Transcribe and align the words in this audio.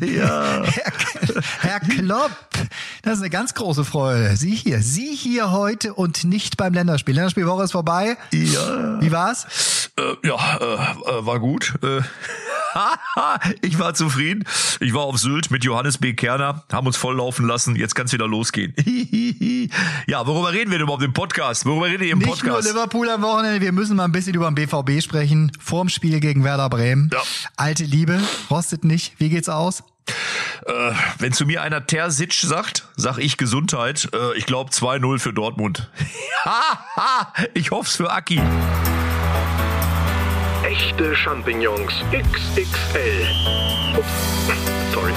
ja. 0.00 0.62
Herr, 0.64 0.92
Herr 1.60 1.80
Klopp, 1.80 2.30
das 3.02 3.14
ist 3.14 3.20
eine 3.20 3.30
ganz 3.30 3.54
große 3.54 3.84
Freude. 3.84 4.36
Sie 4.36 4.54
hier, 4.54 4.80
Sie 4.82 5.14
hier 5.14 5.50
heute 5.50 5.94
und 5.94 6.24
nicht 6.24 6.56
beim 6.56 6.74
Länderspiel. 6.74 7.14
Länderspielwoche 7.14 7.64
ist 7.64 7.72
vorbei. 7.72 8.16
Ja. 8.32 9.00
Wie 9.00 9.12
war's? 9.12 9.90
Äh, 9.98 10.28
ja, 10.28 10.56
äh, 10.58 10.74
äh, 10.74 11.26
war 11.26 11.40
gut. 11.40 11.74
Äh, 11.82 12.00
ich 13.62 13.78
war 13.78 13.94
zufrieden. 13.94 14.44
Ich 14.80 14.94
war 14.94 15.02
auf 15.02 15.18
Sylt 15.18 15.50
mit 15.50 15.64
Johannes 15.64 15.98
B. 15.98 16.14
Kerner, 16.14 16.64
haben 16.72 16.86
uns 16.86 16.96
volllaufen 16.96 17.46
lassen. 17.46 17.76
Jetzt 17.76 17.94
kann's 17.94 18.12
wieder 18.12 18.28
losgehen. 18.28 18.74
ja, 20.06 20.26
worüber 20.26 20.52
reden 20.52 20.70
wir 20.70 20.78
denn 20.78 20.84
überhaupt 20.84 21.02
im 21.02 21.12
Podcast? 21.12 21.66
Worüber 21.66 21.86
redet 21.86 22.02
ihr 22.02 22.12
im 22.12 22.18
Nicht 22.18 22.28
Podcast? 22.28 22.64
nur 22.64 22.74
Liverpool 22.74 23.08
am 23.10 23.22
Wochenende, 23.22 23.60
wir 23.60 23.72
müssen 23.72 23.96
mal 23.96 24.04
ein 24.04 24.12
bisschen 24.12 24.34
über 24.34 24.50
den 24.50 24.54
BVB 24.54 25.02
sprechen. 25.02 25.52
Vorm 25.60 25.88
Spiel 25.88 26.20
gegen 26.20 26.44
Werder 26.44 26.68
Bremen. 26.68 27.10
Ja. 27.12 27.22
Alte 27.56 27.84
Liebe, 27.84 28.20
rostet 28.50 28.84
nicht. 28.84 29.14
Wie 29.18 29.28
geht's 29.28 29.48
aus? 29.48 29.82
Äh, 30.66 30.92
wenn 31.18 31.32
zu 31.32 31.46
mir 31.46 31.62
einer 31.62 31.86
Terzic 31.86 32.32
sagt, 32.34 32.88
sag 32.96 33.18
ich 33.18 33.36
Gesundheit. 33.36 34.08
Äh, 34.12 34.36
ich 34.36 34.46
glaube 34.46 34.70
2-0 34.70 35.18
für 35.18 35.32
Dortmund. 35.32 35.90
ich 37.54 37.70
hoff's 37.70 37.96
für 37.96 38.12
Aki. 38.12 38.40
Echte 40.76 41.16
Champignons 41.16 41.90
XXL. 42.12 43.26
Ups, 43.96 44.06
sorry. 44.92 45.12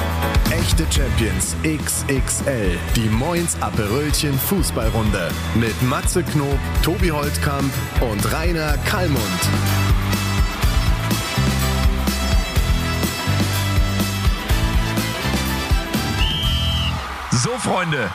Echte 0.51 0.85
Champions 0.89 1.53
XXL. 1.63 2.77
Die 2.95 3.09
Moins 3.09 3.61
Aperölchen 3.61 4.39
Fußballrunde. 4.39 5.29
Mit 5.55 5.81
Matze 5.83 6.23
Knob, 6.23 6.57
Tobi 6.81 7.09
Holtkamp 7.09 7.73
und 7.99 8.31
Rainer 8.31 8.77
Kallmund. 8.85 9.19
So, 17.31 17.49
Freunde. 17.57 18.09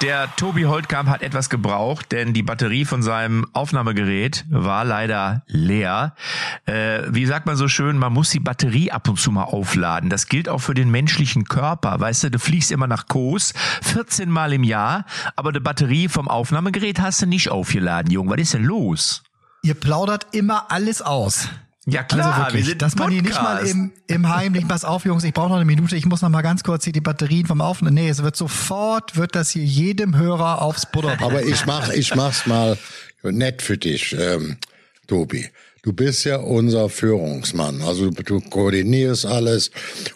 Der 0.00 0.32
Tobi 0.36 0.64
Holtkamp 0.64 1.08
hat 1.08 1.22
etwas 1.22 1.50
gebraucht, 1.50 2.12
denn 2.12 2.32
die 2.32 2.44
Batterie 2.44 2.84
von 2.84 3.02
seinem 3.02 3.48
Aufnahmegerät 3.52 4.44
war 4.48 4.84
leider 4.84 5.42
leer. 5.48 6.14
Äh, 6.66 7.02
wie 7.08 7.26
sagt 7.26 7.46
man 7.46 7.56
so 7.56 7.66
schön, 7.66 7.98
man 7.98 8.12
muss 8.12 8.30
die 8.30 8.38
Batterie 8.38 8.92
ab 8.92 9.08
und 9.08 9.18
zu 9.18 9.32
mal 9.32 9.42
aufladen. 9.42 10.08
Das 10.08 10.28
gilt 10.28 10.48
auch 10.48 10.60
für 10.60 10.74
den 10.74 10.88
menschlichen 10.92 11.46
Körper. 11.46 11.98
Weißt 11.98 12.22
du, 12.22 12.30
du 12.30 12.38
fliegst 12.38 12.70
immer 12.70 12.86
nach 12.86 13.08
Kos, 13.08 13.54
14 13.82 14.30
Mal 14.30 14.52
im 14.52 14.62
Jahr, 14.62 15.04
aber 15.34 15.50
die 15.50 15.58
Batterie 15.58 16.06
vom 16.06 16.28
Aufnahmegerät 16.28 17.00
hast 17.00 17.22
du 17.22 17.26
nicht 17.26 17.50
aufgeladen, 17.50 18.12
Junge. 18.12 18.30
Was 18.30 18.40
ist 18.40 18.54
denn 18.54 18.64
los? 18.64 19.24
Ihr 19.62 19.74
plaudert 19.74 20.28
immer 20.30 20.70
alles 20.70 21.02
aus. 21.02 21.48
Ja 21.90 22.02
klar, 22.02 22.34
also 22.34 22.38
wirklich, 22.40 22.66
wir 22.66 22.70
sind 22.70 22.82
dass 22.82 22.96
man 22.96 23.10
hier 23.10 23.22
nicht 23.22 23.40
mal 23.40 23.66
im, 23.66 23.92
im 24.08 24.28
Heimlichen, 24.28 24.68
pass 24.68 24.84
auf 24.84 25.06
Jungs, 25.06 25.24
ich 25.24 25.32
brauche 25.32 25.48
noch 25.48 25.56
eine 25.56 25.64
Minute, 25.64 25.96
ich 25.96 26.04
muss 26.04 26.20
noch 26.20 26.28
mal 26.28 26.42
ganz 26.42 26.62
kurz 26.62 26.84
hier 26.84 26.92
die 26.92 27.00
Batterien 27.00 27.46
vom 27.46 27.62
Aufnehmen. 27.62 27.94
Nee, 27.94 28.10
es 28.10 28.22
wird 28.22 28.36
sofort, 28.36 29.16
wird 29.16 29.34
das 29.34 29.50
hier 29.50 29.64
jedem 29.64 30.14
Hörer 30.14 30.60
aufs 30.60 30.84
Butter. 30.84 31.16
Aber 31.22 31.42
ich 31.42 31.64
mach, 31.64 31.88
ich 31.90 32.14
mach's 32.14 32.46
mal 32.46 32.76
nett 33.22 33.62
für 33.62 33.78
dich, 33.78 34.14
ähm, 34.18 34.58
Tobi. 35.06 35.48
Du 35.82 35.94
bist 35.94 36.24
ja 36.24 36.36
unser 36.36 36.90
Führungsmann. 36.90 37.80
Also 37.80 38.10
du, 38.10 38.22
du 38.22 38.40
koordinierst 38.40 39.24
alles 39.24 39.70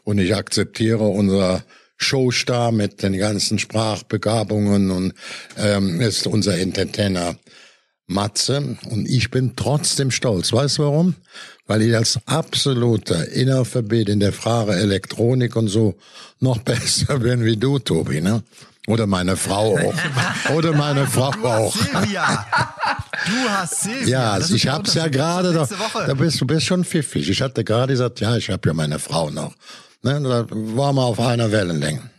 und 0.04 0.18
ich 0.18 0.36
akzeptiere 0.36 1.04
unser 1.04 1.64
Showstar 1.96 2.72
mit 2.72 3.02
den 3.02 3.16
ganzen 3.16 3.58
Sprachbegabungen 3.58 4.90
und 4.90 5.14
ähm, 5.56 6.02
ist 6.02 6.26
unser 6.26 6.58
Entertainer 6.58 7.36
Matze 8.06 8.76
und 8.90 9.08
ich 9.08 9.30
bin 9.30 9.54
trotzdem 9.56 10.10
stolz. 10.10 10.52
Weißt 10.52 10.78
du 10.78 10.82
warum? 10.82 11.14
Weil 11.66 11.82
ich 11.82 11.96
als 11.96 12.18
absoluter 12.26 13.28
Inalphabet 13.28 14.08
in 14.08 14.20
der 14.20 14.32
Frage 14.32 14.74
Elektronik 14.74 15.54
und 15.56 15.68
so 15.68 15.94
noch 16.40 16.58
besser 16.64 17.20
bin 17.20 17.44
wie 17.44 17.56
du, 17.56 17.78
Tobi, 17.78 18.20
ne? 18.20 18.42
Oder 18.88 19.06
meine 19.06 19.36
Frau 19.36 19.78
auch. 19.78 19.94
Oder 20.54 20.72
meine 20.72 21.06
Frau 21.06 21.30
auch. 21.44 21.72
Silvia, 21.74 22.46
du 23.26 23.48
hast 23.48 23.80
Silvia. 23.82 24.08
Ja, 24.08 24.38
Das 24.38 24.50
ich 24.50 24.66
hab's 24.66 24.94
ja 24.94 25.06
gerade 25.06 25.54
Woche. 25.54 26.04
Da 26.04 26.14
bist 26.14 26.40
du 26.40 26.46
bist 26.46 26.66
schon 26.66 26.84
pfiffig. 26.84 27.30
Ich 27.30 27.40
hatte 27.40 27.62
gerade 27.62 27.92
gesagt, 27.92 28.18
ja, 28.18 28.36
ich 28.36 28.50
habe 28.50 28.68
ja 28.68 28.74
meine 28.74 28.98
Frau 28.98 29.30
noch. 29.30 29.54
Ne, 30.02 30.20
da 30.20 30.46
waren 30.50 30.96
wir 30.96 31.04
auf 31.04 31.20
einer 31.20 31.52
Wellenlänge. 31.52 32.10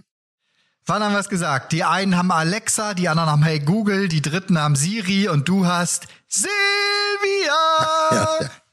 Wann 0.85 1.03
haben 1.03 1.11
wir 1.13 1.19
es 1.19 1.27
gesagt? 1.29 1.73
Die 1.73 1.83
einen 1.83 2.17
haben 2.17 2.31
Alexa, 2.31 2.93
die 2.93 3.09
anderen 3.09 3.29
haben 3.29 3.43
Hey 3.43 3.59
Google, 3.59 4.07
die 4.07 4.21
dritten 4.21 4.57
haben 4.57 4.77
Siri 4.77 5.27
und 5.27 5.49
du 5.49 5.65
hast 5.65 6.07
Silvia. 6.29 6.53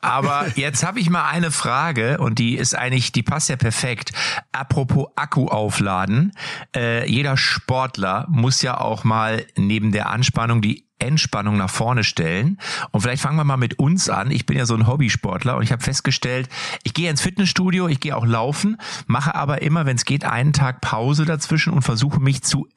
Aber 0.00 0.46
jetzt 0.56 0.84
habe 0.84 0.98
ich 1.00 1.10
mal 1.10 1.28
eine 1.28 1.50
Frage 1.50 2.18
und 2.18 2.38
die 2.38 2.56
ist 2.56 2.74
eigentlich, 2.74 3.12
die 3.12 3.22
passt 3.22 3.48
ja 3.48 3.56
perfekt. 3.56 4.12
Apropos 4.52 5.08
Akku 5.16 5.46
aufladen. 5.48 6.32
Äh, 6.74 7.10
jeder 7.10 7.36
Sportler 7.36 8.26
muss 8.30 8.62
ja 8.62 8.80
auch 8.80 9.04
mal 9.04 9.44
neben 9.56 9.92
der 9.92 10.08
Anspannung 10.08 10.62
die 10.62 10.86
Entspannung 11.00 11.56
nach 11.56 11.70
vorne 11.70 12.04
stellen. 12.04 12.58
Und 12.92 13.00
vielleicht 13.00 13.22
fangen 13.22 13.36
wir 13.36 13.44
mal 13.44 13.56
mit 13.56 13.78
uns 13.78 14.08
an. 14.08 14.30
Ich 14.30 14.46
bin 14.46 14.56
ja 14.56 14.66
so 14.66 14.74
ein 14.74 14.86
Hobbysportler 14.86 15.56
und 15.56 15.62
ich 15.62 15.72
habe 15.72 15.82
festgestellt, 15.82 16.48
ich 16.82 16.94
gehe 16.94 17.10
ins 17.10 17.22
Fitnessstudio, 17.22 17.88
ich 17.88 18.00
gehe 18.00 18.16
auch 18.16 18.26
laufen, 18.26 18.76
mache 19.06 19.34
aber 19.34 19.62
immer, 19.62 19.86
wenn 19.86 19.96
es 19.96 20.04
geht, 20.04 20.24
einen 20.24 20.52
Tag 20.52 20.80
Pause 20.80 21.24
dazwischen 21.24 21.72
und 21.72 21.82
versuche 21.82 22.20
mich 22.20 22.42
zu 22.42 22.68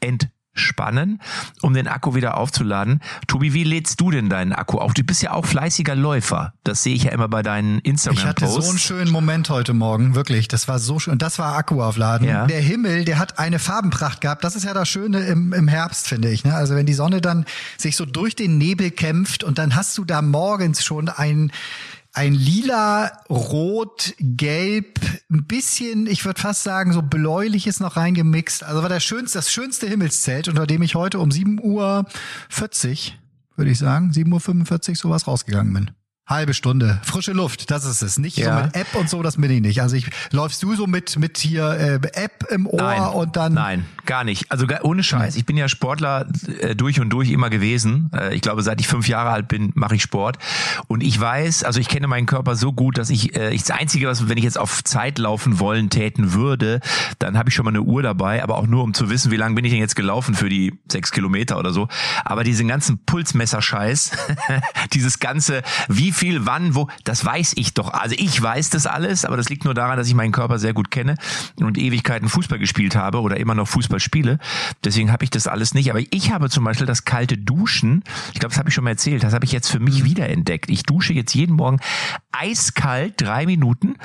entspannen, 0.56 1.20
um 1.62 1.74
den 1.74 1.88
Akku 1.88 2.14
wieder 2.16 2.38
aufzuladen. 2.38 3.02
Tobi, 3.28 3.54
wie 3.54 3.64
lädst 3.64 4.00
du 4.00 4.12
denn 4.12 4.30
deinen 4.30 4.54
Akku 4.54 4.78
auf? 4.78 4.94
Du 4.94 5.04
bist 5.04 5.22
ja 5.24 5.32
auch 5.32 5.46
fleißiger 5.46 5.96
Läufer. 5.96 6.54
Das 6.64 6.84
sehe 6.84 6.94
ich 6.94 7.04
ja 7.04 7.12
immer 7.12 7.28
bei 7.28 7.42
deinen 7.42 7.82
Ich 7.84 7.92
hatte 7.94 8.02
so 8.04 8.10
einen 8.10 8.20
Instagram-Posts. 8.20 8.82
schönen 8.82 9.12
Moment 9.12 9.50
heute 9.50 9.74
Morgen, 9.74 10.16
wirklich. 10.16 10.48
Das 10.48 10.68
war 10.68 10.78
so 10.80 11.00
schön. 11.00 11.14
Und 11.14 11.22
das 11.22 11.40
war 11.40 11.56
Akku 11.56 11.82
aufladen. 11.82 12.28
Ja. 12.28 12.46
Der 12.46 12.62
Himmel, 12.62 13.04
der 13.04 13.18
hat 13.18 13.40
eine 13.40 13.58
Farbenpracht 13.60 14.22
gehabt. 14.22 14.44
Das 14.44 14.56
ist 14.56 14.64
ja 14.64 14.74
das 14.74 14.88
Schöne 14.88 15.22
im, 15.22 15.54
im 15.54 15.68
Herbst, 15.68 16.08
finde 16.08 16.30
ich. 16.30 16.44
Ne? 16.44 16.54
Also 16.54 16.76
wenn 16.76 16.86
die 16.86 16.94
Sonne 16.94 17.20
dann 17.20 17.46
sich 17.78 17.96
so 17.96 18.06
durch 18.06 18.36
den 18.36 18.58
Nebel 18.58 18.92
kämpft 18.92 19.44
und 19.44 19.58
dann 19.58 19.76
hast 19.76 19.98
du 19.98 20.06
da 20.06 20.22
morgens 20.22 20.84
schon 20.84 21.10
ein 21.10 21.52
ein 22.14 22.34
lila, 22.34 23.24
rot, 23.30 24.14
gelb, 24.20 25.00
ein 25.32 25.46
bisschen, 25.46 26.06
ich 26.06 26.24
würde 26.26 26.40
fast 26.40 26.64
sagen, 26.64 26.94
so 26.94 27.02
bläuliches 27.02 27.80
noch 27.80 27.98
reingemixt. 27.98 28.64
Also 28.64 28.84
war 28.84 28.90
der 28.90 29.00
schönste, 29.00 29.40
das 29.40 29.52
schönste 29.52 29.88
Himmelszelt, 29.88 30.48
unter 30.48 30.68
dem 30.68 30.84
ich 30.84 30.94
heute 30.94 31.20
um 31.20 31.30
7.40 31.30 31.62
Uhr, 31.64 32.06
würde 33.56 33.72
ich 33.72 33.80
sagen, 33.80 34.12
7.45 34.12 34.90
Uhr 34.90 34.96
sowas 34.96 35.28
rausgegangen 35.28 35.74
bin. 35.74 35.92
Halbe 36.26 36.54
Stunde. 36.54 37.02
Frische 37.04 37.34
Luft, 37.34 37.70
das 37.70 37.84
ist 37.84 38.02
es. 38.02 38.18
Nicht 38.18 38.38
Ja. 38.38 38.58
so 38.60 38.64
mit 38.66 38.76
App 38.78 38.96
und 38.96 39.10
so, 39.10 39.22
das 39.22 39.36
bin 39.36 39.52
ich 39.52 39.60
nicht. 39.62 39.82
Also 39.82 39.98
ich 39.98 40.08
läufst 40.32 40.64
du 40.64 40.74
so 40.74 40.88
mit 40.88 41.20
mit 41.20 41.38
hier 41.38 41.70
äh, 41.72 42.00
App 42.14 42.46
im 42.50 42.66
Ohr 42.66 42.82
Nein, 42.82 43.02
und 43.02 43.36
dann 43.36 43.54
nein, 43.54 43.86
gar 44.06 44.24
nicht. 44.24 44.50
Also 44.50 44.66
gar, 44.66 44.86
ohne 44.86 45.04
Scheiß. 45.04 45.36
Ich 45.36 45.46
bin 45.46 45.58
ja 45.58 45.68
Sportler 45.68 46.26
äh, 46.62 46.76
durch 46.78 47.02
und 47.02 47.10
durch 47.10 47.30
immer 47.30 47.50
gewesen. 47.50 48.10
Äh, 48.16 48.34
ich 48.36 48.42
glaube, 48.42 48.64
seit 48.64 48.80
ich 48.80 48.88
fünf 48.88 49.10
Jahre 49.10 49.32
alt 49.32 49.50
bin, 49.50 49.74
mache 49.76 49.96
ich 49.96 50.02
Sport. 50.02 50.38
Und 50.88 51.04
ich 51.04 51.20
weiß, 51.20 51.66
also 51.66 51.82
ich 51.82 51.90
kenne 51.90 52.08
meinen 52.08 52.26
Körper 52.26 52.56
so 52.56 52.72
gut, 52.72 52.98
dass 52.98 53.10
ich, 53.10 53.36
äh, 53.36 53.54
ich 53.54 53.64
das 53.64 53.72
Einzige, 53.78 54.08
was, 54.08 54.30
wenn 54.30 54.38
ich 54.38 54.46
jetzt 54.46 54.58
auf 54.58 54.82
Zeit 54.86 55.18
laufen 55.20 55.60
wollen 55.60 55.90
täten 55.90 56.32
würde, 56.32 56.80
dann 57.20 57.38
habe 57.38 57.50
ich 57.50 57.56
schon 57.56 57.66
mal 57.66 57.72
eine 57.72 57.82
Uhr 57.82 58.02
dabei, 58.02 58.42
aber 58.44 58.58
auch 58.60 58.68
nur, 58.68 58.84
um 58.84 58.94
zu 58.94 59.10
wissen, 59.10 59.30
wie 59.32 59.36
lange 59.38 59.56
bin 59.56 59.66
ich 59.66 59.72
denn 59.72 59.82
jetzt 59.82 59.98
gelaufen 59.98 60.36
für 60.36 60.48
die 60.48 60.80
sechs 60.90 61.12
Kilometer 61.12 61.60
oder 61.60 61.74
so. 61.74 61.90
Aber 62.24 62.46
diesen 62.46 62.70
ganzen 62.70 62.98
Pulsmesser-Scheiß, 63.06 64.12
dieses 64.94 65.20
ganze, 65.20 65.64
wie 65.90 66.13
viel, 66.14 66.46
wann, 66.46 66.76
wo, 66.76 66.88
das 67.04 67.26
weiß 67.26 67.54
ich 67.56 67.74
doch. 67.74 67.92
Also 67.94 68.16
ich 68.18 68.42
weiß 68.42 68.70
das 68.70 68.88
alles, 68.88 69.26
aber 69.26 69.38
das 69.38 69.50
liegt 69.50 69.66
nur 69.66 69.74
daran, 69.74 69.98
dass 69.98 70.08
ich 70.08 70.16
meinen 70.16 70.32
Körper 70.32 70.60
sehr 70.60 70.74
gut 70.74 70.92
kenne 70.92 71.16
und 71.58 71.78
Ewigkeiten 71.78 72.30
Fußball 72.30 72.60
gespielt 72.60 72.96
habe 72.96 73.22
oder 73.22 73.38
immer 73.38 73.56
noch 73.56 73.68
Fußball 73.68 74.00
spiele. 74.00 74.40
Deswegen 74.84 75.12
habe 75.12 75.24
ich 75.24 75.30
das 75.30 75.48
alles 75.48 75.74
nicht. 75.74 75.90
Aber 75.90 76.02
ich 76.10 76.32
habe 76.32 76.50
zum 76.50 76.64
Beispiel 76.64 76.88
das 76.88 77.06
kalte 77.06 77.38
Duschen, 77.38 78.04
ich 78.34 78.40
glaube, 78.40 78.52
das 78.52 78.60
habe 78.60 78.70
ich 78.70 78.76
schon 78.76 78.84
mal 78.84 78.92
erzählt, 78.92 79.24
das 79.24 79.34
habe 79.34 79.46
ich 79.46 79.52
jetzt 79.52 79.70
für 79.70 79.80
mich 79.80 80.04
wiederentdeckt. 80.04 80.70
Ich 80.70 80.84
dusche 80.84 81.14
jetzt 81.14 81.34
jeden 81.34 81.56
Morgen 81.56 81.80
eiskalt 82.32 83.16
drei 83.18 83.46
Minuten 83.46 83.96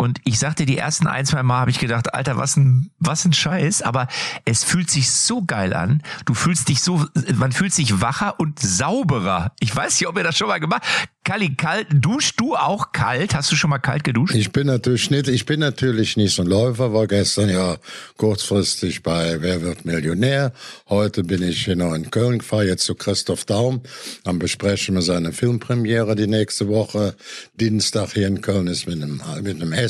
und 0.00 0.18
ich 0.24 0.38
sagte, 0.38 0.64
die 0.64 0.78
ersten 0.78 1.06
ein, 1.06 1.26
zwei 1.26 1.42
Mal 1.42 1.60
habe 1.60 1.70
ich 1.70 1.78
gedacht, 1.78 2.14
Alter, 2.14 2.38
was 2.38 2.56
ein, 2.56 2.90
was 3.00 3.26
ein 3.26 3.34
Scheiß. 3.34 3.82
Aber 3.82 4.08
es 4.46 4.64
fühlt 4.64 4.88
sich 4.88 5.10
so 5.10 5.42
geil 5.44 5.74
an. 5.74 6.02
Du 6.24 6.32
fühlst 6.32 6.70
dich 6.70 6.80
so, 6.80 7.04
man 7.34 7.52
fühlt 7.52 7.74
sich 7.74 8.00
wacher 8.00 8.40
und 8.40 8.58
sauberer. 8.58 9.52
Ich 9.60 9.76
weiß 9.76 10.00
nicht, 10.00 10.08
ob 10.08 10.16
ihr 10.16 10.24
das 10.24 10.38
schon 10.38 10.48
mal 10.48 10.58
gemacht 10.58 10.82
Kalli, 11.22 11.54
kalt, 11.54 11.86
duschst 11.92 12.40
du 12.40 12.56
auch 12.56 12.92
kalt? 12.92 13.34
Hast 13.34 13.52
du 13.52 13.56
schon 13.56 13.68
mal 13.68 13.78
kalt 13.78 14.04
geduscht? 14.04 14.34
Ich 14.34 14.52
bin 14.52 14.66
natürlich 14.66 15.10
nicht, 15.10 15.28
ich 15.28 15.44
bin 15.44 15.60
natürlich 15.60 16.16
nicht 16.16 16.34
so 16.34 16.42
ein 16.42 16.48
Läufer, 16.48 16.94
war 16.94 17.06
gestern 17.06 17.50
ja 17.50 17.76
kurzfristig 18.16 19.02
bei 19.02 19.40
Wer 19.42 19.60
wird 19.60 19.84
Millionär. 19.84 20.52
Heute 20.88 21.22
bin 21.22 21.42
ich 21.42 21.66
genau 21.66 21.92
in 21.92 22.10
Köln, 22.10 22.40
fahre 22.40 22.66
jetzt 22.66 22.84
zu 22.84 22.94
Christoph 22.94 23.44
Daum. 23.44 23.82
Dann 24.24 24.38
besprechen 24.38 24.94
wir 24.94 25.02
seine 25.02 25.32
Filmpremiere 25.32 26.16
die 26.16 26.26
nächste 26.26 26.68
Woche. 26.68 27.14
Dienstag 27.54 28.14
hier 28.14 28.26
in 28.26 28.40
Köln 28.40 28.66
ist 28.66 28.86
mit 28.86 29.02
einem, 29.02 29.20
mit 29.42 29.56
einem 29.56 29.74
Essen. 29.74 29.89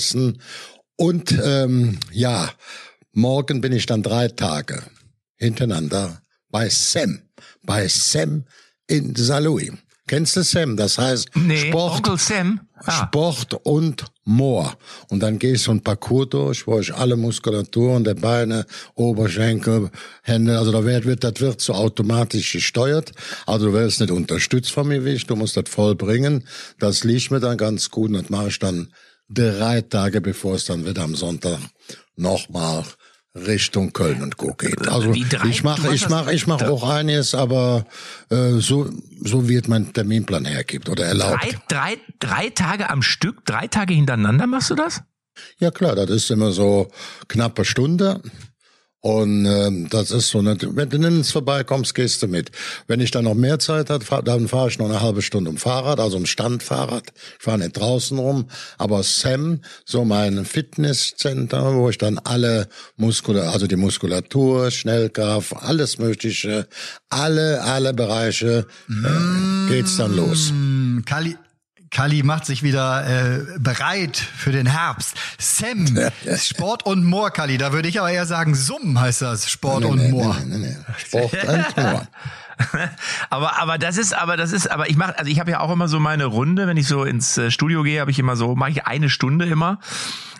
Und 0.97 1.39
ähm, 1.43 1.99
ja, 2.13 2.51
morgen 3.13 3.61
bin 3.61 3.73
ich 3.73 3.87
dann 3.87 4.03
drei 4.03 4.29
Tage 4.29 4.83
hintereinander 5.37 6.21
bei 6.51 6.69
Sam, 6.69 7.23
bei 7.63 7.89
Sam 7.89 8.45
in 8.87 9.15
Saarlouis. 9.15 9.73
Kennst 10.11 10.35
du 10.35 10.43
Sam? 10.43 10.77
Das 10.77 10.99
heißt 10.99 11.29
Nee, 11.37 11.69
Sport, 11.69 11.99
Onkel 11.99 12.19
Sam. 12.19 12.61
Ah. 12.85 13.07
Sport 13.07 13.55
und 13.63 14.05
Moor. 14.25 14.77
Und 15.09 15.21
dann 15.21 15.39
gehst 15.39 15.69
du 15.69 15.71
ein 15.71 15.83
Parcours 15.83 16.31
durch, 16.31 16.67
wo 16.67 16.81
ich 16.81 16.93
alle 16.93 17.17
Muskulaturen 17.17 18.03
der 18.03 18.15
Beine, 18.15 18.67
Oberschenkel, 18.97 19.89
Hände, 20.23 20.59
also 20.59 20.73
da 20.73 20.85
wird, 20.85 21.05
wird, 21.05 21.23
das 21.23 21.41
wird 21.41 21.61
so 21.61 21.75
automatisch 21.75 22.53
gesteuert. 22.53 23.13
Also 23.47 23.67
du 23.67 23.73
wirst 23.73 24.01
nicht 24.01 24.11
unterstützt 24.11 24.73
von 24.73 24.89
mir, 24.89 25.05
wie 25.05 25.11
ich, 25.11 25.27
du 25.27 25.37
musst 25.37 25.57
das 25.57 25.69
voll 25.69 25.95
bringen. 25.95 26.45
Das 26.81 27.05
liegt 27.05 27.31
mir 27.31 27.39
dann 27.39 27.57
ganz 27.57 27.89
gut 27.89 28.11
und 28.11 28.21
das 28.21 28.31
mache 28.31 28.49
ich 28.49 28.59
dann 28.59 28.89
drei 29.31 29.81
Tage, 29.83 30.21
bevor 30.21 30.57
es 30.57 30.65
dann 30.67 30.85
wieder 30.87 31.03
am 31.03 31.15
Sonntag 31.15 31.59
nochmal 32.17 32.85
Richtung 33.35 33.93
Köln 33.93 34.23
und 34.23 34.37
Co. 34.37 34.55
geht. 34.55 34.89
Also 34.89 35.13
drei- 35.13 35.49
ich 35.49 35.63
mache, 35.63 35.95
ich 35.95 36.09
mache, 36.09 36.33
ich 36.35 36.47
mache 36.49 36.69
auch 36.71 36.89
einiges, 36.89 37.35
aber 37.35 37.87
äh, 38.29 38.55
so 38.59 38.91
so 39.23 39.49
wird 39.49 39.69
mein 39.69 39.93
Terminplan 39.93 40.45
hergibt 40.45 40.89
oder 40.89 41.05
erlaubt. 41.07 41.45
Drei, 41.45 41.59
drei, 41.69 41.97
drei 42.19 42.51
Tage 42.51 42.91
am 42.91 43.03
Stück, 43.03 43.45
drei 43.47 43.69
Tage 43.69 43.95
hintereinander 43.95 44.47
machst 44.49 44.71
du 44.71 44.75
das? 44.75 45.03
Ja 45.59 45.71
klar, 45.71 45.95
das 45.95 46.11
ist 46.11 46.31
immer 46.33 46.51
so 46.51 46.91
knappe 47.29 47.65
Stunde. 47.65 48.21
Und 49.03 49.47
ähm, 49.47 49.89
das 49.89 50.11
ist 50.11 50.29
so, 50.29 50.43
nicht, 50.43 50.77
wenn 50.77 50.91
du 50.91 50.99
nirgends 50.99 51.33
vorbeikommst, 51.33 51.95
gehst 51.95 52.23
du 52.23 52.27
mit. 52.27 52.51
Wenn 52.87 53.01
ich 53.01 53.11
dann 53.11 53.25
noch 53.25 53.35
mehr 53.35 53.59
Zeit 53.59 53.89
habe, 53.89 54.05
fahr, 54.05 54.23
dann 54.23 54.47
fahre 54.47 54.69
ich 54.69 54.79
noch 54.79 54.91
eine 54.91 55.01
halbe 55.01 55.23
Stunde 55.23 55.49
um 55.49 55.57
Fahrrad, 55.57 56.01
also 56.01 56.19
um 56.19 56.27
Standfahrrad. 56.27 57.05
Ich 57.39 57.45
fahre 57.45 57.59
nicht 57.59 57.79
draußen 57.79 58.19
rum. 58.19 58.49
Aber 58.77 59.03
Sam, 59.03 59.61
so 59.87 60.05
mein 60.05 60.45
Fitnesscenter, 60.45 61.75
wo 61.77 61.89
ich 61.89 61.97
dann 61.97 62.19
alle 62.19 62.69
Muskulatur, 62.97 63.51
also 63.51 63.67
die 63.67 63.77
Muskulatur, 63.77 64.71
Schnellkraft, 64.71 65.55
alles 65.57 65.99
Mögliche, 65.99 66.69
alle, 67.09 67.63
alle 67.63 67.95
Bereiche, 67.95 68.67
äh, 68.91 69.69
geht's 69.71 69.97
dann 69.97 70.15
los. 70.15 70.53
Kali, 71.07 71.37
Kali 71.91 72.23
macht 72.23 72.47
sich 72.47 72.63
wieder 72.63 73.07
äh, 73.07 73.59
bereit 73.59 74.17
für 74.17 74.53
den 74.53 74.67
Herbst. 74.67 75.15
Sam, 75.39 75.87
Sport 76.37 76.87
und 76.87 77.05
Moor, 77.05 77.31
Kali. 77.31 77.59
Da 77.59 77.73
würde 77.73 77.89
ich 77.89 77.99
aber 77.99 78.11
eher 78.11 78.27
sagen, 78.27 78.55
Summ 78.55 79.01
heißt 79.01 79.23
das, 79.23 79.51
Sport 79.51 79.85
und 79.85 80.11
Moor. 80.11 80.37
Nee, 80.47 80.59
nee, 80.59 80.69
nee. 80.69 80.77
Sport 80.97 81.33
und 81.45 81.77
Moor. 81.77 82.07
aber 83.31 83.61
aber 83.61 83.79
das 83.79 83.97
ist 83.97 84.15
aber 84.15 84.37
das 84.37 84.53
ist 84.53 84.71
aber 84.71 84.91
ich 84.91 84.97
mache 84.97 85.19
also 85.19 85.31
ich 85.31 85.41
habe 85.41 85.51
ja 85.51 85.61
auch 85.61 85.73
immer 85.73 85.89
so 85.89 86.01
meine 86.01 86.27
Runde, 86.27 86.67
wenn 86.67 86.77
ich 86.77 86.87
so 86.87 87.05
ins 87.05 87.39
äh, 87.39 87.51
Studio 87.51 87.83
gehe, 87.83 88.01
habe 88.01 88.11
ich 88.11 88.19
immer 88.19 88.37
so 88.37 88.55
mache 88.55 88.71
ich 88.71 88.87
eine 88.87 89.09
Stunde 89.09 89.47
immer. 89.47 89.79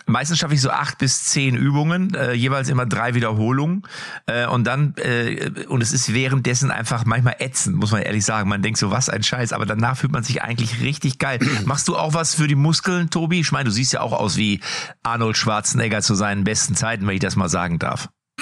Meistens 0.07 0.39
schaffe 0.39 0.55
ich 0.55 0.61
so 0.61 0.71
acht 0.71 0.97
bis 0.97 1.25
zehn 1.25 1.55
Übungen, 1.55 2.13
äh, 2.15 2.33
jeweils 2.33 2.69
immer 2.69 2.85
drei 2.85 3.13
Wiederholungen 3.13 3.83
äh, 4.25 4.47
und 4.47 4.65
dann 4.65 4.95
äh, 4.97 5.51
und 5.67 5.81
es 5.81 5.93
ist 5.93 6.13
währenddessen 6.13 6.71
einfach 6.71 7.05
manchmal 7.05 7.35
ätzend, 7.39 7.77
muss 7.77 7.91
man 7.91 8.01
ehrlich 8.01 8.25
sagen. 8.25 8.49
Man 8.49 8.61
denkt 8.61 8.79
so 8.79 8.91
was 8.91 9.09
ein 9.09 9.23
Scheiß, 9.23 9.53
aber 9.53 9.65
danach 9.65 9.97
fühlt 9.97 10.11
man 10.11 10.23
sich 10.23 10.41
eigentlich 10.41 10.81
richtig 10.81 11.19
geil. 11.19 11.39
Machst 11.65 11.87
du 11.87 11.95
auch 11.95 12.13
was 12.13 12.35
für 12.35 12.47
die 12.47 12.55
Muskeln, 12.55 13.09
Tobi? 13.09 13.39
Ich 13.39 13.51
meine, 13.51 13.65
du 13.65 13.71
siehst 13.71 13.93
ja 13.93 14.01
auch 14.01 14.13
aus 14.13 14.37
wie 14.37 14.59
Arnold 15.03 15.37
Schwarzenegger 15.37 16.01
zu 16.01 16.15
seinen 16.15 16.43
besten 16.43 16.75
Zeiten, 16.75 17.07
wenn 17.07 17.13
ich 17.13 17.21
das 17.21 17.35
mal 17.35 17.49
sagen 17.49 17.79
darf. 17.79 18.09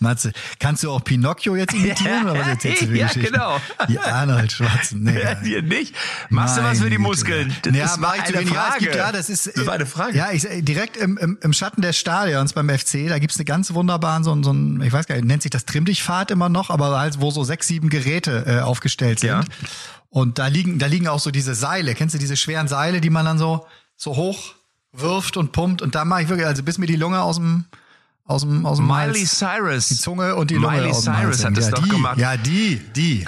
Matze, 0.00 0.32
kannst 0.58 0.82
du 0.82 0.90
auch 0.90 1.04
Pinocchio 1.04 1.54
jetzt 1.56 1.74
imitieren? 1.74 2.24
oder 2.24 2.38
was 2.40 2.48
erzählst 2.48 2.82
du 2.82 2.86
für 2.86 2.96
Ja, 2.96 3.06
Geschichten? 3.08 3.32
genau. 3.32 3.60
Die 3.88 3.98
Arnold 3.98 4.50
Schwarzenegger. 4.52 5.22
Ja, 5.22 5.34
dir 5.36 5.62
nicht. 5.62 5.94
Machst 6.30 6.56
du 6.56 6.62
was 6.62 6.80
für 6.80 6.90
die 6.90 6.98
Muskeln? 6.98 7.54
Güte. 7.62 7.76
ja, 7.78 7.88
war 7.90 7.98
mach 7.98 8.16
ich 8.16 8.24
zu 8.24 8.34
wenig. 8.34 8.52
Ja, 8.52 8.74
gibt, 8.78 8.94
ja, 8.94 9.12
das 9.12 9.28
ist, 9.30 9.56
Das 9.56 9.66
war 9.66 9.74
eine 9.74 9.86
Frage. 9.86 10.16
Ja, 10.16 10.32
ich, 10.32 10.46
direkt 10.64 10.96
im, 10.96 11.16
im, 11.18 11.38
im 11.42 11.52
Schatten 11.52 11.82
des 11.82 11.96
Stadions 11.98 12.52
beim 12.52 12.68
FC, 12.68 13.08
da 13.08 13.18
gibt's 13.18 13.36
eine 13.36 13.44
ganz 13.44 13.72
wunderbaren, 13.74 14.24
so, 14.24 14.32
ein- 14.34 14.42
so 14.42 14.52
ein, 14.52 14.80
ich 14.82 14.92
weiß 14.92 15.06
gar 15.06 15.14
nicht, 15.16 15.24
nennt 15.26 15.42
sich 15.42 15.50
das 15.50 15.64
Trimmdichtpfad 15.66 16.30
immer 16.30 16.48
noch, 16.48 16.70
aber 16.70 16.98
halt, 16.98 17.20
wo 17.20 17.30
so 17.30 17.44
sechs, 17.44 17.66
sieben 17.68 17.88
Geräte 17.90 18.44
äh, 18.46 18.60
aufgestellt 18.60 19.20
sind. 19.20 19.28
Ja. 19.30 19.40
Und 20.08 20.38
da 20.38 20.46
liegen, 20.48 20.78
da 20.78 20.86
liegen 20.86 21.06
auch 21.08 21.20
so 21.20 21.30
diese 21.30 21.54
Seile. 21.54 21.94
Kennst 21.94 22.14
du 22.14 22.18
diese 22.18 22.36
schweren 22.36 22.66
Seile, 22.68 23.00
die 23.00 23.10
man 23.10 23.24
dann 23.26 23.38
so, 23.38 23.66
so 23.96 24.16
hoch 24.16 24.54
wirft 24.92 25.36
und 25.36 25.52
pumpt? 25.52 25.82
Und 25.82 25.94
da 25.94 26.04
mache 26.04 26.22
ich 26.22 26.28
wirklich, 26.28 26.46
also 26.46 26.62
bis 26.62 26.78
mir 26.78 26.86
die 26.86 26.96
Lunge 26.96 27.20
aus 27.22 27.36
dem, 27.36 27.66
aus 28.24 28.42
dem, 28.42 28.64
aus 28.64 28.78
dem 28.78 28.86
Miley 28.86 29.20
Hals, 29.20 29.38
Cyrus. 29.38 29.88
die 29.88 29.96
Zunge 29.96 30.36
und 30.36 30.50
die 30.50 30.54
Lunge 30.54 30.76
Miley 30.76 30.90
aus 30.90 31.04
dem 31.04 31.16
Hals 31.16 31.38
Cyrus 31.38 31.38
hat 31.40 31.46
hängt. 31.46 31.58
das 31.58 31.64
ja, 31.66 31.70
doch 31.72 31.82
die, 31.82 31.88
gemacht. 31.88 32.18
Ja, 32.18 32.36
die, 32.36 32.76
die. 32.94 33.24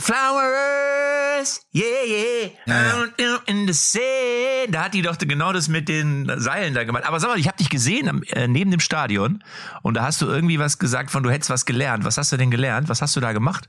Flowers, 0.00 1.60
yeah, 1.74 1.84
yeah, 2.06 2.50
Ja, 2.66 3.02
out 3.02 3.42
in 3.46 3.66
the 3.66 3.72
sand. 3.72 4.72
Da 4.72 4.84
hat 4.84 4.94
die 4.94 5.02
doch 5.02 5.18
genau 5.18 5.52
das 5.52 5.68
mit 5.68 5.88
den 5.88 6.30
Seilen 6.36 6.74
da 6.74 6.84
gemacht. 6.84 7.04
Aber 7.04 7.18
sag 7.18 7.30
mal, 7.30 7.38
ich 7.38 7.48
habe 7.48 7.56
dich 7.56 7.68
gesehen 7.68 8.08
am, 8.08 8.22
äh, 8.24 8.46
neben 8.46 8.70
dem 8.70 8.80
Stadion 8.80 9.42
und 9.82 9.94
da 9.94 10.02
hast 10.04 10.22
du 10.22 10.26
irgendwie 10.26 10.58
was 10.58 10.78
gesagt 10.78 11.10
von, 11.10 11.22
du 11.22 11.30
hättest 11.30 11.50
was 11.50 11.66
gelernt. 11.66 12.04
Was 12.04 12.16
hast 12.16 12.30
du 12.30 12.36
denn 12.36 12.50
gelernt? 12.50 12.88
Was 12.88 13.02
hast 13.02 13.16
du 13.16 13.20
da 13.20 13.32
gemacht? 13.32 13.68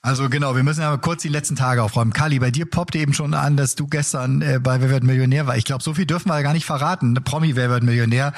Also 0.00 0.28
genau, 0.28 0.54
wir 0.54 0.62
müssen 0.62 0.80
ja 0.80 0.90
mal 0.90 0.98
kurz 0.98 1.22
die 1.22 1.28
letzten 1.28 1.56
Tage 1.56 1.82
aufräumen. 1.82 2.12
Kali, 2.12 2.38
bei 2.38 2.50
dir 2.50 2.66
poppte 2.66 2.98
eben 2.98 3.14
schon 3.14 3.34
an, 3.34 3.56
dass 3.56 3.74
du 3.74 3.86
gestern 3.88 4.42
äh, 4.42 4.60
bei 4.62 4.80
Wer 4.80 4.90
wird 4.90 5.02
Millionär 5.02 5.46
war. 5.46 5.56
Ich 5.56 5.64
glaube, 5.64 5.82
so 5.82 5.94
viel 5.94 6.06
dürfen 6.06 6.28
wir 6.28 6.42
gar 6.42 6.52
nicht 6.52 6.66
verraten. 6.66 7.14
Promi 7.14 7.56
Wer 7.56 7.68
wird 7.68 7.82
Millionär. 7.82 8.32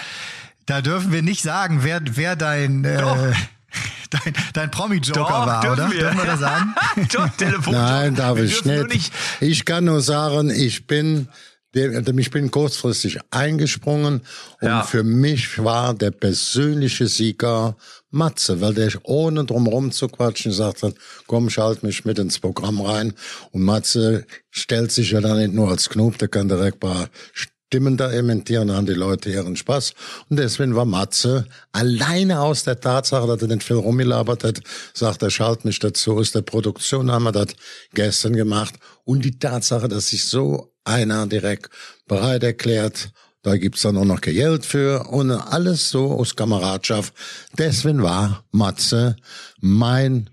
Da 0.67 0.81
dürfen 0.81 1.13
wir 1.13 1.23
nicht 1.23 1.43
sagen, 1.43 1.81
wer, 1.83 2.01
wer 2.15 2.37
dein, 2.37 2.85
äh, 2.85 2.97
dein, 4.11 4.33
dein 4.55 4.71
Promi-Joker 4.71 5.21
Doch, 5.21 5.31
war, 5.31 5.61
dürfen 5.61 5.81
oder? 5.81 5.93
wir. 5.93 6.01
Dürfen 6.01 6.19
wir 6.19 6.27
das 6.27 6.41
sagen? 6.41 6.75
Doch, 7.13 7.29
Telefon. 7.37 7.75
Nein, 7.75 8.15
darf 8.15 8.37
Wir 8.37 8.45
ich 8.45 8.65
nur 8.65 8.87
nicht. 8.87 9.13
Ich 9.41 9.65
kann 9.65 9.85
nur 9.85 10.01
sagen, 10.01 10.49
ich 10.49 10.87
bin, 10.87 11.29
ich 11.73 12.31
bin 12.31 12.51
kurzfristig 12.51 13.19
eingesprungen 13.31 14.23
und 14.61 14.67
Ja. 14.67 14.83
für 14.83 15.05
mich 15.05 15.63
war 15.63 15.95
der 15.95 16.11
persönliche 16.11 17.07
Sieger 17.07 17.77
Matze, 18.11 18.61
weil 18.61 18.75
der 18.75 18.91
ohne 19.05 19.45
drumherum 19.45 19.93
zu 19.93 20.09
quatschen 20.09 20.51
gesagt 20.51 20.83
hat, 20.83 20.95
komm, 21.27 21.49
schalt 21.49 21.83
mich 21.83 22.05
mit 22.05 22.19
ins 22.19 22.41
Programm 22.41 22.81
rein. 22.81 23.15
Und 23.53 23.63
Matze 23.63 24.27
stellt 24.51 24.91
sich 24.91 25.13
ja 25.13 25.21
dann 25.21 25.39
nicht 25.39 25.55
nur 25.55 25.71
als 25.71 25.89
Knob, 25.89 26.19
der 26.19 26.29
kann 26.29 26.49
direkt 26.49 26.81
paar 26.81 27.09
Stimmen 27.33 27.97
da 27.97 28.11
dann 28.11 28.73
haben 28.73 28.87
die 28.87 28.95
Leute 28.95 29.31
ihren 29.31 29.55
Spaß. 29.55 29.95
Und 30.29 30.39
deswegen 30.41 30.75
war 30.75 30.85
Matze 30.85 31.47
alleine 31.71 32.41
aus 32.41 32.65
der 32.65 32.81
Tatsache, 32.81 33.29
dass 33.29 33.43
er 33.43 33.47
nicht 33.47 33.63
viel 33.63 33.77
rumgelabert 33.77 34.43
hat, 34.43 34.61
sagt 34.93 35.23
er, 35.23 35.31
schalt 35.31 35.65
mich 35.65 35.79
dazu. 35.79 36.19
Aus 36.19 36.33
der 36.33 36.43
Produktion 36.43 37.13
haben 37.13 37.23
wir 37.23 37.33
das 37.33 37.55
gestern 37.95 38.35
gemacht. 38.35 38.75
Und 39.05 39.25
die 39.25 39.39
Tatsache, 39.39 39.87
dass 39.87 40.09
sich 40.09 40.25
so 40.25 40.73
einer 40.91 41.27
direkt 41.27 41.71
bereit 42.07 42.43
erklärt, 42.43 43.13
da 43.43 43.57
gibt's 43.57 43.83
dann 43.83 43.97
auch 43.97 44.05
noch 44.05 44.21
Geld 44.21 44.67
für 44.67 45.09
und 45.09 45.31
alles 45.31 45.89
so 45.89 46.13
aus 46.13 46.37
Kameradschaft. 46.37 47.15
Deswegen 47.57 48.03
war 48.03 48.45
Matze 48.51 49.17
mein 49.61 50.29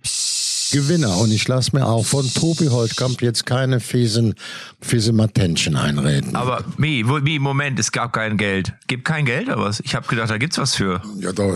Gewinner. 0.72 1.18
Und 1.18 1.31
ich 1.31 1.48
lasse 1.48 1.75
mir 1.75 1.86
auch 1.86 2.06
von 2.06 2.28
Tobi 2.34 2.68
Holtkamp 2.68 3.22
jetzt 3.22 3.46
keine 3.46 3.80
fiesen, 3.80 4.36
fiesen 4.81 5.16
Matentchen 5.16 5.75
einreden. 5.75 6.36
Aber 6.36 6.64
wie, 6.78 7.06
wie, 7.08 7.40
Moment, 7.40 7.80
es 7.80 7.92
gab 7.92 8.14
kein 8.14 8.38
Geld. 8.38 8.74
Gibt 8.88 9.06
kein 9.06 9.26
Geld, 9.26 9.50
aber 9.50 9.66
was? 9.66 9.80
Ich 9.81 9.95
habe 9.95 10.07
gedacht, 10.07 10.30
da 10.30 10.38
gibt's 10.38 10.57
was 10.57 10.76
für. 10.76 11.02
Ja, 11.19 11.31
da, 11.31 11.47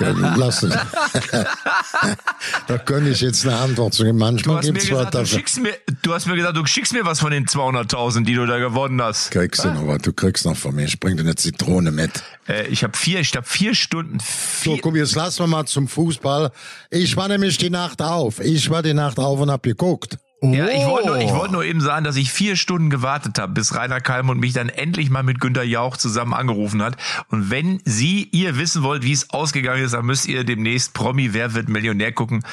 ja, 0.00 0.34
lass 0.36 0.62
es. 0.62 0.74
da 2.66 2.78
könnte 2.78 3.10
ich 3.10 3.20
jetzt 3.20 3.46
eine 3.46 3.56
Antwort 3.56 3.94
zu 3.94 4.04
geben. 4.04 4.18
Du 4.18 4.24
Manchmal 4.24 4.56
mir 4.56 4.72
gibt's 4.72 4.84
was 4.84 4.88
gesagt, 4.90 5.14
du, 5.14 5.18
dafür. 5.18 5.38
schickst 5.38 5.60
mir, 5.60 5.74
du 6.02 6.14
hast 6.14 6.26
mir 6.26 6.36
gesagt, 6.36 6.56
du 6.56 6.66
schickst 6.66 6.92
mir 6.92 7.04
was 7.04 7.20
von 7.20 7.30
den 7.30 7.46
200.000, 7.46 8.24
die 8.24 8.34
du 8.34 8.46
da 8.46 8.58
gewonnen 8.58 9.00
hast. 9.02 9.30
Kriegst 9.30 9.64
du 9.64 9.68
noch 9.68 9.86
was? 9.86 10.02
Du 10.02 10.12
kriegst 10.12 10.44
noch 10.44 10.56
von 10.56 10.74
mir. 10.74 10.86
Ich 10.86 10.98
bring 11.00 11.16
dir 11.16 11.22
eine 11.22 11.34
Zitrone 11.34 11.90
mit. 11.90 12.10
Äh, 12.48 12.66
ich 12.68 12.82
habe 12.84 12.96
vier, 12.96 13.20
ich 13.20 13.32
vier 13.44 13.74
Stunden. 13.74 14.18
So, 14.18 14.24
Vier, 14.72 14.80
komm, 14.80 14.96
jetzt 14.96 15.14
lassen 15.14 15.40
wir 15.40 15.46
mal 15.46 15.66
zum 15.66 15.88
Fußball. 15.88 16.50
Ich 16.90 17.16
war 17.16 17.28
nämlich 17.28 17.58
die 17.58 17.70
Nacht 17.70 18.00
auf. 18.02 18.40
Ich 18.46 18.70
war 18.70 18.82
die 18.82 18.94
Nacht 18.94 19.18
auf 19.18 19.40
und 19.40 19.50
hab 19.50 19.62
geguckt. 19.62 20.18
ja, 20.42 20.68
ich 20.68 20.84
wollte 20.84 21.08
nur, 21.08 21.18
ich 21.18 21.30
Oh. 21.32 21.36
wollte 21.36 21.54
nur 21.54 21.64
eben 21.64 21.80
sagen, 21.80 22.04
dass 22.04 22.16
ich 22.16 22.30
vier 22.30 22.56
Stunden 22.56 22.90
gewartet 22.90 23.38
habe, 23.38 23.52
bis 23.52 23.74
Rainer 23.74 24.00
Kalm 24.00 24.26
mich 24.38 24.52
dann 24.52 24.68
endlich 24.68 25.10
mal 25.10 25.22
mit 25.22 25.40
Günter 25.40 25.62
Jauch 25.64 25.96
zusammen 25.96 26.34
angerufen 26.34 26.82
hat. 26.82 26.96
Und 27.30 27.50
wenn 27.50 27.80
Sie, 27.84 28.28
ihr 28.32 28.56
wissen 28.58 28.82
wollt, 28.82 29.02
wie 29.02 29.12
es 29.12 29.30
ausgegangen 29.30 29.82
ist, 29.82 29.94
dann 29.94 30.04
müsst 30.06 30.28
ihr 30.28 30.44
demnächst 30.44 30.92
Promi 30.94 31.32
Wer 31.32 31.54
wird 31.54 31.68
Millionär 31.68 32.12
gucken 32.12 32.44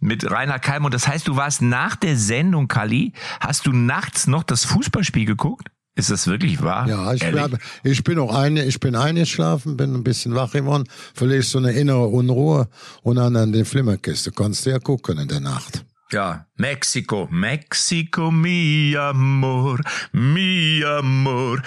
mit 0.00 0.30
Rainer 0.30 0.58
Kalm. 0.60 0.84
Und 0.84 0.94
das 0.94 1.06
heißt, 1.08 1.26
du 1.28 1.36
warst 1.36 1.60
nach 1.62 1.96
der 1.96 2.16
Sendung, 2.16 2.68
Kali, 2.68 3.12
hast 3.40 3.66
du 3.66 3.72
nachts 3.72 4.26
noch 4.26 4.44
das 4.44 4.64
Fußballspiel 4.64 5.26
geguckt? 5.26 5.68
Ist 5.94 6.10
das 6.10 6.26
wirklich 6.26 6.62
wahr? 6.62 6.88
Ja, 6.88 7.12
ich, 7.12 7.20
bleib, 7.20 7.58
ich 7.84 8.02
bin 8.02 8.18
auch 8.18 8.34
eine, 8.34 8.64
ich 8.64 8.80
bin 8.80 8.96
eingeschlafen, 8.96 9.76
bin 9.76 9.94
ein 9.94 10.02
bisschen 10.02 10.34
wach 10.34 10.52
geworden, 10.52 10.84
verlierst 11.14 11.50
so 11.50 11.58
eine 11.58 11.72
innere 11.72 12.06
Unruhe 12.06 12.68
und 13.02 13.16
dann 13.16 13.36
an 13.36 13.52
die 13.52 13.64
Flimmerkiste. 13.64 14.32
Konntest 14.32 14.64
du 14.64 14.70
ja 14.70 14.78
gucken 14.78 15.18
in 15.18 15.28
der 15.28 15.40
Nacht. 15.40 15.84
Ja, 16.10 16.46
Mexiko, 16.56 17.28
Mexiko, 17.30 18.30
mi 18.30 18.96
amor, 18.98 19.80
mi 20.12 20.82
amor. 20.84 21.62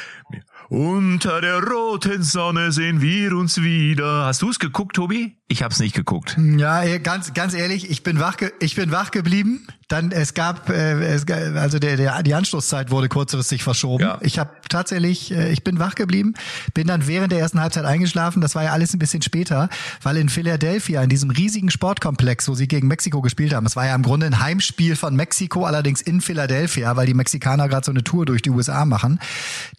Unter 0.69 1.41
der 1.41 1.63
roten 1.63 2.23
Sonne 2.23 2.71
sehen 2.71 2.99
wir 2.99 3.33
uns 3.33 3.61
wieder. 3.61 4.25
Hast 4.25 4.41
du 4.41 4.49
es 4.49 4.57
geguckt, 4.57 4.95
Tobi? 4.95 5.37
Ich 5.47 5.61
habe 5.61 5.71
es 5.71 5.79
nicht 5.79 5.95
geguckt. 5.95 6.37
Ja, 6.57 6.97
ganz 6.97 7.33
ganz 7.33 7.53
ehrlich, 7.53 7.91
ich 7.91 8.01
bin 8.01 8.19
wach, 8.19 8.37
ich 8.59 8.75
bin 8.75 8.91
wach 8.91 9.11
geblieben. 9.11 9.67
Dann 9.87 10.11
es 10.11 10.33
gab, 10.33 10.69
äh, 10.69 10.93
es, 11.03 11.25
also 11.29 11.77
der, 11.77 11.95
der 11.95 12.23
die 12.23 12.33
Anschlusszeit 12.33 12.89
wurde 12.89 13.07
kurzfristig 13.07 13.61
verschoben. 13.61 14.03
Ja. 14.03 14.17
Ich 14.21 14.39
habe 14.39 14.49
tatsächlich, 14.67 15.31
äh, 15.31 15.51
ich 15.51 15.63
bin 15.63 15.77
wach 15.77 15.93
geblieben, 15.93 16.33
bin 16.73 16.87
dann 16.87 17.05
während 17.05 17.31
der 17.31 17.39
ersten 17.39 17.61
Halbzeit 17.61 17.85
eingeschlafen. 17.85 18.41
Das 18.41 18.55
war 18.55 18.63
ja 18.63 18.71
alles 18.71 18.95
ein 18.95 18.99
bisschen 18.99 19.21
später, 19.21 19.69
weil 20.01 20.17
in 20.17 20.29
Philadelphia 20.29 21.03
in 21.03 21.09
diesem 21.09 21.29
riesigen 21.29 21.69
Sportkomplex, 21.69 22.47
wo 22.47 22.55
sie 22.55 22.67
gegen 22.67 22.87
Mexiko 22.87 23.21
gespielt 23.21 23.53
haben, 23.53 23.67
es 23.67 23.75
war 23.75 23.85
ja 23.85 23.93
im 23.93 24.01
Grunde 24.01 24.25
ein 24.25 24.39
Heimspiel 24.39 24.95
von 24.95 25.15
Mexiko, 25.15 25.65
allerdings 25.65 26.01
in 26.01 26.19
Philadelphia, 26.19 26.95
weil 26.95 27.05
die 27.05 27.13
Mexikaner 27.13 27.69
gerade 27.69 27.85
so 27.85 27.91
eine 27.91 28.03
Tour 28.03 28.25
durch 28.25 28.41
die 28.41 28.49
USA 28.49 28.85
machen. 28.85 29.19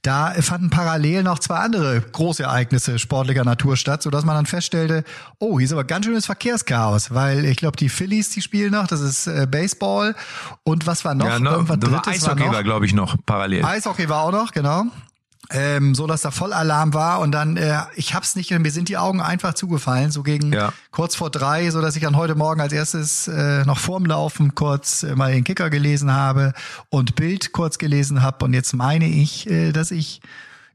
Da 0.02 0.34
fanden 0.40 0.70
parallel 0.70 1.24
noch 1.24 1.40
zwei 1.40 1.56
andere 1.56 2.00
Großereignisse 2.00 3.00
sportlicher 3.00 3.44
Natur 3.44 3.76
statt, 3.76 4.04
so 4.04 4.10
dass 4.10 4.24
man 4.24 4.36
dann 4.36 4.46
feststellte, 4.46 5.02
oh, 5.40 5.58
hier 5.58 5.64
ist 5.64 5.72
aber 5.72 5.82
ganz 5.82 6.06
schönes 6.06 6.26
Verkehrschaos, 6.26 7.12
weil 7.12 7.44
ich 7.44 7.56
glaube, 7.56 7.76
die 7.76 7.88
Phillies, 7.88 8.30
die 8.30 8.40
spielen 8.40 8.70
noch, 8.70 8.86
das 8.86 9.00
ist 9.00 9.26
äh, 9.26 9.48
Baseball 9.50 9.95
und 10.64 10.86
was 10.86 11.04
war 11.04 11.14
noch? 11.14 11.26
Ja, 11.26 11.38
noch 11.38 11.52
Irgendwann 11.52 11.80
das 11.80 11.90
war 11.90 12.08
Eishockey 12.08 12.44
war, 12.44 12.54
war 12.54 12.64
glaube 12.64 12.86
ich 12.86 12.94
noch 12.94 13.16
parallel. 13.26 13.64
Eishockey 13.64 14.08
war 14.08 14.22
auch 14.22 14.32
noch, 14.32 14.52
genau. 14.52 14.84
Ähm, 15.50 15.94
so 15.94 16.08
dass 16.08 16.22
da 16.22 16.32
Vollalarm 16.32 16.92
war 16.92 17.20
und 17.20 17.30
dann 17.30 17.56
äh, 17.56 17.78
ich 17.94 18.14
hab's 18.14 18.34
nicht 18.34 18.50
mir 18.50 18.70
sind 18.72 18.88
die 18.88 18.96
Augen 18.96 19.20
einfach 19.20 19.54
zugefallen 19.54 20.10
so 20.10 20.24
gegen 20.24 20.52
ja. 20.52 20.72
kurz 20.90 21.14
vor 21.14 21.30
drei 21.30 21.70
so 21.70 21.80
dass 21.80 21.94
ich 21.94 22.02
dann 22.02 22.16
heute 22.16 22.34
Morgen 22.34 22.60
als 22.60 22.72
erstes 22.72 23.28
äh, 23.28 23.64
noch 23.64 23.78
vorm 23.78 24.06
Laufen 24.06 24.56
kurz 24.56 25.04
äh, 25.04 25.14
mal 25.14 25.32
den 25.32 25.44
Kicker 25.44 25.70
gelesen 25.70 26.12
habe 26.12 26.52
und 26.88 27.14
Bild 27.14 27.52
kurz 27.52 27.78
gelesen 27.78 28.22
habe 28.22 28.44
und 28.44 28.54
jetzt 28.54 28.74
meine 28.74 29.06
ich 29.06 29.48
äh, 29.48 29.70
dass 29.70 29.92
ich 29.92 30.20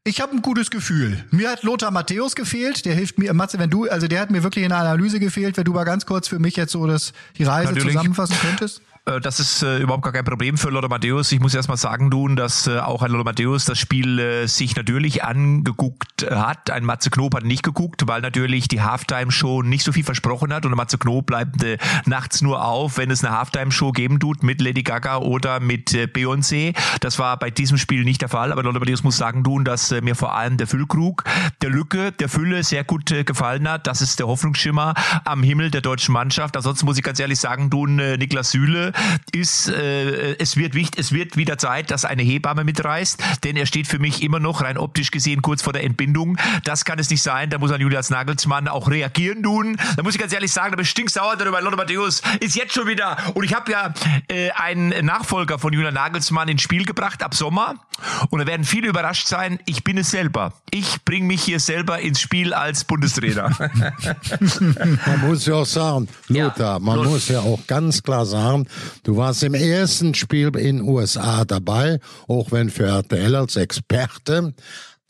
ich 0.04 0.20
habe 0.20 0.32
ein 0.32 0.42
gutes 0.42 0.72
Gefühl. 0.72 1.24
Mir 1.30 1.52
hat 1.52 1.62
Lothar 1.62 1.92
Matthäus 1.92 2.36
gefehlt. 2.36 2.86
Der 2.86 2.96
hilft 2.96 3.20
mir, 3.20 3.34
Matze, 3.36 3.60
wenn 3.60 3.70
du, 3.70 3.88
also 3.88 4.08
der 4.08 4.20
hat 4.20 4.32
mir 4.32 4.42
wirklich 4.42 4.64
in 4.64 4.70
der 4.70 4.80
Analyse 4.80 5.20
gefehlt. 5.20 5.58
Wenn 5.58 5.64
du 5.64 5.74
mal 5.74 5.84
ganz 5.84 6.08
kurz 6.08 6.28
für 6.28 6.40
mich 6.40 6.56
jetzt 6.56 6.72
so 6.72 6.88
das, 6.88 7.14
die 7.38 7.44
Reise 7.44 7.74
Natürlich. 7.74 7.94
zusammenfassen 7.94 8.36
könntest. 8.42 8.82
Äh, 9.06 9.20
das 9.20 9.40
ist 9.40 9.64
äh, 9.64 9.80
überhaupt 9.80 10.04
gar 10.04 10.14
kein 10.14 10.26
Problem 10.26 10.58
für 10.58 10.70
Lothar 10.70 10.90
Matthäus. 10.90 11.32
Ich 11.32 11.40
muss 11.40 11.56
erst 11.56 11.70
mal 11.70 11.78
sagen, 11.78 12.12
tun, 12.12 12.36
dass 12.36 12.68
äh, 12.68 12.80
auch 12.80 13.02
ein 13.02 13.12
Lothar 13.12 13.26
Matthäus 13.26 13.66
das 13.66 13.80
Spiel 13.80 14.20
äh, 14.20 14.48
sich 14.48 14.76
natürlich 14.76 15.24
angeguckt 15.24 16.30
hat. 16.30 16.70
Ein 16.70 16.86
Matze 16.86 17.10
Knob 17.10 17.36
hat 17.36 17.44
nicht 17.44 17.64
geguckt, 17.64 18.08
weil 18.08 18.22
natürlich 18.22 18.68
die 18.68 18.82
Halftime-Show 18.82 19.64
nicht 19.64 19.84
so 19.84 19.92
viel 19.92 20.04
versprochen 20.04 20.54
hat 20.54 20.66
und 20.66 20.76
Matze 20.76 20.98
Knob 20.98 21.26
bleibt 21.26 21.64
äh, 21.64 21.78
nachts 22.06 22.42
nur 22.42 22.64
auf, 22.64 22.98
wenn 22.98 23.10
es 23.10 23.24
eine 23.24 23.38
Halftime-Show 23.38 23.92
geben 23.92 24.20
tut 24.20 24.44
mit 24.44 24.62
Lady 24.62 24.84
Gaga 24.84 25.18
oder 25.18 25.60
mit 25.60 25.94
äh, 25.94 26.06
Beyoncé. 26.06 26.76
Das 27.00 27.18
war 27.18 27.38
bei 27.38 27.50
diesem 27.50 27.78
Spiel 27.78 28.04
nicht 28.04 28.22
der 28.22 28.30
Fall, 28.30 28.52
aber 28.52 28.64
Lothar 28.64 28.80
Matthäus 28.80 29.04
muss 29.04 29.18
sagen, 29.18 29.44
tun, 29.44 29.66
dass 29.66 29.92
äh, 29.92 30.02
mir 30.02 30.16
vor 30.16 30.36
allem 30.36 30.58
der 30.58 30.68
Füllkrug, 30.68 31.24
der 31.62 31.70
Lücke, 31.72 32.12
der 32.12 32.30
Fülle 32.30 32.64
sehr 32.64 32.84
gut 32.84 33.12
äh, 33.12 33.24
gefallen 33.24 33.68
hat. 33.68 33.88
Das 33.88 34.02
ist 34.02 34.20
der 34.20 34.28
Hoffnungsschimmer 34.28 34.94
am 35.26 35.42
Himmel 35.42 35.72
der 35.72 35.82
deutschen 35.82 36.14
Mannschaft. 36.14 36.56
Ansonsten 36.56 36.86
muss 36.86 36.98
ich 36.98 37.04
ganz 37.04 37.20
ehrlich 37.20 37.40
sagen, 37.40 37.72
tun, 37.72 37.98
äh, 38.00 38.18
Niklas 38.18 38.52
Süle 38.52 38.91
ist, 39.32 39.70
äh, 39.70 40.36
es 40.38 40.58
wird 40.58 40.74
wichtig, 40.74 41.00
es 41.00 41.12
wird 41.12 41.38
wieder 41.38 41.58
Zeit, 41.58 41.92
dass 41.92 42.06
eine 42.06 42.24
Hebamme 42.24 42.64
mitreist, 42.64 43.22
denn 43.44 43.56
er 43.56 43.66
steht 43.66 43.88
für 43.88 44.00
mich 44.00 44.24
immer 44.24 44.40
noch 44.40 44.62
rein 44.62 44.78
optisch 44.78 45.12
gesehen 45.12 45.42
kurz 45.42 45.62
vor 45.62 45.74
der 45.74 45.84
Entbindung. 45.84 46.38
Das 46.64 46.86
kann 46.86 47.00
es 47.00 47.10
nicht 47.10 47.22
sein. 47.22 47.50
Da 47.50 47.58
muss 47.58 47.72
ein 47.72 47.82
Julius 47.82 48.10
Nagelsmann 48.10 48.68
auch 48.68 48.90
reagieren 48.90 49.44
tun. 49.44 49.78
Da 49.96 50.04
muss 50.04 50.16
ich 50.16 50.20
ganz 50.20 50.34
ehrlich 50.34 50.52
sagen, 50.52 50.72
da 50.72 50.76
bin 50.76 50.84
ich 50.84 50.90
stinksauer 50.90 51.36
darüber. 51.36 51.62
Lothar 51.62 51.78
Matthäus 51.78 52.22
ist 52.40 52.56
jetzt 52.56 52.74
schon 52.74 52.88
wieder. 52.88 53.18
Und 53.34 53.44
ich 53.44 53.54
habe 53.54 53.72
ja 53.72 53.94
äh, 54.28 54.52
einen 54.52 55.06
Nachfolger 55.06 55.60
von 55.60 55.74
Julian 55.74 55.94
Nagelsmann 55.94 56.48
ins 56.48 56.62
Spiel 56.62 56.86
gebracht 56.86 57.24
ab 57.24 57.36
Sommer. 57.36 57.76
Und 58.30 58.40
da 58.40 58.48
werden 58.48 58.64
viele 58.64 58.88
überrascht 58.88 59.28
sein. 59.28 59.60
Ich 59.66 59.84
bin 59.84 59.98
es 59.98 60.12
selber. 60.12 60.54
Ich 60.72 61.04
bringe 61.06 61.26
mich 61.26 61.44
hier 61.44 61.60
selber 61.60 62.00
ins 62.00 62.20
Spiel 62.20 62.54
als 62.54 62.84
Bundestrainer. 62.84 63.50
man 64.60 65.20
muss 65.22 65.46
ja 65.46 65.56
auch 65.56 65.66
sagen, 65.66 66.08
Lothar, 66.28 66.74
ja, 66.74 66.80
man 66.80 66.98
los. 66.98 67.08
muss 67.08 67.28
ja 67.28 67.40
auch 67.40 67.60
ganz 67.68 68.02
klar 68.02 68.26
sagen, 68.26 68.68
du 69.04 69.18
warst 69.18 69.44
im 69.44 69.54
ersten 69.54 70.14
Spiel 70.14 70.56
in 70.56 70.82
USA 70.82 71.46
dabei, 71.46 72.00
auch 72.28 72.52
wenn 72.52 72.70
für 72.70 72.86
RTL 72.86 73.36
als 73.36 73.56
Experte. 73.56 74.54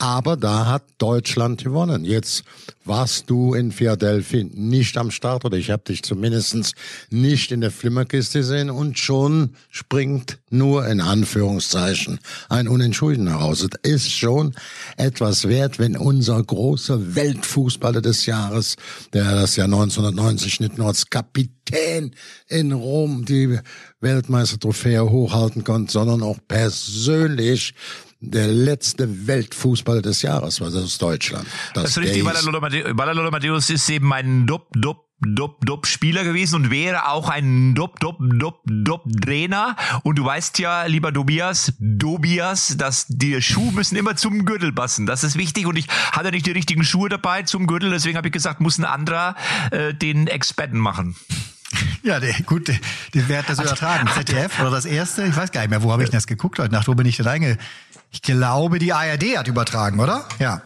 Aber 0.02 0.36
da 0.36 0.66
hat 0.66 0.82
Deutschland 0.98 1.62
gewonnen. 1.62 2.04
Jetzt 2.04 2.42
warst 2.84 3.30
du 3.30 3.54
in 3.54 3.70
Philadelphia 3.70 4.44
nicht 4.52 4.98
am 4.98 5.12
Start 5.12 5.44
oder 5.44 5.56
ich 5.56 5.70
habe 5.70 5.84
dich 5.84 6.02
zumindest 6.02 6.74
nicht 7.10 7.52
in 7.52 7.60
der 7.60 7.70
Flimmerkiste 7.70 8.40
gesehen 8.40 8.68
und 8.68 8.98
schon 8.98 9.54
springt 9.70 10.40
nur 10.50 10.88
in 10.88 11.00
Anführungszeichen 11.00 12.18
ein 12.48 12.66
Unentschieden 12.66 13.28
heraus. 13.28 13.64
Es 13.84 13.92
ist 13.92 14.10
schon 14.10 14.56
etwas 14.96 15.46
wert, 15.46 15.78
wenn 15.78 15.96
unser 15.96 16.42
großer 16.42 17.14
Weltfußballer 17.14 18.02
des 18.02 18.26
Jahres, 18.26 18.74
der 19.12 19.36
das 19.36 19.54
Jahr 19.54 19.66
1990 19.66 20.58
nicht 20.58 20.78
nur 20.78 20.88
als 20.88 21.10
Kapitän 21.10 22.12
in 22.48 22.72
Rom 22.72 23.24
die 23.24 23.56
Weltmeistertrophäe 24.00 25.08
hochhalten 25.08 25.62
konnte, 25.62 25.92
sondern 25.92 26.24
auch 26.24 26.38
persönlich 26.48 27.74
der 28.22 28.46
letzte 28.46 29.26
Weltfußballer 29.26 30.00
des 30.00 30.22
Jahres 30.22 30.60
war 30.60 30.70
das 30.70 30.96
Deutschland. 30.98 31.46
Das, 31.74 31.82
das 31.82 31.90
ist 31.92 31.98
richtig, 31.98 32.24
weil 32.24 32.36
Lothar 32.44 33.30
Matthäus 33.30 33.68
ist 33.68 33.90
eben 33.90 34.12
ein 34.12 34.46
Dop, 34.46 34.68
Dop, 34.76 35.08
Dop, 35.18 35.64
Dop 35.66 35.86
Spieler 35.88 36.22
gewesen 36.22 36.54
und 36.54 36.70
wäre 36.70 37.08
auch 37.08 37.28
ein 37.28 37.74
Dop, 37.74 37.98
Dop, 37.98 38.18
Dop, 38.20 38.60
Dop 38.64 39.04
Trainer. 39.20 39.76
Und 40.04 40.18
du 40.18 40.24
weißt 40.24 40.60
ja, 40.60 40.84
lieber 40.84 41.10
Dobias, 41.10 41.72
Dobias, 41.80 42.76
dass 42.76 43.06
die 43.08 43.42
Schuhe 43.42 43.72
müssen 43.72 43.96
immer 43.96 44.14
zum 44.14 44.44
Gürtel 44.44 44.72
passen. 44.72 45.04
Das 45.04 45.24
ist 45.24 45.36
wichtig 45.36 45.66
und 45.66 45.76
ich 45.76 45.88
hatte 46.12 46.30
nicht 46.30 46.46
die 46.46 46.52
richtigen 46.52 46.84
Schuhe 46.84 47.08
dabei 47.08 47.42
zum 47.42 47.66
Gürtel, 47.66 47.90
deswegen 47.90 48.16
habe 48.16 48.28
ich 48.28 48.32
gesagt, 48.32 48.60
muss 48.60 48.78
ein 48.78 48.84
anderer 48.84 49.34
äh, 49.72 49.92
den 49.94 50.28
Experten 50.28 50.78
machen. 50.78 51.16
Ja, 52.02 52.20
der, 52.20 52.34
gut, 52.46 52.68
der, 52.68 52.78
wer 53.12 53.38
hat 53.38 53.48
das 53.48 53.58
übertragen? 53.58 54.08
ZDF 54.08 54.60
oder 54.60 54.70
das 54.70 54.84
erste? 54.84 55.24
Ich 55.24 55.36
weiß 55.36 55.52
gar 55.52 55.62
nicht 55.62 55.70
mehr, 55.70 55.82
wo 55.82 55.92
habe 55.92 56.04
ich 56.04 56.10
das 56.10 56.26
geguckt 56.26 56.58
heute 56.58 56.72
Nacht? 56.72 56.88
Wo 56.88 56.94
bin 56.94 57.06
ich 57.06 57.16
denn 57.16 57.26
reinge 57.26 57.58
ich 58.12 58.22
glaube, 58.22 58.78
die 58.78 58.92
ARD 58.92 59.38
hat 59.38 59.48
übertragen, 59.48 59.98
oder? 59.98 60.24
Ja. 60.38 60.62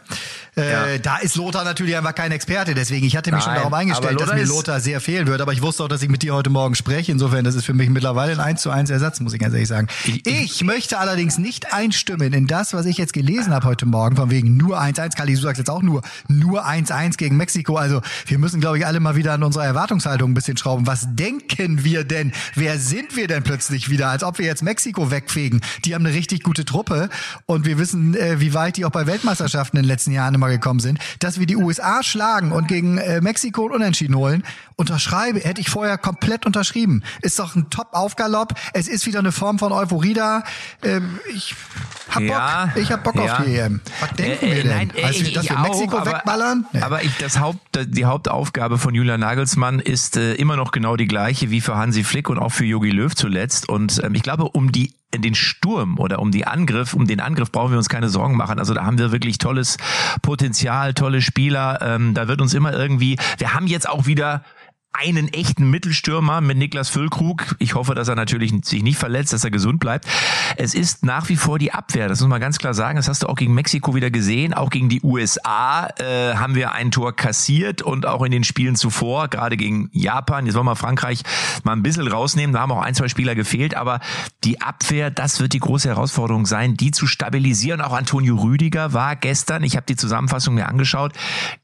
Äh, 0.57 0.99
Da 1.01 1.19
ist 1.19 1.37
Lothar 1.37 1.65
natürlich 1.65 1.97
einfach 1.97 2.15
kein 2.15 2.33
Experte, 2.33 2.75
deswegen 2.75 3.07
ich 3.07 3.15
hatte 3.15 3.31
mich 3.31 3.45
Nein, 3.45 3.55
schon 3.57 3.63
darauf 3.63 3.73
eingestellt, 3.75 4.19
dass 4.19 4.33
mir 4.33 4.45
Lothar 4.47 4.81
sehr 4.81 5.03
fehlen 5.03 5.27
wird, 5.27 5.43
aber 5.43 5.53
ich 5.53 5.61
wusste 5.61 5.85
auch, 5.85 5.89
dass 5.89 6.03
ich 6.03 6.09
mit 6.09 6.23
dir 6.23 6.35
heute 6.35 6.49
Morgen 6.49 6.75
spreche. 6.75 7.13
Insofern, 7.13 7.45
das 7.45 7.55
ist 7.55 7.67
für 7.67 7.75
mich 7.75 7.91
mittlerweile 7.91 8.33
ein 8.33 8.41
1 8.41 8.63
zu 8.63 8.71
1 8.71 8.89
Ersatz, 8.89 9.21
muss 9.21 9.35
ich 9.35 9.39
ganz 9.39 9.53
ehrlich 9.53 9.69
sagen. 9.69 9.89
Ich, 10.05 10.27
ich 10.27 10.65
möchte 10.65 10.99
allerdings 10.99 11.37
nicht 11.37 11.75
einstimmen 11.75 12.33
in 12.33 12.47
das, 12.47 12.73
was 12.73 12.87
ich 12.87 12.97
jetzt 12.97 13.13
gelesen 13.13 13.53
habe 13.53 13.67
heute 13.67 13.85
Morgen, 13.85 14.17
von 14.17 14.31
wegen 14.31 14.57
nur 14.57 14.81
1-1. 14.81 15.15
Kali, 15.15 15.35
du 15.35 15.41
sagst 15.41 15.59
jetzt 15.59 15.69
auch 15.69 15.83
nur, 15.83 16.01
nur 16.29 16.67
1-1 16.67 17.19
gegen 17.19 17.37
Mexiko. 17.37 17.77
Also 17.77 18.01
wir 18.27 18.39
müssen, 18.39 18.59
glaube 18.61 18.79
ich, 18.79 18.87
alle 18.87 18.99
mal 18.99 19.15
wieder 19.15 19.35
an 19.35 19.43
unserer 19.43 19.67
Erwartungshaltung 19.67 20.31
ein 20.31 20.35
bisschen 20.35 20.57
schrauben. 20.57 20.87
Was 20.87 21.07
denken 21.15 21.85
wir 21.85 22.05
denn? 22.05 22.33
Wer 22.55 22.79
sind 22.79 23.15
wir 23.15 23.29
denn 23.29 23.43
plötzlich 23.43 23.91
wieder? 23.91 24.09
Als 24.09 24.23
ob 24.25 24.39
wir 24.39 24.47
jetzt 24.47 24.63
Mexiko 24.63 25.11
wegfegen. 25.11 25.61
Die 25.85 25.95
haben 25.95 26.07
eine 26.07 26.15
richtig 26.15 26.43
gute 26.43 26.65
Truppe 26.65 27.11
und 27.45 27.67
wir 27.67 27.77
wissen, 27.79 28.15
äh, 28.15 28.41
wie 28.41 28.55
weit 28.55 28.79
die 28.79 28.87
auch 28.87 28.91
bei 28.91 29.07
Weltmeisterschaften 29.07 29.77
in 29.77 29.83
den 29.83 29.89
letzten 29.89 30.13
Jahren 30.13 30.35
immer 30.35 30.46
mal 30.47 30.53
gekommen 30.53 30.81
sind, 30.81 30.99
dass 31.19 31.39
wir 31.39 31.47
die 31.47 31.57
USA 31.57 32.03
schlagen 32.03 32.53
und 32.53 32.69
gegen 32.69 32.99
äh, 32.99 33.21
Mexiko 33.21 33.67
unentschieden 33.67 34.17
holen, 34.17 34.45
unterschreibe, 34.77 35.41
hätte 35.41 35.61
ich 35.61 35.71
vorher 35.71 35.99
komplett 35.99 36.47
unterschrieben. 36.47 37.03
Ist 37.23 37.39
doch 37.39 37.57
ein 37.57 37.71
Top-Aufgalopp. 37.71 38.55
Es 38.73 38.89
ist 38.89 39.07
wieder 39.07 39.19
eine 39.19 39.33
Form 39.33 39.59
von 39.59 39.73
Euphorie 39.73 40.15
da. 40.15 40.45
Ähm, 40.83 41.19
ich 41.35 41.55
hab 42.11 42.23
ja, 42.23 42.67
Bock. 42.67 42.83
Ich 42.83 42.93
hab 42.93 43.05
Bock 43.05 43.17
ja. 43.17 43.39
auf 43.39 43.45
die 43.45 43.57
EM. 43.57 43.81
Was 44.01 44.11
denken 44.13 44.47
äh, 44.47 44.57
wir 44.57 44.63
denn? 44.63 44.73
Nein, 44.73 44.93
also, 45.03 45.31
dass 45.33 45.45
ich 45.45 45.51
wir 45.51 45.59
Mexiko 45.59 45.99
auch, 45.99 46.07
wegballern? 46.07 46.67
Nee. 46.73 46.83
Aber 46.83 47.03
ich, 47.03 47.17
das 47.19 47.41
Haupt, 47.41 47.61
die 47.75 48.05
Hauptaufgabe 48.05 48.79
von 48.79 48.95
Julian 48.95 49.21
Nagelsmann 49.21 49.81
ist 49.81 50.17
äh, 50.17 50.35
immer 50.35 50.57
noch 50.57 50.71
genau 50.71 50.97
die 50.97 51.07
gleiche 51.07 51.51
wie 51.51 51.61
für 51.61 51.77
Hansi 51.77 52.05
Flick 52.05 52.29
und 52.29 52.39
auch 52.39 52.53
für 52.53 52.65
Jogi 52.65 52.91
Löw 52.91 53.15
zuletzt. 53.15 53.69
Und 53.69 54.01
ähm, 54.05 54.15
ich 54.15 54.23
glaube, 54.23 54.45
um 54.45 54.73
die 54.73 54.93
den 55.15 55.35
Sturm 55.35 55.99
oder 55.99 56.19
um 56.19 56.31
die 56.31 56.47
Angriff, 56.47 56.93
um 56.95 57.07
den 57.07 57.21
Angriff 57.21 57.51
brauchen 57.51 57.71
wir 57.71 57.79
uns 57.79 57.89
keine 57.89 58.09
Sorgen 58.09 58.37
machen. 58.37 58.59
Also 58.59 58.75
da 58.75 58.85
haben 58.85 58.99
wir 58.99 59.13
wirklich 59.13 59.39
tolles 59.39 59.79
Potenzial, 60.23 60.95
tolle 60.95 61.23
Spieler. 61.23 61.79
Ähm, 61.81 62.13
da 62.13 62.29
wird 62.29 62.41
uns 62.41 62.55
immer 62.55 62.73
irgendwie, 62.73 63.17
wir 63.39 63.55
haben 63.55 63.67
jetzt 63.67 63.89
auch 63.89 64.07
wieder 64.07 64.45
einen 64.99 65.29
echten 65.29 65.71
Mittelstürmer 65.71 66.41
mit 66.41 66.57
Niklas 66.59 66.89
Füllkrug. 66.89 67.57
Ich 67.59 67.75
hoffe, 67.75 67.95
dass 67.95 68.09
er 68.09 68.15
natürlich 68.15 68.53
sich 68.65 68.83
nicht 68.83 68.99
verletzt, 68.99 69.33
dass 69.33 69.45
er 69.45 69.51
gesund 69.51 69.81
bleibt. 69.81 70.07
Es 70.57 70.75
ist 70.75 71.05
nach 71.05 71.29
wie 71.29 71.37
vor 71.37 71.59
die 71.59 71.73
Abwehr, 71.73 72.09
das 72.09 72.21
muss 72.21 72.29
man 72.29 72.41
ganz 72.41 72.59
klar 72.59 72.75
sagen. 72.75 72.97
Das 72.97 73.09
hast 73.09 73.23
du 73.23 73.29
auch 73.29 73.37
gegen 73.37 73.55
Mexiko 73.55 73.95
wieder 73.95 74.11
gesehen. 74.11 74.55
Auch 74.55 74.71
gegen 74.71 74.89
die 74.89 75.03
USA 75.03 75.89
äh, 75.99 76.35
haben 76.35 76.55
wir 76.55 76.73
ein 76.73 76.91
Tor 76.91 77.15
kassiert 77.15 77.83
und 77.83 78.07
auch 78.07 78.23
in 78.23 78.33
den 78.33 78.45
Spielen 78.45 78.77
zuvor, 78.77 79.29
gerade 79.29 79.57
gegen 79.57 79.89
Japan. 79.93 80.47
Jetzt 80.47 80.55
wollen 80.55 80.67
wir 80.67 80.77
Frankreich 80.77 81.23
mal 81.65 81.73
ein 81.73 81.83
bisschen 81.83 82.09
rausnehmen. 82.09 82.55
Da 82.55 82.61
haben 82.61 82.73
auch 82.73 82.83
ein, 82.83 82.95
zwei 82.95 83.09
Spieler 83.09 83.35
gefehlt. 83.35 83.77
Aber 83.77 84.01
die 84.45 84.61
Abwehr, 84.61 85.11
das 85.11 85.41
wird 85.41 85.53
die 85.53 85.61
große 85.61 85.89
Herausforderung 85.89 86.47
sein, 86.47 86.77
die 86.77 86.91
zu 86.91 87.07
stabilisieren. 87.07 87.81
Auch 87.81 87.93
Antonio 87.93 88.37
Rüdiger 88.37 88.93
war 88.93 89.17
gestern, 89.17 89.63
ich 89.63 89.77
habe 89.77 89.87
die 89.87 89.97
Zusammenfassung 89.97 90.55
mir 90.55 90.69
angeschaut, 90.69 91.13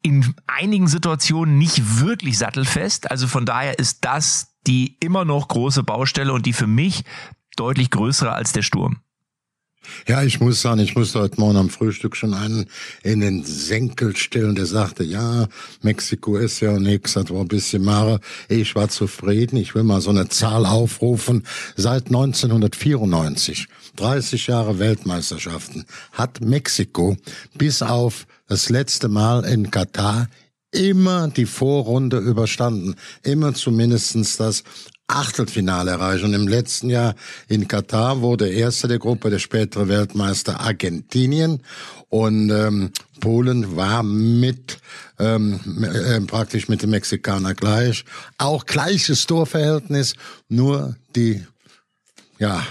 in 0.02 0.34
einigen 0.46 0.88
Situationen 0.88 1.58
nicht 1.58 2.00
wirklich 2.00 2.38
sattelfest. 2.38 3.10
Also 3.10 3.21
also 3.22 3.30
von 3.30 3.46
daher 3.46 3.78
ist 3.78 3.98
das 4.00 4.48
die 4.66 4.96
immer 4.98 5.24
noch 5.24 5.46
große 5.46 5.84
Baustelle 5.84 6.32
und 6.32 6.44
die 6.44 6.52
für 6.52 6.66
mich 6.66 7.04
deutlich 7.54 7.88
größere 7.90 8.32
als 8.32 8.50
der 8.50 8.62
Sturm. 8.62 8.98
Ja, 10.08 10.24
ich 10.24 10.40
muss 10.40 10.60
sagen, 10.60 10.80
ich 10.80 10.96
musste 10.96 11.20
heute 11.20 11.40
Morgen 11.40 11.56
am 11.56 11.70
Frühstück 11.70 12.16
schon 12.16 12.34
einen 12.34 12.66
in 13.04 13.20
den 13.20 13.44
Senkel 13.44 14.16
stellen, 14.16 14.56
der 14.56 14.66
sagte, 14.66 15.04
ja, 15.04 15.46
Mexiko 15.82 16.36
ist 16.36 16.58
ja 16.58 16.76
nix, 16.80 17.12
das 17.12 17.30
war 17.30 17.42
ein 17.42 17.48
bisschen 17.48 17.84
Mare. 17.84 18.18
Ich 18.48 18.74
war 18.74 18.88
zufrieden, 18.88 19.56
ich 19.56 19.76
will 19.76 19.84
mal 19.84 20.00
so 20.00 20.10
eine 20.10 20.28
Zahl 20.28 20.66
aufrufen. 20.66 21.44
Seit 21.76 22.06
1994, 22.06 23.68
30 23.94 24.48
Jahre 24.48 24.80
Weltmeisterschaften, 24.80 25.84
hat 26.10 26.40
Mexiko 26.40 27.16
bis 27.56 27.82
auf 27.82 28.26
das 28.48 28.68
letzte 28.68 29.08
Mal 29.08 29.44
in 29.44 29.70
Katar 29.70 30.28
immer 30.72 31.28
die 31.28 31.46
Vorrunde 31.46 32.18
überstanden. 32.18 32.96
Immer 33.22 33.54
zumindestens 33.54 34.36
das 34.36 34.64
Achtelfinale 35.06 35.92
erreicht. 35.92 36.24
Und 36.24 36.34
im 36.34 36.48
letzten 36.48 36.90
Jahr 36.90 37.14
in 37.48 37.68
Katar 37.68 38.22
wurde 38.22 38.48
erster 38.48 38.88
der 38.88 38.98
Gruppe 38.98 39.30
der 39.30 39.38
spätere 39.38 39.88
Weltmeister 39.88 40.60
Argentinien. 40.60 41.60
Und 42.08 42.50
ähm, 42.50 42.90
Polen 43.20 43.76
war 43.76 44.02
mit 44.02 44.78
ähm, 45.18 45.60
äh, 45.84 46.20
praktisch 46.22 46.68
mit 46.68 46.82
dem 46.82 46.90
Mexikaner 46.90 47.54
gleich. 47.54 48.04
Auch 48.38 48.66
gleiches 48.66 49.26
Torverhältnis, 49.26 50.14
nur 50.48 50.96
die 51.14 51.44
ja 52.38 52.66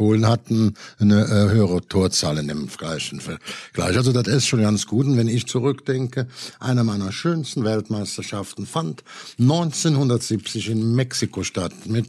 Polen 0.00 0.26
hatten 0.26 0.76
eine 0.98 1.24
äh, 1.26 1.50
höhere 1.52 1.86
Torzahl 1.86 2.38
in 2.38 2.48
dem 2.48 2.68
gleichen 2.68 3.20
Vergleich. 3.20 3.98
Also 3.98 4.12
das 4.12 4.28
ist 4.28 4.46
schon 4.46 4.62
ganz 4.62 4.86
gut. 4.86 5.04
Und 5.04 5.18
wenn 5.18 5.28
ich 5.28 5.46
zurückdenke, 5.46 6.26
eine 6.58 6.84
meiner 6.84 7.12
schönsten 7.12 7.64
Weltmeisterschaften 7.64 8.64
fand 8.64 9.04
1970 9.38 10.70
in 10.70 10.94
Mexiko 10.94 11.42
statt 11.42 11.74
mit 11.84 12.06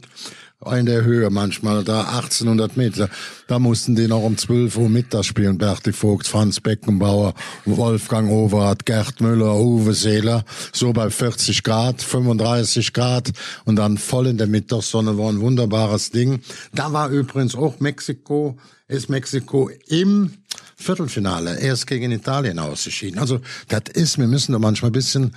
in 0.70 0.86
der 0.86 1.04
Höhe 1.04 1.28
manchmal, 1.30 1.84
da 1.84 2.02
1800 2.02 2.76
Meter. 2.76 3.08
Da 3.48 3.58
mussten 3.58 3.96
die 3.96 4.06
noch 4.06 4.22
um 4.22 4.36
12 4.38 4.76
Uhr 4.76 4.88
Mittag 4.88 5.24
spielen. 5.24 5.58
Berti 5.58 5.92
Vogt, 5.92 6.26
Franz 6.26 6.60
Beckenbauer, 6.60 7.34
Wolfgang 7.64 8.30
Overath, 8.30 8.86
Gerd 8.86 9.20
Müller, 9.20 9.56
Uwe 9.56 9.92
Seeler. 9.92 10.44
So 10.72 10.92
bei 10.92 11.10
40 11.10 11.62
Grad, 11.62 12.00
35 12.00 12.92
Grad 12.92 13.32
und 13.64 13.76
dann 13.76 13.98
voll 13.98 14.28
in 14.28 14.38
der 14.38 14.46
Mittagssonne 14.46 15.18
war 15.18 15.30
ein 15.30 15.40
wunderbares 15.40 16.10
Ding. 16.10 16.40
Da 16.74 16.92
war 16.92 17.10
übrigens 17.10 17.54
auch 17.54 17.80
Mexiko, 17.80 18.56
ist 18.88 19.08
Mexiko 19.08 19.70
im 19.88 20.30
Viertelfinale 20.82 21.58
erst 21.60 21.86
gegen 21.86 22.10
Italien 22.12 22.58
ausgeschieden. 22.58 23.18
Also 23.18 23.40
das 23.68 23.82
ist, 23.94 24.18
wir 24.18 24.26
müssen 24.26 24.52
da 24.52 24.58
manchmal 24.58 24.90
ein 24.90 24.92
bisschen 24.92 25.32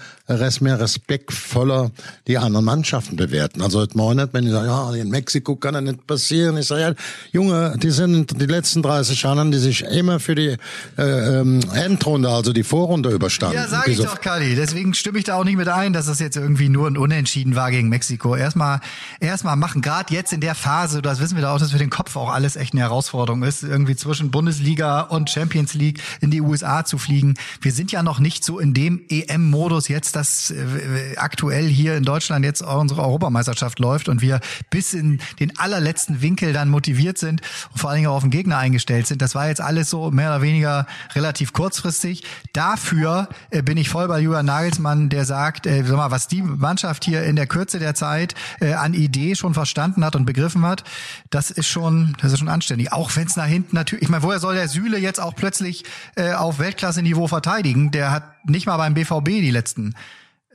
mehr 0.60 0.80
respektvoller 0.80 1.92
die 2.28 2.38
anderen 2.38 2.66
Mannschaften 2.66 3.16
bewerten. 3.16 3.62
Also 3.62 3.80
heute 3.80 3.98
Morgen, 3.98 4.28
wenn 4.32 4.46
ich 4.46 4.52
sage, 4.52 4.68
ja, 4.68 4.94
in 4.94 5.10
Mexiko 5.10 5.56
kann 5.56 5.75
das 5.75 5.84
nicht 5.84 6.08
passieren. 6.08 6.58
Ich 6.58 6.68
sage, 6.68 6.82
ja, 6.82 6.94
Junge, 7.32 7.78
die 7.82 7.92
sind 7.92 8.42
die 8.42 8.46
letzten 8.46 8.82
30 8.82 9.22
Jahre, 9.22 9.50
die 9.50 9.58
sich 9.58 9.84
immer 9.84 10.20
für 10.20 10.36
die 10.36 10.58
äh, 10.98 11.40
ähm, 11.40 11.62
Endrunde, 11.74 12.30
also 12.30 12.54
die 12.54 12.64
Vorrunde 12.64 13.10
überstanden. 13.10 13.58
Ja, 13.58 13.68
sage 13.68 13.92
ich 13.92 13.98
doch, 13.98 14.22
Kali. 14.22 14.56
Deswegen 14.56 14.94
stimme 14.94 15.20
ich 15.20 15.25
da 15.25 15.36
auch 15.36 15.44
nicht 15.44 15.58
mit 15.58 15.68
ein, 15.68 15.94
dass 15.94 16.08
das 16.08 16.20
jetzt 16.20 16.38
irgendwie 16.38 16.70
nur 16.70 16.88
ein 16.88 16.98
Unentschieden 16.98 17.56
war 17.56 17.72
gegen 17.72 17.90
Mexiko. 17.90 18.36
Erstmal, 18.36 18.80
erstmal 19.20 19.56
machen, 19.56 19.82
gerade 19.82 20.14
jetzt 20.14 20.34
in 20.34 20.42
der 20.42 20.56
Phase, 20.56 21.02
das 21.02 21.20
wissen 21.20 21.36
wir 21.36 21.42
da 21.42 21.54
auch, 21.54 21.60
dass 21.60 21.72
für 21.72 21.78
den 21.78 21.90
Kopf 21.90 22.16
auch 22.16 22.30
alles 22.30 22.56
echt 22.56 22.74
eine 22.74 22.82
Herausforderung 22.82 23.44
ist, 23.44 23.64
irgendwie 23.64 23.96
zwischen 23.96 24.32
Bundesliga 24.32 25.02
und 25.02 25.30
Champions 25.36 25.74
League 25.74 26.01
in 26.22 26.32
die 26.32 26.42
USA 26.42 26.86
zu 26.86 26.98
fliegen. 26.98 27.36
Wir 27.62 27.72
sind 27.72 27.92
ja 27.92 28.04
noch 28.04 28.20
nicht 28.20 28.44
so 28.44 28.60
in 28.60 28.74
dem 28.74 29.01
EM-Modus 29.10 29.89
jetzt, 29.89 30.15
dass 30.15 30.51
äh, 30.51 31.18
aktuell 31.18 31.68
hier 31.68 31.98
in 31.98 32.04
Deutschland 32.04 32.46
jetzt 32.46 32.62
unsere 32.62 33.01
Europameisterschaft 33.01 33.80
läuft 33.80 34.08
und 34.08 34.22
wir 34.22 34.39
bis 34.70 34.94
in 34.94 35.20
den 35.39 35.58
allerletzten 35.60 36.22
Winkel 36.22 36.54
dann 36.54 36.70
motiviert 36.70 37.18
sind 37.18 37.42
und 37.72 37.80
vor 37.80 37.89
allen 37.89 37.98
Dingen 37.98 38.08
auch 38.08 38.15
auf 38.15 38.24
den 38.24 38.32
Gegner 38.32 38.58
eingestellt 38.58 39.08
sind. 39.08 39.22
Das 39.22 39.36
war 39.36 39.48
jetzt 39.48 39.62
alles 39.62 39.89
so 39.89 40.10
mehr 40.12 40.30
oder 40.30 40.42
weniger 40.42 40.88
relativ 41.13 41.51
kurzfristig. 41.51 42.24
Dafür 42.54 43.27
äh, 43.50 43.62
bin 43.62 43.77
ich 43.77 43.89
voll 43.89 44.08
bei 44.08 44.20
Julian 44.20 44.46
Nagelsmann, 44.46 45.10
der 45.10 45.25
sagt, 45.25 45.68
äh, 45.68 45.84
sag 45.84 45.98
mal, 45.98 46.12
was 46.12 46.27
die 46.27 46.42
Mannschaft 46.42 47.04
hier 47.04 47.24
in 47.24 47.36
der 47.36 47.48
Kürze 47.48 47.80
der 47.80 47.94
Zeit 47.94 48.36
äh, 48.62 48.74
an 48.74 48.94
Idee 48.94 49.36
schon 49.36 49.54
verstanden 49.54 50.06
hat 50.06 50.15
und 50.15 50.25
begriffen 50.25 50.65
hat, 50.65 50.84
das 51.30 51.51
ist 51.51 51.68
schon, 51.68 52.15
das 52.22 52.32
ist 52.32 52.39
schon 52.39 52.50
anständig. 52.50 52.94
Auch 52.94 53.15
wenn 53.15 53.27
es 53.27 53.36
nach 53.36 53.46
hinten 53.46 53.75
natürlich, 53.75 54.04
ich 54.04 54.10
meine, 54.10 54.24
woher 54.24 54.39
soll 54.39 54.56
der 54.56 54.68
Süle 54.68 54.98
jetzt 54.98 55.14
auch 55.19 55.36
plötzlich 55.36 55.84
äh, 56.15 56.34
auf 56.34 56.60
Weltklasse-Niveau 56.60 57.27
verteidigen. 57.27 57.91
Der 57.91 58.12
hat 58.12 58.45
nicht 58.45 58.65
mal 58.65 58.77
beim 58.77 58.93
BVB 58.93 59.25
die 59.25 59.51
letzten 59.51 59.95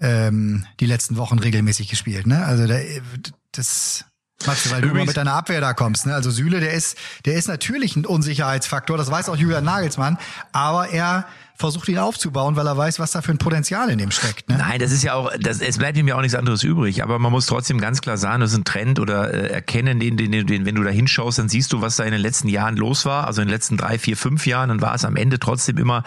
ähm, 0.00 0.66
die 0.80 0.86
letzten 0.86 1.16
Wochen 1.16 1.38
regelmäßig 1.38 1.88
gespielt. 1.88 2.26
Ne? 2.26 2.44
Also 2.44 2.66
der, 2.66 2.82
das 3.52 4.06
Max, 4.46 4.70
weil 4.70 4.80
du 4.80 4.88
immer 4.88 5.04
mit 5.04 5.16
deiner 5.16 5.34
Abwehr 5.34 5.60
da 5.60 5.74
kommst. 5.74 6.06
Ne? 6.06 6.14
Also 6.14 6.30
Süle, 6.30 6.60
der 6.60 6.72
ist, 6.72 6.96
der 7.26 7.34
ist 7.34 7.48
natürlich 7.48 7.96
ein 7.96 8.06
Unsicherheitsfaktor. 8.06 8.96
Das 8.96 9.10
weiß 9.10 9.28
auch 9.28 9.36
Julian 9.36 9.64
Nagelsmann. 9.64 10.18
Aber 10.52 10.88
er 10.88 11.26
versucht 11.60 11.88
ihn 11.88 11.98
aufzubauen, 11.98 12.56
weil 12.56 12.66
er 12.66 12.76
weiß, 12.76 12.98
was 12.98 13.12
da 13.12 13.20
für 13.20 13.32
ein 13.32 13.38
Potenzial 13.38 13.90
in 13.90 13.98
dem 13.98 14.10
steckt. 14.10 14.48
Ne? 14.48 14.56
Nein, 14.56 14.80
das 14.80 14.92
ist 14.92 15.04
ja 15.04 15.14
auch, 15.14 15.30
das, 15.38 15.60
es 15.60 15.76
bleibt 15.78 15.96
ihm 15.98 16.08
ja 16.08 16.16
auch 16.16 16.22
nichts 16.22 16.34
anderes 16.34 16.62
übrig. 16.62 17.02
Aber 17.02 17.18
man 17.18 17.30
muss 17.30 17.46
trotzdem 17.46 17.78
ganz 17.80 18.00
klar 18.00 18.16
sagen, 18.16 18.40
das 18.40 18.52
ist 18.52 18.58
ein 18.58 18.64
Trend 18.64 18.98
oder 18.98 19.32
äh, 19.32 19.50
erkennen, 19.50 20.00
den, 20.00 20.16
den, 20.16 20.46
den, 20.46 20.64
wenn 20.64 20.74
du 20.74 20.82
da 20.82 20.90
hinschaust, 20.90 21.38
dann 21.38 21.48
siehst 21.48 21.72
du, 21.72 21.82
was 21.82 21.96
da 21.96 22.04
in 22.04 22.12
den 22.12 22.20
letzten 22.20 22.48
Jahren 22.48 22.76
los 22.76 23.04
war. 23.04 23.26
Also 23.26 23.42
in 23.42 23.48
den 23.48 23.52
letzten 23.52 23.76
drei, 23.76 23.98
vier, 23.98 24.16
fünf 24.16 24.46
Jahren, 24.46 24.70
dann 24.70 24.80
war 24.80 24.94
es 24.94 25.04
am 25.04 25.16
Ende 25.16 25.38
trotzdem 25.38 25.76
immer 25.76 26.02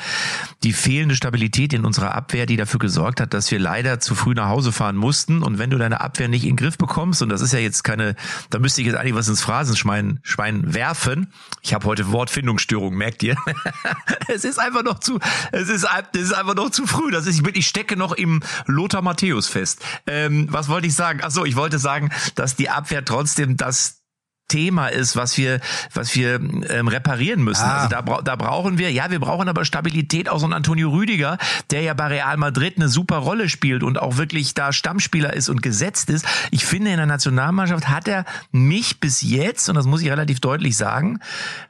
die 0.63 0.73
fehlende 0.73 1.15
Stabilität 1.15 1.73
in 1.73 1.85
unserer 1.85 2.15
Abwehr, 2.15 2.47
die 2.47 2.57
dafür 2.57 2.79
gesorgt 2.79 3.21
hat, 3.21 3.33
dass 3.35 3.51
wir 3.51 3.59
leider 3.59 3.99
zu 3.99 4.15
früh 4.15 4.33
nach 4.33 4.49
Hause 4.49 4.71
fahren 4.71 4.95
mussten. 4.95 5.43
Und 5.43 5.59
wenn 5.59 5.69
du 5.69 5.77
deine 5.77 6.01
Abwehr 6.01 6.27
nicht 6.27 6.43
in 6.43 6.51
den 6.51 6.57
Griff 6.57 6.79
bekommst, 6.79 7.21
und 7.21 7.29
das 7.29 7.41
ist 7.41 7.53
ja 7.53 7.59
jetzt 7.59 7.83
keine, 7.83 8.15
da 8.49 8.59
müsste 8.59 8.81
ich 8.81 8.87
jetzt 8.87 8.97
eigentlich 8.97 9.15
was 9.15 9.27
ins 9.27 9.41
Phrasenschwein 9.41 10.19
Schwein 10.23 10.73
werfen. 10.73 11.31
Ich 11.61 11.73
habe 11.73 11.85
heute 11.85 12.11
Wortfindungsstörung, 12.11 12.95
merkt 12.95 13.23
ihr? 13.23 13.35
es 14.27 14.43
ist 14.43 14.59
einfach 14.59 14.83
noch 14.83 14.99
zu, 14.99 15.19
es 15.51 15.69
ist, 15.69 15.85
das 15.85 16.21
ist 16.21 16.33
einfach 16.33 16.55
noch 16.55 16.69
zu 16.69 16.85
früh. 16.85 17.11
Das 17.11 17.25
ist, 17.27 17.37
ich, 17.37 17.43
bin, 17.43 17.55
ich 17.55 17.67
stecke 17.67 17.95
noch 17.95 18.13
im 18.13 18.41
Lothar 18.65 19.01
Matthäus 19.01 19.47
fest. 19.47 19.83
Ähm, 20.07 20.47
was 20.49 20.69
wollte 20.69 20.87
ich 20.87 20.95
sagen? 20.95 21.21
Ach 21.23 21.31
so, 21.31 21.45
ich 21.45 21.55
wollte 21.55 21.79
sagen, 21.79 22.11
dass 22.35 22.55
die 22.55 22.69
Abwehr 22.69 23.05
trotzdem 23.05 23.57
das 23.57 24.02
Thema 24.47 24.87
ist, 24.87 25.15
was 25.15 25.37
wir, 25.37 25.59
was 25.93 26.15
wir 26.15 26.35
ähm, 26.35 26.87
reparieren 26.87 27.43
müssen. 27.43 27.63
Ah. 27.63 27.83
Also 27.83 27.89
da, 27.89 28.21
da 28.21 28.35
brauchen 28.35 28.77
wir, 28.77 28.91
ja, 28.91 29.09
wir 29.09 29.19
brauchen 29.19 29.49
aber 29.49 29.65
Stabilität 29.65 30.29
auch 30.29 30.39
so 30.39 30.45
ein 30.45 30.53
Antonio 30.53 30.89
Rüdiger, 30.91 31.37
der 31.71 31.81
ja 31.81 31.93
bei 31.93 32.07
Real 32.07 32.37
Madrid 32.37 32.77
eine 32.77 32.89
super 32.89 33.17
Rolle 33.17 33.49
spielt 33.49 33.83
und 33.83 33.99
auch 33.99 34.17
wirklich 34.17 34.53
da 34.53 34.71
Stammspieler 34.71 35.33
ist 35.33 35.49
und 35.49 35.61
gesetzt 35.61 36.09
ist. 36.09 36.25
Ich 36.51 36.65
finde, 36.65 36.91
in 36.91 36.97
der 36.97 37.05
Nationalmannschaft 37.05 37.89
hat 37.89 38.07
er 38.07 38.25
mich 38.51 38.99
bis 38.99 39.21
jetzt, 39.21 39.69
und 39.69 39.75
das 39.75 39.85
muss 39.85 40.01
ich 40.01 40.09
relativ 40.09 40.39
deutlich 40.39 40.77
sagen, 40.77 41.19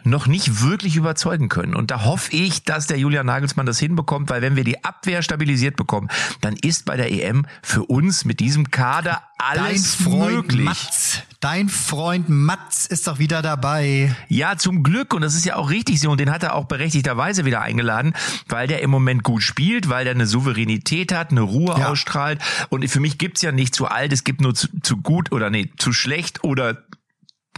noch 0.04 0.28
nicht 0.28 0.62
wirklich 0.62 0.96
überzeugen 0.96 1.50
können. 1.50 1.76
Und 1.76 1.92
da 1.92 2.04
hoffe 2.04 2.32
ich, 2.36 2.64
dass 2.64 2.88
der 2.88 2.98
Julian 2.98 3.26
Nagelsmann 3.26 3.66
das 3.66 3.80
hinbekommt, 3.80 4.30
weil 4.30 4.42
wenn 4.42 4.56
wir 4.56 4.64
die 4.64 4.84
Abwehr 4.84 5.22
stabilisiert 5.22 5.76
bekommen, 5.76 6.10
dann 6.42 6.56
ist 6.56 6.86
bei 6.86 6.98
der 6.98 7.12
EM 7.12 7.46
für 7.62 7.84
uns 7.84 8.26
mit 8.26 8.40
diesem 8.40 8.72
Kader 8.72 9.22
alles 9.44 9.98
Dein 9.98 10.06
Freund 10.06 10.36
möglich. 10.36 10.66
Mats, 10.66 11.22
dein 11.40 11.70
Freund 11.70 12.30
Mats 12.30 12.86
ist 12.86 13.08
doch 13.08 13.20
wieder 13.20 13.42
dabei. 13.42 14.16
Ja, 14.30 14.58
zum 14.58 14.84
Glück. 14.84 15.14
Und 15.14 15.22
das 15.22 15.36
ist 15.36 15.46
ja 15.46 15.56
auch 15.56 15.70
richtig 15.70 16.00
so. 16.00 16.12
Und 16.12 16.20
den 16.20 16.32
hat 16.32 16.44
er 16.44 16.56
auch 16.56 16.66
berechtigterweise 16.66 17.46
wieder 17.46 17.62
eingeladen, 17.62 18.14
weil 18.48 18.68
der 18.68 18.82
im 18.82 18.90
Moment 18.90 19.24
gut 19.24 19.44
spielt, 19.44 19.90
weil 19.90 20.06
der 20.06 20.14
eine 20.14 20.28
Souveränität 20.28 21.14
hat, 21.14 21.32
eine 21.32 21.42
Ruhe 21.42 21.76
ja. 21.78 21.90
ausstrahlt. 21.90 22.42
Und 22.70 22.88
für 22.90 23.00
mich 23.00 23.18
gibt's 23.18 23.42
ja 23.42 23.52
nicht 23.52 23.76
zu 23.76 23.88
alt, 23.88 24.14
es 24.14 24.24
gibt 24.24 24.42
nur 24.42 24.56
zu, 24.56 24.68
zu 24.82 24.98
gut 24.98 25.32
oder 25.32 25.50
nee, 25.50 25.72
zu 25.78 25.94
schlecht 25.94 26.44
oder 26.44 26.84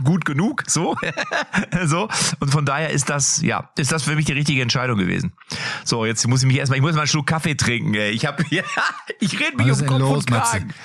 gut 0.03 0.25
genug, 0.25 0.63
so, 0.67 0.97
so. 1.85 2.09
Und 2.39 2.51
von 2.51 2.65
daher 2.65 2.89
ist 2.89 3.09
das, 3.09 3.41
ja, 3.41 3.69
ist 3.77 3.91
das 3.91 4.03
für 4.03 4.15
mich 4.15 4.25
die 4.25 4.33
richtige 4.33 4.61
Entscheidung 4.61 4.97
gewesen. 4.97 5.33
So, 5.83 6.05
jetzt 6.05 6.27
muss 6.27 6.41
ich 6.41 6.47
mich 6.47 6.57
erstmal, 6.57 6.77
ich 6.77 6.81
muss 6.81 6.93
mal 6.93 7.01
einen 7.01 7.07
Schluck 7.07 7.27
Kaffee 7.27 7.55
trinken. 7.55 7.93
Ey. 7.93 8.11
Ich 8.11 8.25
habe, 8.25 8.43
ja, 8.49 8.63
ich 9.19 9.39
rede 9.39 9.55
mich 9.57 9.71
um 9.71 9.85
Kopf 9.85 9.99
los, 9.99 10.17
und 10.17 10.27
Kragen. 10.27 10.67
Matze? 10.67 10.79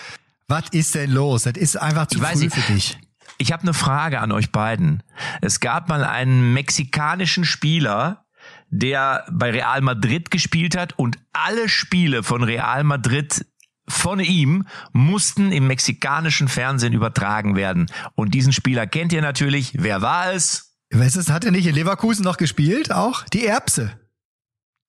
Was 0.50 0.64
ist 0.72 0.96
denn 0.96 1.12
los? 1.12 1.44
Das 1.44 1.54
ist 1.54 1.76
einfach 1.76 2.06
zu 2.06 2.18
Ich 2.18 2.24
früh 2.24 2.38
nicht. 2.44 2.54
für 2.54 2.72
dich. 2.72 2.98
Ich 3.38 3.52
habe 3.52 3.62
eine 3.62 3.72
Frage 3.72 4.20
an 4.20 4.32
euch 4.32 4.50
beiden. 4.50 5.02
Es 5.40 5.60
gab 5.60 5.88
mal 5.88 6.04
einen 6.04 6.52
mexikanischen 6.52 7.44
Spieler, 7.44 8.26
der 8.68 9.24
bei 9.30 9.50
Real 9.50 9.80
Madrid 9.80 10.32
gespielt 10.32 10.76
hat 10.76 10.98
und 10.98 11.18
alle 11.32 11.68
Spiele 11.68 12.24
von 12.24 12.42
Real 12.42 12.82
Madrid 12.82 13.46
von 13.88 14.18
ihm 14.18 14.66
mussten 14.92 15.52
im 15.52 15.68
mexikanischen 15.68 16.48
Fernsehen 16.48 16.94
übertragen 16.94 17.54
werden. 17.54 17.86
Und 18.16 18.34
diesen 18.34 18.52
Spieler 18.52 18.88
kennt 18.88 19.12
ihr 19.12 19.22
natürlich. 19.22 19.74
Wer 19.74 20.02
war 20.02 20.32
es? 20.32 20.76
Weißt 20.92 21.14
du, 21.14 21.32
hat 21.32 21.44
er 21.44 21.52
nicht 21.52 21.66
in 21.66 21.76
Leverkusen 21.76 22.24
noch 22.24 22.36
gespielt? 22.36 22.90
Auch? 22.90 23.22
Die 23.32 23.46
Erbse. 23.46 23.99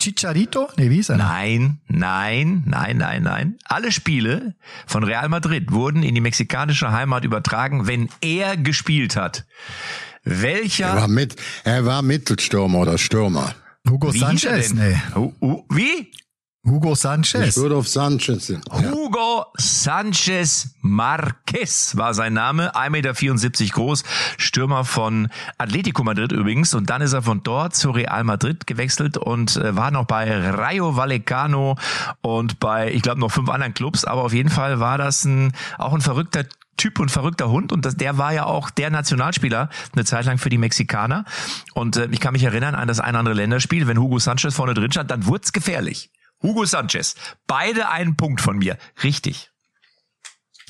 Chicharito? 0.02 0.68
Nee, 0.78 0.90
wie 0.90 1.00
ist 1.00 1.10
er? 1.10 1.18
Nein, 1.18 1.80
nein, 1.88 2.64
nein, 2.66 2.98
nein, 2.98 3.24
nein. 3.24 3.58
Alle 3.66 3.92
Spiele 3.92 4.56
von 4.88 5.04
Real 5.04 5.30
Madrid 5.30 5.72
wurden 5.72 6.02
in 6.02 6.16
die 6.16 6.22
mexikanische 6.22 6.92
Heimat 6.92 7.24
übertragen, 7.24 7.86
wenn 7.86 8.10
er 8.22 8.58
gespielt 8.58 9.16
hat. 9.16 9.46
Welcher 10.24 10.88
Er 10.88 10.96
war, 10.96 11.08
mit, 11.08 11.36
er 11.64 11.86
war 11.86 12.02
Mittelstürmer 12.02 12.80
oder 12.80 12.98
Stürmer. 12.98 13.54
Hugo 13.88 14.14
Wie 14.14 14.20
Sanchez? 14.20 14.74
Nee. 14.74 14.98
Uh, 15.16 15.34
uh, 15.42 15.64
wie? 15.70 16.12
Hugo 16.64 16.94
Sanchez. 16.94 17.48
Ich 17.48 17.58
würde 17.58 17.76
auf 17.76 17.88
Sanchez. 17.88 18.50
Ja. 18.50 18.60
Hugo 18.92 19.46
Sanchez 19.58 20.76
Marquez 20.82 21.98
war 21.98 22.14
sein 22.14 22.34
Name, 22.34 22.76
1,74 22.76 22.90
Meter 22.92 23.74
groß, 23.74 24.04
Stürmer 24.38 24.86
von 24.86 25.30
Atletico 25.58 26.04
Madrid 26.04 26.32
übrigens. 26.32 26.76
Und 26.76 26.92
dann 26.92 27.02
ist 27.02 27.14
er 27.14 27.24
von 27.24 27.42
dort 27.42 27.76
zu 27.76 27.90
Real 27.90 28.24
Madrid 28.24 28.68
gewechselt 28.68 29.18
und 29.18 29.58
äh, 29.58 29.76
war 29.76 29.90
noch 29.90 30.06
bei 30.06 30.52
Rayo 30.52 30.96
Vallecano 30.96 31.78
und 32.22 32.60
bei, 32.60 32.92
ich 32.92 33.02
glaube, 33.02 33.20
noch 33.20 33.32
fünf 33.32 33.50
anderen 33.50 33.74
Clubs. 33.74 34.06
Aber 34.06 34.24
auf 34.24 34.34
jeden 34.34 34.50
Fall 34.50 34.80
war 34.80 35.00
das 35.00 35.26
ein, 35.26 35.54
auch 35.80 35.94
ein 35.94 36.02
verrückter 36.02 36.46
Typ 36.78 37.00
und 37.00 37.10
verrückter 37.10 37.50
Hund 37.50 37.72
und 37.72 37.86
das, 37.86 37.96
der 37.96 38.18
war 38.18 38.34
ja 38.34 38.46
auch 38.46 38.70
der 38.72 38.90
Nationalspieler 38.90 39.70
eine 39.94 40.06
Zeit 40.06 40.26
lang 40.26 40.40
für 40.40 40.50
die 40.50 40.58
Mexikaner 40.58 41.26
und 41.76 41.96
äh, 41.98 42.08
ich 42.10 42.20
kann 42.20 42.34
mich 42.34 42.44
erinnern 42.44 42.74
an 42.74 42.88
das 42.88 43.00
ein 43.00 43.10
oder 43.10 43.20
andere 43.20 43.36
Länderspiel, 43.36 43.86
wenn 43.88 44.00
Hugo 44.00 44.18
Sanchez 44.18 44.56
vorne 44.56 44.74
drin 44.74 44.92
stand, 44.92 45.12
dann 45.12 45.28
wurd's 45.28 45.54
gefährlich. 45.54 46.10
Hugo 46.42 46.66
Sanchez, 46.66 47.16
beide 47.48 47.90
einen 47.90 48.18
Punkt 48.18 48.42
von 48.42 48.58
mir, 48.58 48.78
richtig. 49.04 49.52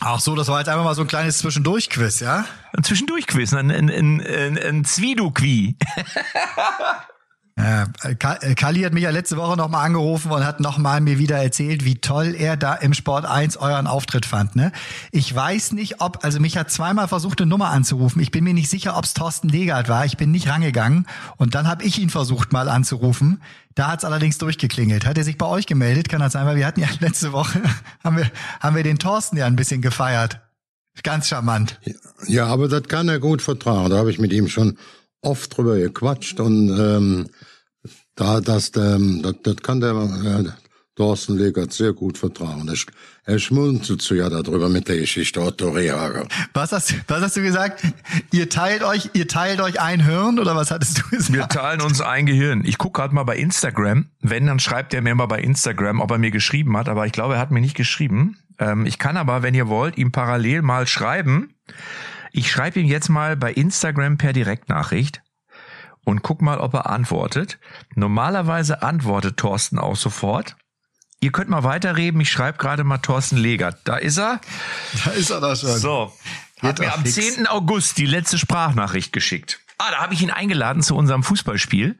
Ach 0.03 0.19
so, 0.19 0.35
das 0.35 0.47
war 0.47 0.57
jetzt 0.57 0.67
einfach 0.67 0.83
mal 0.83 0.95
so 0.95 1.03
ein 1.03 1.07
kleines 1.07 1.37
Zwischendurch-Quiz, 1.37 2.21
ja? 2.21 2.45
Ein 2.75 2.83
Zwischendurch-Quiz, 2.83 3.53
ein, 3.53 3.69
ein, 3.69 3.89
ein, 3.89 4.57
ein, 4.57 4.83
Zwidu-Qui. 4.83 5.77
Ja, 7.61 7.87
Kali 8.55 8.81
hat 8.81 8.93
mich 8.93 9.03
ja 9.03 9.11
letzte 9.11 9.37
Woche 9.37 9.55
nochmal 9.55 9.85
angerufen 9.85 10.31
und 10.31 10.43
hat 10.45 10.59
nochmal 10.59 10.99
mir 11.01 11.19
wieder 11.19 11.37
erzählt, 11.37 11.85
wie 11.85 11.95
toll 11.95 12.35
er 12.35 12.57
da 12.57 12.73
im 12.73 12.93
Sport 12.93 13.25
1 13.25 13.57
euren 13.57 13.87
Auftritt 13.87 14.25
fand. 14.25 14.55
Ne? 14.55 14.71
Ich 15.11 15.33
weiß 15.33 15.73
nicht, 15.73 16.01
ob, 16.01 16.23
also 16.23 16.39
mich 16.39 16.57
hat 16.57 16.71
zweimal 16.71 17.07
versucht, 17.07 17.39
eine 17.39 17.49
Nummer 17.49 17.69
anzurufen. 17.69 18.21
Ich 18.21 18.31
bin 18.31 18.43
mir 18.43 18.53
nicht 18.53 18.69
sicher, 18.69 18.97
ob 18.97 19.03
es 19.03 19.13
Thorsten 19.13 19.49
Legert 19.49 19.89
war. 19.89 20.05
Ich 20.05 20.17
bin 20.17 20.31
nicht 20.31 20.47
rangegangen. 20.47 21.05
Und 21.37 21.53
dann 21.53 21.67
habe 21.67 21.83
ich 21.83 21.99
ihn 21.99 22.09
versucht 22.09 22.51
mal 22.51 22.67
anzurufen. 22.67 23.41
Da 23.75 23.87
hat 23.91 23.99
es 23.99 24.05
allerdings 24.05 24.37
durchgeklingelt. 24.37 25.05
Hat 25.05 25.17
er 25.17 25.23
sich 25.23 25.37
bei 25.37 25.45
euch 25.45 25.67
gemeldet? 25.67 26.09
Kann 26.09 26.19
das 26.19 26.33
sein, 26.33 26.45
weil 26.45 26.55
wir 26.55 26.65
hatten 26.65 26.81
ja 26.81 26.89
letzte 26.99 27.31
Woche, 27.31 27.61
haben 28.03 28.17
wir, 28.17 28.29
haben 28.59 28.75
wir 28.75 28.83
den 28.83 28.97
Thorsten 28.97 29.37
ja 29.37 29.45
ein 29.45 29.55
bisschen 29.55 29.81
gefeiert. 29.81 30.39
Ganz 31.03 31.27
charmant. 31.27 31.79
Ja, 32.27 32.47
aber 32.47 32.67
das 32.67 32.83
kann 32.83 33.07
er 33.07 33.19
gut 33.19 33.41
vertragen. 33.41 33.89
Da 33.89 33.97
habe 33.97 34.11
ich 34.11 34.19
mit 34.19 34.33
ihm 34.33 34.49
schon 34.49 34.77
oft 35.21 35.55
drüber 35.55 35.77
gequatscht 35.77 36.39
und 36.39 36.69
ähm, 36.69 37.29
da 38.15 38.41
das, 38.41 38.71
ähm, 38.75 39.21
das, 39.21 39.35
das 39.43 39.57
kann 39.57 39.79
der 39.79 39.91
äh, 39.91 40.51
Thorsten 40.95 41.37
Legert 41.37 41.71
sehr 41.71 41.93
gut 41.93 42.17
vertragen. 42.17 42.67
Er, 42.67 42.75
er 43.33 43.39
schmunzelt 43.39 44.01
so 44.01 44.13
ja 44.13 44.29
darüber 44.29 44.67
mit 44.67 44.89
der 44.89 44.97
Geschichte 44.97 45.41
Otto 45.41 45.69
Rehhager. 45.69 46.27
Was 46.53 46.73
hast, 46.73 46.93
was 47.07 47.21
hast 47.21 47.37
du 47.37 47.41
gesagt? 47.41 47.81
Ihr 48.31 48.49
teilt 48.49 48.83
euch, 48.83 49.09
ihr 49.13 49.27
teilt 49.27 49.61
euch 49.61 49.79
ein 49.79 50.03
Hirn 50.03 50.37
oder 50.37 50.55
was 50.55 50.69
hattest 50.69 50.99
du 50.99 51.09
gesagt? 51.09 51.33
Wir 51.33 51.47
teilen 51.47 51.81
uns 51.81 52.01
ein 52.01 52.25
Gehirn. 52.25 52.65
Ich 52.65 52.77
gucke 52.77 52.99
gerade 52.99 53.15
mal 53.15 53.23
bei 53.23 53.37
Instagram. 53.37 54.11
Wenn, 54.19 54.47
dann 54.47 54.59
schreibt 54.59 54.93
er 54.93 55.01
mir 55.01 55.15
mal 55.15 55.27
bei 55.27 55.39
Instagram, 55.39 56.01
ob 56.01 56.11
er 56.11 56.17
mir 56.17 56.31
geschrieben 56.31 56.75
hat. 56.75 56.89
Aber 56.89 57.05
ich 57.05 57.13
glaube, 57.13 57.35
er 57.35 57.39
hat 57.39 57.51
mir 57.51 57.61
nicht 57.61 57.75
geschrieben. 57.75 58.37
Ähm, 58.59 58.85
ich 58.85 58.99
kann 58.99 59.15
aber, 59.15 59.43
wenn 59.43 59.55
ihr 59.55 59.69
wollt, 59.69 59.97
ihm 59.97 60.11
parallel 60.11 60.61
mal 60.61 60.87
schreiben. 60.87 61.55
Ich 62.33 62.51
schreibe 62.51 62.79
ihm 62.79 62.87
jetzt 62.87 63.09
mal 63.09 63.37
bei 63.37 63.53
Instagram 63.53 64.17
per 64.17 64.33
Direktnachricht 64.33 65.21
und 66.05 66.23
guck 66.23 66.41
mal, 66.41 66.59
ob 66.59 66.73
er 66.73 66.89
antwortet. 66.89 67.59
Normalerweise 67.95 68.81
antwortet 68.81 69.37
Thorsten 69.37 69.79
auch 69.79 69.95
sofort. 69.95 70.55
Ihr 71.19 71.31
könnt 71.31 71.49
mal 71.49 71.63
weiterreden. 71.63 72.19
Ich 72.21 72.31
schreibe 72.31 72.57
gerade 72.57 72.83
mal 72.83 72.97
Thorsten 72.97 73.37
Legert. 73.37 73.77
Da 73.83 73.97
ist 73.97 74.17
er. 74.17 74.41
Da 75.05 75.11
ist 75.11 75.29
er 75.29 75.39
da 75.39 75.55
schon. 75.55 75.77
So. 75.77 76.11
Hat 76.61 76.79
mir 76.79 76.93
am 76.93 77.05
10. 77.05 77.47
August 77.47 77.97
die 77.97 78.05
letzte 78.05 78.37
Sprachnachricht 78.37 79.13
geschickt. 79.13 79.59
Ah, 79.77 79.89
da 79.91 79.97
habe 79.97 80.13
ich 80.13 80.21
ihn 80.21 80.29
eingeladen 80.29 80.83
zu 80.83 80.95
unserem 80.95 81.23
Fußballspiel 81.23 81.97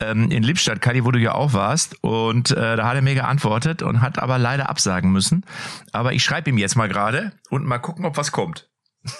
ähm, 0.00 0.30
in 0.30 0.42
Lippstadt, 0.42 0.80
Kali, 0.80 1.04
wo 1.04 1.10
du 1.10 1.18
ja 1.18 1.32
auch 1.32 1.52
warst. 1.52 2.02
Und 2.02 2.52
äh, 2.52 2.76
da 2.76 2.86
hat 2.86 2.94
er 2.94 3.02
mir 3.02 3.14
geantwortet 3.14 3.82
und 3.82 4.00
hat 4.00 4.18
aber 4.18 4.38
leider 4.38 4.70
absagen 4.70 5.12
müssen. 5.12 5.44
Aber 5.92 6.14
ich 6.14 6.24
schreibe 6.24 6.48
ihm 6.48 6.56
jetzt 6.56 6.74
mal 6.74 6.88
gerade 6.88 7.32
und 7.50 7.66
mal 7.66 7.78
gucken, 7.78 8.06
ob 8.06 8.16
was 8.16 8.32
kommt. 8.32 8.70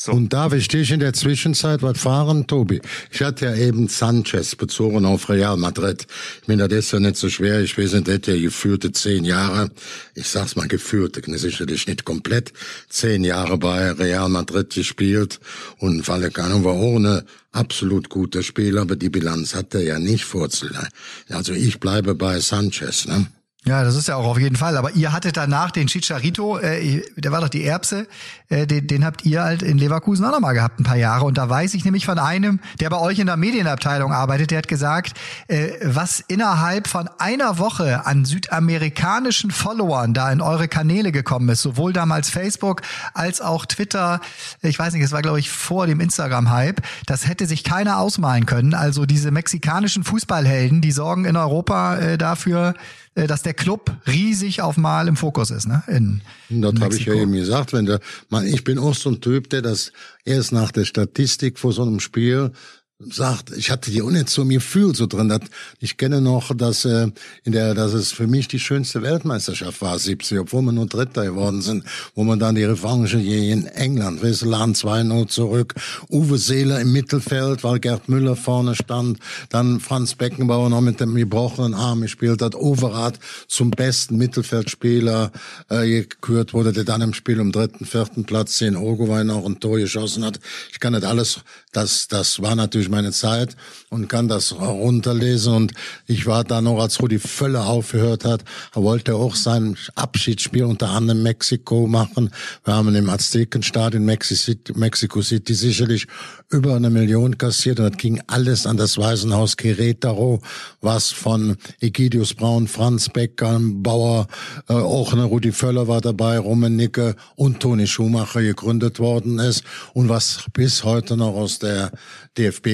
So. 0.00 0.12
Und 0.12 0.32
darf 0.32 0.52
ich 0.52 0.68
dich 0.68 0.92
in 0.92 1.00
der 1.00 1.12
Zwischenzeit 1.12 1.82
was 1.82 1.98
fahren, 1.98 2.46
Tobi? 2.46 2.80
Ich 3.10 3.20
hatte 3.20 3.46
ja 3.46 3.56
eben 3.56 3.88
Sanchez 3.88 4.54
bezogen 4.54 5.04
auf 5.04 5.28
Real 5.28 5.56
Madrid. 5.56 6.06
Ich 6.40 6.46
meine, 6.46 6.68
das 6.68 6.78
ist 6.78 6.92
ja 6.92 7.00
nicht 7.00 7.16
so 7.16 7.28
schwer. 7.28 7.60
Ich 7.62 7.76
weiß 7.76 7.94
nicht, 7.94 8.28
ja 8.28 8.36
geführte 8.36 8.92
zehn 8.92 9.24
Jahre. 9.24 9.72
Ich 10.14 10.28
sag's 10.28 10.54
mal 10.54 10.68
geführte, 10.68 11.20
sicherlich 11.36 11.88
nicht 11.88 12.04
komplett. 12.04 12.52
Zehn 12.88 13.24
Jahre 13.24 13.58
bei 13.58 13.90
Real 13.90 14.28
Madrid 14.28 14.72
gespielt. 14.72 15.40
Und 15.78 16.06
Vallecano 16.06 16.62
war 16.62 16.76
eine 16.76 17.24
absolut 17.50 18.08
guter 18.08 18.44
Spieler, 18.44 18.82
aber 18.82 18.94
die 18.94 19.10
Bilanz 19.10 19.56
hat 19.56 19.74
er 19.74 19.82
ja 19.82 19.98
nicht 19.98 20.24
vorzuleiten. 20.24 20.90
Also 21.28 21.54
ich 21.54 21.80
bleibe 21.80 22.14
bei 22.14 22.38
Sanchez, 22.38 23.06
ne? 23.06 23.26
Ja, 23.64 23.82
das 23.82 23.96
ist 23.96 24.06
ja 24.06 24.14
auch 24.14 24.24
auf 24.24 24.38
jeden 24.38 24.56
Fall. 24.56 24.76
Aber 24.76 24.92
ihr 24.92 25.12
hattet 25.12 25.36
danach 25.36 25.72
den 25.72 25.88
Chicharito, 25.88 26.58
äh, 26.58 27.02
der 27.16 27.32
war 27.32 27.40
doch 27.40 27.48
die 27.48 27.64
Erbse, 27.64 28.06
äh, 28.48 28.66
den, 28.66 28.86
den 28.86 29.04
habt 29.04 29.24
ihr 29.24 29.42
halt 29.42 29.62
in 29.62 29.78
Leverkusen 29.78 30.24
auch 30.24 30.30
nochmal 30.30 30.54
gehabt, 30.54 30.78
ein 30.78 30.84
paar 30.84 30.96
Jahre. 30.96 31.24
Und 31.24 31.38
da 31.38 31.50
weiß 31.50 31.74
ich 31.74 31.84
nämlich 31.84 32.06
von 32.06 32.18
einem, 32.20 32.60
der 32.80 32.88
bei 32.88 32.98
euch 32.98 33.18
in 33.18 33.26
der 33.26 33.36
Medienabteilung 33.36 34.12
arbeitet, 34.12 34.52
der 34.52 34.58
hat 34.58 34.68
gesagt, 34.68 35.14
äh, 35.48 35.70
was 35.82 36.20
innerhalb 36.20 36.86
von 36.86 37.10
einer 37.18 37.58
Woche 37.58 38.06
an 38.06 38.24
südamerikanischen 38.24 39.50
Followern 39.50 40.14
da 40.14 40.30
in 40.30 40.40
eure 40.40 40.68
Kanäle 40.68 41.10
gekommen 41.10 41.48
ist, 41.48 41.62
sowohl 41.62 41.92
damals 41.92 42.30
Facebook 42.30 42.82
als 43.12 43.40
auch 43.40 43.66
Twitter, 43.66 44.20
ich 44.62 44.78
weiß 44.78 44.94
nicht, 44.94 45.02
es 45.02 45.12
war 45.12 45.20
glaube 45.20 45.40
ich 45.40 45.50
vor 45.50 45.88
dem 45.88 45.98
Instagram-Hype, 45.98 46.80
das 47.06 47.26
hätte 47.26 47.46
sich 47.46 47.64
keiner 47.64 47.98
ausmalen 47.98 48.46
können. 48.46 48.72
Also 48.72 49.04
diese 49.04 49.32
mexikanischen 49.32 50.04
Fußballhelden, 50.04 50.80
die 50.80 50.92
sorgen 50.92 51.24
in 51.24 51.36
Europa 51.36 51.96
äh, 51.96 52.18
dafür, 52.18 52.74
äh, 53.18 53.26
dass 53.26 53.42
der 53.48 53.54
Club 53.54 53.90
riesig 54.06 54.60
auf 54.60 54.76
Mal 54.76 55.08
im 55.08 55.16
Fokus 55.16 55.50
ist, 55.50 55.66
ne? 55.66 55.82
In, 55.88 56.20
das 56.50 56.78
habe 56.82 56.94
ich 56.94 57.06
ja 57.06 57.14
eben 57.14 57.32
gesagt, 57.32 57.72
wenn 57.72 57.86
der, 57.86 57.98
man, 58.28 58.46
ich 58.46 58.62
bin 58.62 58.78
auch 58.78 58.94
so 58.94 59.08
ein 59.08 59.22
Typ, 59.22 59.48
der 59.48 59.62
das 59.62 59.90
erst 60.26 60.52
nach 60.52 60.70
der 60.70 60.84
Statistik 60.84 61.58
vor 61.58 61.72
so 61.72 61.80
einem 61.80 61.98
Spiel 61.98 62.52
sagt, 63.00 63.56
ich 63.56 63.70
hatte 63.70 63.92
die 63.92 64.02
nicht 64.02 64.28
so 64.28 64.42
ein 64.42 64.48
Gefühl 64.48 64.92
so 64.94 65.06
drin. 65.06 65.28
Dass, 65.28 65.42
ich 65.78 65.96
kenne 65.98 66.20
noch, 66.20 66.54
dass 66.56 66.84
äh, 66.84 67.08
in 67.44 67.52
der, 67.52 67.74
dass 67.74 67.92
es 67.92 68.10
für 68.10 68.26
mich 68.26 68.48
die 68.48 68.58
schönste 68.58 69.02
Weltmeisterschaft 69.02 69.80
war, 69.82 69.96
70, 69.96 70.40
obwohl 70.40 70.62
wir 70.62 70.72
nur 70.72 70.86
Dritter 70.86 71.24
geworden 71.24 71.62
sind, 71.62 71.84
wo 72.16 72.24
man 72.24 72.40
dann 72.40 72.56
die 72.56 72.64
Revanche 72.64 73.18
hier 73.18 73.52
in 73.52 73.66
England, 73.66 74.22
Wesselan 74.22 74.74
2-0 74.74 75.28
zurück, 75.28 75.74
Uwe 76.10 76.38
Seeler 76.38 76.80
im 76.80 76.92
Mittelfeld, 76.92 77.62
weil 77.62 77.78
Gerd 77.78 78.08
Müller 78.08 78.34
vorne 78.34 78.74
stand, 78.74 79.20
dann 79.48 79.78
Franz 79.78 80.16
Beckenbauer 80.16 80.68
noch 80.68 80.80
mit 80.80 80.98
dem 80.98 81.14
gebrochenen 81.14 81.74
Arm 81.74 82.00
gespielt 82.00 82.42
hat, 82.42 82.56
Overath 82.56 83.20
zum 83.46 83.70
besten 83.70 84.16
Mittelfeldspieler 84.16 85.30
äh, 85.68 85.88
gekürt 85.88 86.52
wurde, 86.52 86.72
der 86.72 86.84
dann 86.84 87.02
im 87.02 87.14
Spiel 87.14 87.40
um 87.40 87.52
dritten, 87.52 87.84
vierten 87.84 88.24
Platz 88.24 88.60
in 88.60 88.76
Uruguay 88.76 89.28
auch 89.30 89.46
ein 89.46 89.60
Tor 89.60 89.78
geschossen 89.78 90.24
hat. 90.24 90.40
Ich 90.72 90.80
kann 90.80 90.94
nicht 90.94 91.04
alles, 91.04 91.42
das, 91.72 92.08
das 92.08 92.42
war 92.42 92.56
natürlich 92.56 92.87
durch 92.88 92.90
meine 92.90 93.12
Zeit 93.12 93.56
und 93.90 94.08
kann 94.08 94.28
das 94.28 94.52
runterlesen. 94.52 95.54
Und 95.54 95.72
ich 96.06 96.26
war 96.26 96.44
da 96.44 96.60
noch, 96.60 96.80
als 96.80 97.00
Rudi 97.00 97.18
Völler 97.18 97.66
aufgehört 97.66 98.24
hat, 98.24 98.44
er 98.74 98.82
wollte 98.82 99.14
auch 99.14 99.34
sein 99.34 99.76
Abschiedsspiel 99.94 100.64
unter 100.64 100.90
anderem 100.90 101.22
Mexiko 101.22 101.86
machen. 101.86 102.30
Wir 102.64 102.74
haben 102.74 102.94
im 102.94 103.10
Aztekenstadion 103.10 104.04
Mexico 104.04 105.22
City 105.22 105.54
sicherlich 105.54 106.06
über 106.50 106.74
eine 106.74 106.90
Million 106.90 107.36
kassiert 107.36 107.78
und 107.78 107.92
das 107.92 107.98
ging 107.98 108.22
alles 108.26 108.66
an 108.66 108.76
das 108.76 108.96
Waisenhaus 108.96 109.56
Querétaro, 109.58 110.40
was 110.80 111.10
von 111.10 111.56
Egidius 111.80 112.34
Braun, 112.34 112.68
Franz 112.68 113.08
Becker, 113.10 113.58
Bauer, 113.60 114.28
äh, 114.68 114.72
auch 114.72 115.12
eine 115.12 115.24
Rudi 115.24 115.52
Völler 115.52 115.88
war 115.88 116.00
dabei, 116.00 116.38
Rummenigge 116.38 117.16
und 117.36 117.60
Toni 117.60 117.86
Schumacher 117.86 118.40
gegründet 118.40 118.98
worden 118.98 119.38
ist 119.38 119.64
und 119.92 120.08
was 120.08 120.44
bis 120.52 120.84
heute 120.84 121.16
noch 121.16 121.34
aus 121.34 121.58
der 121.58 121.90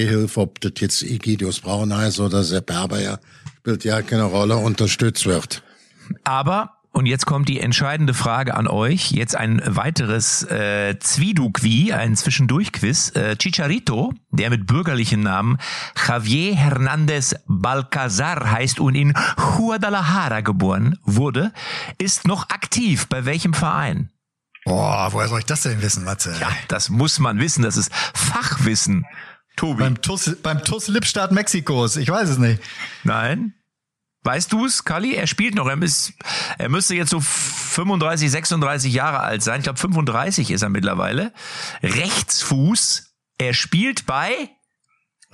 DFB-Hilfe, 0.04 0.40
ob 0.40 0.60
das 0.60 0.72
jetzt 0.78 1.02
Egidius 1.02 1.60
Braun 1.60 1.94
heißt 1.94 2.20
oder 2.20 2.42
Sepp 2.42 2.70
Herber, 2.70 3.18
spielt 3.58 3.84
ja 3.84 4.02
keine 4.02 4.24
Rolle, 4.24 4.56
unterstützt 4.56 5.26
wird. 5.26 5.62
Aber 6.24 6.70
und 6.92 7.06
jetzt 7.06 7.26
kommt 7.26 7.48
die 7.48 7.58
entscheidende 7.58 8.14
Frage 8.14 8.54
an 8.54 8.68
euch. 8.68 9.10
Jetzt 9.10 9.34
ein 9.34 9.60
weiteres 9.66 10.44
äh, 10.44 10.96
Zwiedukwi, 11.00 11.92
ein 11.92 12.14
Zwischendurchquiz. 12.14 13.16
Äh, 13.16 13.36
Chicharito, 13.36 14.12
der 14.30 14.48
mit 14.48 14.68
bürgerlichen 14.68 15.20
Namen 15.20 15.58
Javier 16.06 16.54
Hernandez 16.54 17.34
Balcazar 17.48 18.48
heißt 18.48 18.78
und 18.78 18.94
in 18.94 19.12
Guadalajara 19.56 20.42
geboren 20.42 20.96
wurde, 21.02 21.52
ist 21.98 22.28
noch 22.28 22.48
aktiv. 22.50 23.08
Bei 23.08 23.24
welchem 23.24 23.54
Verein? 23.54 24.10
Boah, 24.64 25.08
woher 25.10 25.26
soll 25.26 25.40
ich 25.40 25.46
das 25.46 25.62
denn 25.62 25.82
wissen, 25.82 26.04
Matze? 26.04 26.32
Ja, 26.40 26.48
das 26.68 26.90
muss 26.90 27.18
man 27.18 27.40
wissen. 27.40 27.64
Das 27.64 27.76
ist 27.76 27.92
Fachwissen. 28.14 29.04
Tobi. 29.56 29.80
Beim 29.82 30.00
TUS, 30.00 30.36
beim 30.42 30.62
TUS 30.64 30.88
Lippstadt 30.88 31.32
Mexikos. 31.32 31.96
Ich 31.96 32.08
weiß 32.08 32.28
es 32.28 32.38
nicht. 32.38 32.60
Nein. 33.04 33.54
Weißt 34.24 34.52
du 34.52 34.64
es, 34.64 34.84
Kali? 34.84 35.14
Er 35.14 35.26
spielt 35.26 35.54
noch. 35.54 35.66
Er, 35.66 35.80
ist, 35.82 36.14
er 36.58 36.70
müsste 36.70 36.94
jetzt 36.94 37.10
so 37.10 37.20
35, 37.20 38.30
36 38.30 38.92
Jahre 38.92 39.20
alt 39.20 39.42
sein. 39.42 39.58
Ich 39.60 39.64
glaube, 39.64 39.78
35 39.78 40.50
ist 40.50 40.62
er 40.62 40.70
mittlerweile. 40.70 41.32
Rechtsfuß. 41.82 43.12
Er 43.38 43.52
spielt 43.52 44.06
bei 44.06 44.50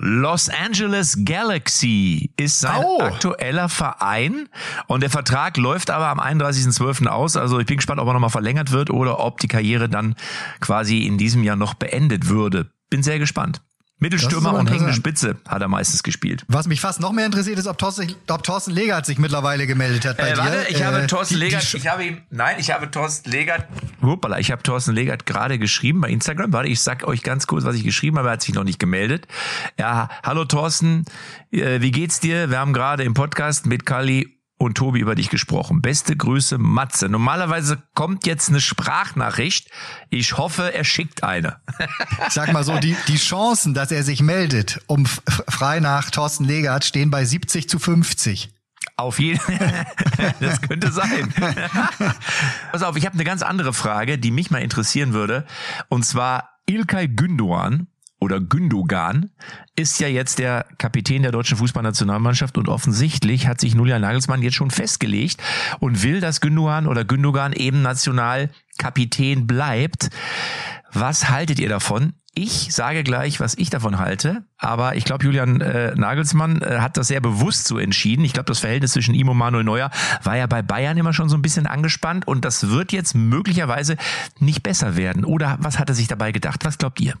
Los 0.03 0.49
Angeles 0.49 1.19
Galaxy 1.25 2.33
ist 2.35 2.59
sein 2.59 2.83
Oh. 2.83 3.01
aktueller 3.01 3.69
Verein 3.69 4.49
und 4.87 5.01
der 5.01 5.11
Vertrag 5.11 5.57
läuft 5.57 5.91
aber 5.91 6.07
am 6.07 6.19
31.12. 6.19 7.05
aus. 7.05 7.37
Also 7.37 7.59
ich 7.59 7.67
bin 7.67 7.77
gespannt, 7.77 8.01
ob 8.01 8.07
er 8.07 8.13
nochmal 8.13 8.31
verlängert 8.31 8.71
wird 8.71 8.89
oder 8.89 9.19
ob 9.19 9.39
die 9.39 9.47
Karriere 9.47 9.89
dann 9.89 10.15
quasi 10.59 11.05
in 11.05 11.19
diesem 11.19 11.43
Jahr 11.43 11.55
noch 11.55 11.75
beendet 11.75 12.29
würde. 12.29 12.71
Bin 12.89 13.03
sehr 13.03 13.19
gespannt. 13.19 13.61
Mittelstürmer 14.01 14.53
und 14.55 14.69
hängende. 14.69 14.93
Spitze 14.93 15.37
hat 15.47 15.61
er 15.61 15.67
meistens 15.67 16.01
gespielt. 16.03 16.43
Was 16.47 16.67
mich 16.67 16.81
fast 16.81 16.99
noch 16.99 17.11
mehr 17.13 17.25
interessiert, 17.25 17.57
ist, 17.59 17.67
ob 17.67 17.77
Thorsten, 17.77 18.13
ob 18.29 18.43
Thorsten 18.43 18.71
Legert 18.71 19.05
sich 19.05 19.19
mittlerweile 19.19 19.67
gemeldet 19.67 20.05
hat 20.05 20.17
bei 20.17 20.29
Äh, 20.29 20.33
dir. 20.33 20.37
warte, 20.39 20.65
ich 20.69 20.83
habe 20.83 20.97
Äh, 21.03 21.07
Thorsten 21.07 21.35
die- 21.35 21.39
die 21.39 21.45
Legert, 21.45 21.73
ich 21.75 21.87
habe 21.87 22.03
ihm, 22.03 22.17
nein, 22.31 22.55
ich 22.59 22.71
habe 22.71 22.89
Thorsten 22.91 23.29
Legert, 23.31 23.67
hoppala, 24.01 24.39
ich 24.39 24.51
habe 24.51 24.63
Thorsten 24.63 24.93
Legert 24.95 25.25
gerade 25.25 25.59
geschrieben 25.59 26.01
bei 26.01 26.09
Instagram. 26.09 26.51
Warte, 26.51 26.67
ich 26.67 26.81
sag 26.81 27.03
euch 27.07 27.21
ganz 27.23 27.45
kurz, 27.47 27.63
was 27.63 27.75
ich 27.75 27.83
geschrieben 27.83 28.17
habe, 28.17 28.29
er 28.29 28.33
hat 28.33 28.41
sich 28.41 28.55
noch 28.55 28.63
nicht 28.63 28.79
gemeldet. 28.79 29.27
Ja, 29.79 30.09
hallo 30.23 30.45
Thorsten, 30.45 31.05
äh, 31.51 31.79
wie 31.81 31.91
geht's 31.91 32.19
dir? 32.19 32.49
Wir 32.49 32.57
haben 32.59 32.73
gerade 32.73 33.03
im 33.03 33.13
Podcast 33.13 33.67
mit 33.67 33.85
Kali 33.85 34.35
und 34.61 34.75
Tobi 34.75 34.99
über 34.99 35.15
dich 35.15 35.29
gesprochen. 35.29 35.81
Beste 35.81 36.15
Grüße, 36.15 36.59
Matze. 36.59 37.09
Normalerweise 37.09 37.81
kommt 37.95 38.27
jetzt 38.27 38.49
eine 38.49 38.61
Sprachnachricht. 38.61 39.71
Ich 40.09 40.37
hoffe, 40.37 40.73
er 40.73 40.83
schickt 40.83 41.23
eine. 41.23 41.57
Sag 42.29 42.53
mal 42.53 42.63
so, 42.63 42.77
die, 42.77 42.95
die 43.07 43.17
Chancen, 43.17 43.73
dass 43.73 43.91
er 43.91 44.03
sich 44.03 44.21
meldet, 44.21 44.79
um 44.85 45.07
frei 45.07 45.79
nach 45.79 46.11
Thorsten 46.11 46.45
Legert, 46.45 46.85
stehen 46.85 47.09
bei 47.09 47.25
70 47.25 47.67
zu 47.67 47.79
50. 47.79 48.53
Auf 48.97 49.19
jeden 49.19 49.39
Das 50.39 50.61
könnte 50.61 50.91
sein. 50.91 51.33
Pass 52.71 52.83
auf, 52.83 52.95
ich 52.95 53.05
habe 53.07 53.15
eine 53.15 53.23
ganz 53.23 53.41
andere 53.41 53.73
Frage, 53.73 54.19
die 54.19 54.29
mich 54.29 54.51
mal 54.51 54.61
interessieren 54.61 55.13
würde. 55.13 55.45
Und 55.89 56.05
zwar 56.05 56.59
Ilkay 56.67 57.05
Gündoğan 57.05 57.87
oder 58.21 58.39
Gündogan 58.39 59.31
ist 59.75 59.99
ja 59.99 60.07
jetzt 60.07 60.39
der 60.39 60.65
Kapitän 60.77 61.23
der 61.23 61.31
deutschen 61.31 61.57
Fußballnationalmannschaft 61.57 62.57
und 62.57 62.69
offensichtlich 62.69 63.47
hat 63.47 63.59
sich 63.59 63.73
Julian 63.73 64.01
Nagelsmann 64.01 64.43
jetzt 64.43 64.55
schon 64.55 64.69
festgelegt 64.69 65.41
und 65.79 66.03
will, 66.03 66.21
dass 66.21 66.39
Gündogan 66.39 66.87
oder 66.87 67.03
Gündogan 67.03 67.51
eben 67.51 67.81
Nationalkapitän 67.81 69.47
bleibt. 69.47 70.11
Was 70.93 71.29
haltet 71.29 71.59
ihr 71.59 71.69
davon? 71.69 72.13
Ich 72.33 72.73
sage 72.73 73.03
gleich, 73.03 73.39
was 73.41 73.57
ich 73.57 73.69
davon 73.69 73.97
halte, 73.97 74.45
aber 74.57 74.95
ich 74.95 75.03
glaube, 75.03 75.25
Julian 75.25 75.59
äh, 75.59 75.93
Nagelsmann 75.95 76.61
äh, 76.61 76.77
hat 76.79 76.95
das 76.95 77.07
sehr 77.07 77.19
bewusst 77.19 77.67
so 77.67 77.77
entschieden. 77.77 78.23
Ich 78.23 78.31
glaube, 78.31 78.45
das 78.45 78.59
Verhältnis 78.59 78.93
zwischen 78.93 79.15
ihm 79.15 79.27
und 79.27 79.37
Manuel 79.37 79.65
Neuer 79.65 79.89
war 80.23 80.37
ja 80.37 80.47
bei 80.47 80.61
Bayern 80.61 80.97
immer 80.97 81.11
schon 81.11 81.27
so 81.27 81.35
ein 81.35 81.41
bisschen 81.41 81.67
angespannt 81.67 82.27
und 82.27 82.45
das 82.45 82.69
wird 82.69 82.93
jetzt 82.93 83.15
möglicherweise 83.15 83.97
nicht 84.39 84.63
besser 84.63 84.95
werden. 84.95 85.25
Oder 85.25 85.57
was 85.59 85.77
hat 85.77 85.89
er 85.89 85.95
sich 85.95 86.07
dabei 86.07 86.31
gedacht? 86.31 86.63
Was 86.63 86.77
glaubt 86.77 87.01
ihr? 87.01 87.15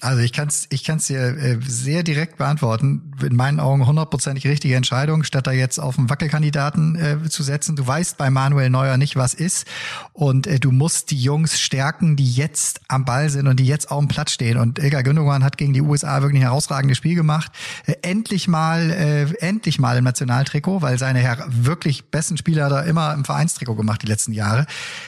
Also 0.00 0.22
ich 0.22 0.32
kann 0.32 0.48
es 0.48 0.66
ich 0.70 0.84
kann's 0.84 1.08
dir 1.08 1.20
äh, 1.20 1.58
sehr 1.66 2.02
direkt 2.02 2.38
beantworten. 2.38 3.12
In 3.22 3.36
meinen 3.36 3.60
Augen 3.60 3.86
hundertprozentig 3.86 4.46
richtige 4.46 4.74
Entscheidung, 4.74 5.24
statt 5.24 5.46
da 5.46 5.52
jetzt 5.52 5.78
auf 5.78 5.98
einen 5.98 6.08
Wackelkandidaten 6.08 6.96
äh, 6.96 7.28
zu 7.28 7.42
setzen. 7.42 7.76
Du 7.76 7.86
weißt 7.86 8.16
bei 8.16 8.30
Manuel 8.30 8.70
Neuer 8.70 8.96
nicht, 8.96 9.16
was 9.16 9.34
ist. 9.34 9.66
Und 10.14 10.46
äh, 10.46 10.58
du 10.58 10.72
musst 10.72 11.10
die 11.10 11.18
Jungs 11.18 11.60
stärken, 11.60 12.16
die 12.16 12.30
jetzt 12.32 12.80
am 12.88 13.04
Ball 13.04 13.28
sind 13.28 13.46
und 13.46 13.60
die 13.60 13.66
jetzt 13.66 13.90
auf 13.90 13.98
dem 13.98 14.08
Platz 14.08 14.32
stehen. 14.32 14.56
Und 14.56 14.78
Ilga 14.78 15.02
Gündogan 15.02 15.44
hat 15.44 15.58
gegen 15.58 15.74
die 15.74 15.82
USA 15.82 16.22
wirklich 16.22 16.40
ein 16.40 16.46
herausragendes 16.46 16.96
Spiel 16.96 17.14
gemacht. 17.14 17.52
Äh, 17.84 17.96
endlich 18.00 18.48
mal, 18.48 18.90
äh, 18.90 19.24
endlich 19.40 19.78
mal 19.78 19.98
im 19.98 20.04
Nationaltrikot, 20.04 20.80
weil 20.80 20.98
seine 20.98 21.18
her 21.18 21.44
wirklich 21.48 22.10
besten 22.10 22.38
Spieler 22.38 22.70
er 22.70 22.84
immer 22.84 23.12
im 23.12 23.26
Vereinstrikot 23.26 23.74
gemacht 23.74 24.02
die 24.02 24.06
letzten 24.06 24.32
Jahre. 24.32 24.66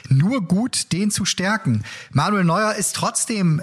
Nur 0.09 0.47
gut, 0.47 0.91
den 0.91 1.09
zu 1.09 1.25
stärken. 1.25 1.83
Manuel 2.11 2.43
Neuer 2.43 2.75
ist 2.75 2.95
trotzdem, 2.95 3.61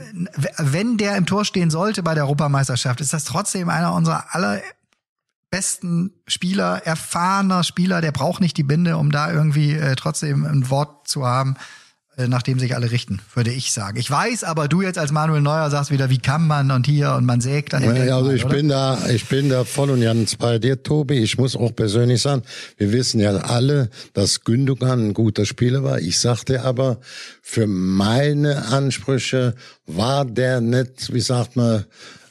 wenn 0.57 0.97
der 0.97 1.19
im 1.20 1.26
Tor 1.26 1.44
stehen 1.44 1.70
sollte 1.70 2.02
bei 2.02 2.14
der 2.14 2.24
Europameisterschaft, 2.24 3.00
ist 3.00 3.12
das 3.12 3.24
trotzdem 3.24 3.68
einer 3.68 3.92
unserer 3.94 4.35
aller 4.35 4.61
Spieler, 6.26 6.87
erfahrener 6.87 7.62
Spieler, 7.62 8.00
der 8.00 8.12
braucht 8.12 8.40
nicht 8.40 8.56
die 8.56 8.62
Binde, 8.62 8.96
um 8.96 9.11
da 9.11 9.30
irgendwie 9.30 9.74
äh, 9.74 9.96
trotzdem 9.96 10.44
ein 10.46 10.70
Wort 10.70 11.09
zu 11.09 11.26
haben, 11.26 11.56
nach 12.28 12.42
dem 12.42 12.59
sich 12.59 12.74
alle 12.74 12.90
richten, 12.90 13.20
würde 13.35 13.50
ich 13.50 13.72
sagen. 13.72 13.98
Ich 13.98 14.11
weiß, 14.11 14.44
aber 14.44 14.68
du 14.68 14.83
jetzt 14.83 14.98
als 14.98 15.12
Manuel 15.12 15.40
Neuer 15.40 15.70
sagst 15.70 15.90
wieder, 15.90 16.11
wie 16.11 16.18
kann 16.18 16.46
man 16.46 16.70
und 16.70 16.87
hier 16.87 17.14
und 17.14 17.24
man 17.24 17.40
sägt 17.40 17.74
an 17.74 17.83
dem 17.83 17.94
Ja, 17.96 18.16
also 18.16 18.30
ich 18.30 18.44
oder? 18.44 18.54
bin 18.54 18.68
da, 18.68 18.98
ich 19.09 19.26
bin 19.26 19.48
da 19.48 19.64
voll 19.64 19.90
und 19.90 20.00
ganz 20.00 20.37
bei 20.37 20.59
dir, 20.59 20.83
Tobi. 20.83 21.18
Ich 21.18 21.38
muss 21.38 21.56
auch 21.56 21.74
persönlich 21.74 22.22
sagen, 22.22 22.42
wir 22.76 22.92
wissen 22.92 23.20
ja 23.20 23.37
alle, 23.37 23.90
dass 24.12 24.44
Gündogan 24.44 25.09
ein 25.09 25.14
guter 25.14 25.46
Spieler 25.46 25.83
war. 25.83 26.00
Ich 26.00 26.18
sagte 26.18 26.62
aber, 26.62 27.00
für 27.42 27.66
meine 27.66 28.66
Ansprüche 28.66 29.54
war 29.87 30.24
der 30.24 30.61
nicht, 30.61 31.12
wie 31.12 31.20
sagt 31.20 31.56
man, 31.56 31.85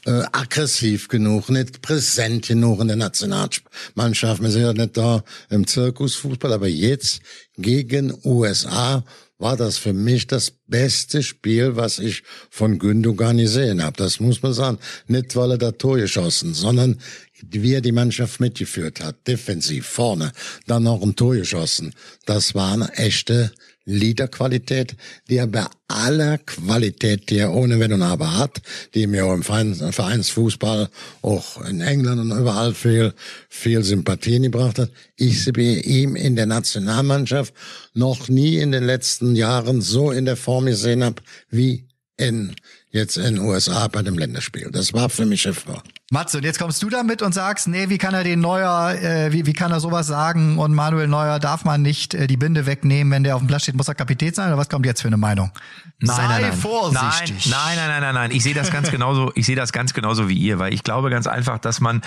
äh, 0.06 0.22
aggressiv 0.32 1.08
genug, 1.08 1.50
nicht 1.50 1.82
präsent 1.82 2.48
genug 2.48 2.80
in 2.80 2.88
der 2.88 2.96
Nationalmannschaft. 2.96 4.42
Wir 4.42 4.50
sind 4.50 4.62
ja 4.62 4.72
nicht 4.72 4.96
da 4.96 5.22
im 5.50 5.66
Zirkusfußball, 5.66 6.52
aber 6.52 6.68
jetzt 6.68 7.20
gegen 7.62 8.14
USA 8.24 9.04
war 9.38 9.56
das 9.56 9.78
für 9.78 9.94
mich 9.94 10.26
das 10.26 10.52
beste 10.66 11.22
Spiel, 11.22 11.76
was 11.76 11.98
ich 11.98 12.22
von 12.50 12.78
Gündogan 12.78 13.38
gesehen 13.38 13.82
habe. 13.82 13.96
Das 13.96 14.20
muss 14.20 14.42
man 14.42 14.52
sagen. 14.52 14.78
Nicht, 15.06 15.34
weil 15.34 15.52
er 15.52 15.58
da 15.58 15.72
Tor 15.72 15.96
geschossen, 15.96 16.52
sondern 16.52 16.98
wie 17.42 17.72
er 17.72 17.80
die 17.80 17.92
Mannschaft 17.92 18.38
mitgeführt 18.38 19.00
hat. 19.00 19.26
Defensiv, 19.26 19.86
vorne, 19.86 20.32
dann 20.66 20.82
noch 20.82 21.02
ein 21.02 21.16
Tor 21.16 21.34
geschossen. 21.36 21.94
Das 22.26 22.54
war 22.54 22.74
eine 22.74 22.92
echte 22.92 23.50
Leaderqualität, 23.86 24.94
die 25.28 25.36
er 25.36 25.46
bei 25.46 25.64
aller 25.88 26.38
Qualität, 26.38 27.30
die 27.30 27.38
er 27.38 27.52
ohne 27.52 27.80
Wenn 27.80 27.92
und 27.92 28.02
Aber 28.02 28.36
hat, 28.36 28.60
die 28.94 29.06
mir 29.06 29.26
auch 29.26 29.34
im 29.34 29.42
Vereins- 29.42 29.82
Vereinsfußball, 29.90 30.88
auch 31.22 31.64
in 31.64 31.80
England 31.80 32.20
und 32.20 32.38
überall 32.38 32.74
viel, 32.74 33.14
viel 33.48 33.82
Sympathien 33.82 34.44
gebracht 34.44 34.78
hat. 34.78 34.90
Ich 35.16 35.42
sehe 35.42 35.80
ihm 35.80 36.14
in 36.14 36.36
der 36.36 36.46
Nationalmannschaft 36.46 37.49
noch 37.94 38.28
nie 38.28 38.58
in 38.58 38.72
den 38.72 38.84
letzten 38.84 39.34
Jahren 39.36 39.80
so 39.80 40.10
in 40.10 40.24
der 40.24 40.36
Form 40.36 40.66
gesehen 40.66 41.04
habe, 41.04 41.22
wie 41.48 41.88
in, 42.20 42.54
jetzt 42.90 43.16
in 43.16 43.38
USA 43.38 43.88
bei 43.88 44.02
dem 44.02 44.18
Länderspiel. 44.18 44.70
Das 44.70 44.92
war 44.92 45.08
für 45.08 45.24
mich 45.24 45.46
hervor. 45.46 45.82
Matze, 46.10 46.38
und 46.38 46.44
jetzt 46.44 46.58
kommst 46.58 46.82
du 46.82 46.90
damit 46.90 47.22
und 47.22 47.32
sagst, 47.32 47.68
nee, 47.68 47.88
wie 47.88 47.96
kann 47.96 48.14
er 48.14 48.24
den 48.24 48.40
Neuer, 48.40 48.94
äh, 49.00 49.32
wie, 49.32 49.46
wie 49.46 49.52
kann 49.52 49.70
er 49.70 49.80
sowas 49.80 50.08
sagen 50.08 50.58
und 50.58 50.74
Manuel 50.74 51.06
Neuer 51.06 51.38
darf 51.38 51.64
man 51.64 51.82
nicht 51.82 52.14
äh, 52.14 52.26
die 52.26 52.36
Binde 52.36 52.66
wegnehmen, 52.66 53.12
wenn 53.12 53.24
der 53.24 53.36
auf 53.36 53.42
dem 53.42 53.46
Platz 53.46 53.62
steht, 53.62 53.76
muss 53.76 53.88
er 53.88 53.94
Kapitän 53.94 54.34
sein 54.34 54.48
oder 54.48 54.58
was 54.58 54.68
kommt 54.68 54.86
jetzt 54.86 55.02
für 55.02 55.08
eine 55.08 55.16
Meinung? 55.16 55.52
Sei 56.00 56.52
vorsichtig. 56.52 57.46
Nein, 57.48 57.76
nein, 57.76 57.88
nein, 57.88 58.00
nein, 58.00 58.14
nein. 58.14 58.30
Ich 58.32 58.42
sehe 58.42 58.54
das 58.54 58.70
ganz 58.70 58.90
genauso, 58.90 59.30
ich 59.34 59.46
sehe 59.46 59.56
das 59.56 59.72
ganz 59.72 59.94
genauso 59.94 60.28
wie 60.28 60.36
ihr, 60.36 60.58
weil 60.58 60.74
ich 60.74 60.82
glaube 60.82 61.10
ganz 61.10 61.26
einfach, 61.26 61.58
dass 61.58 61.80
man 61.80 62.02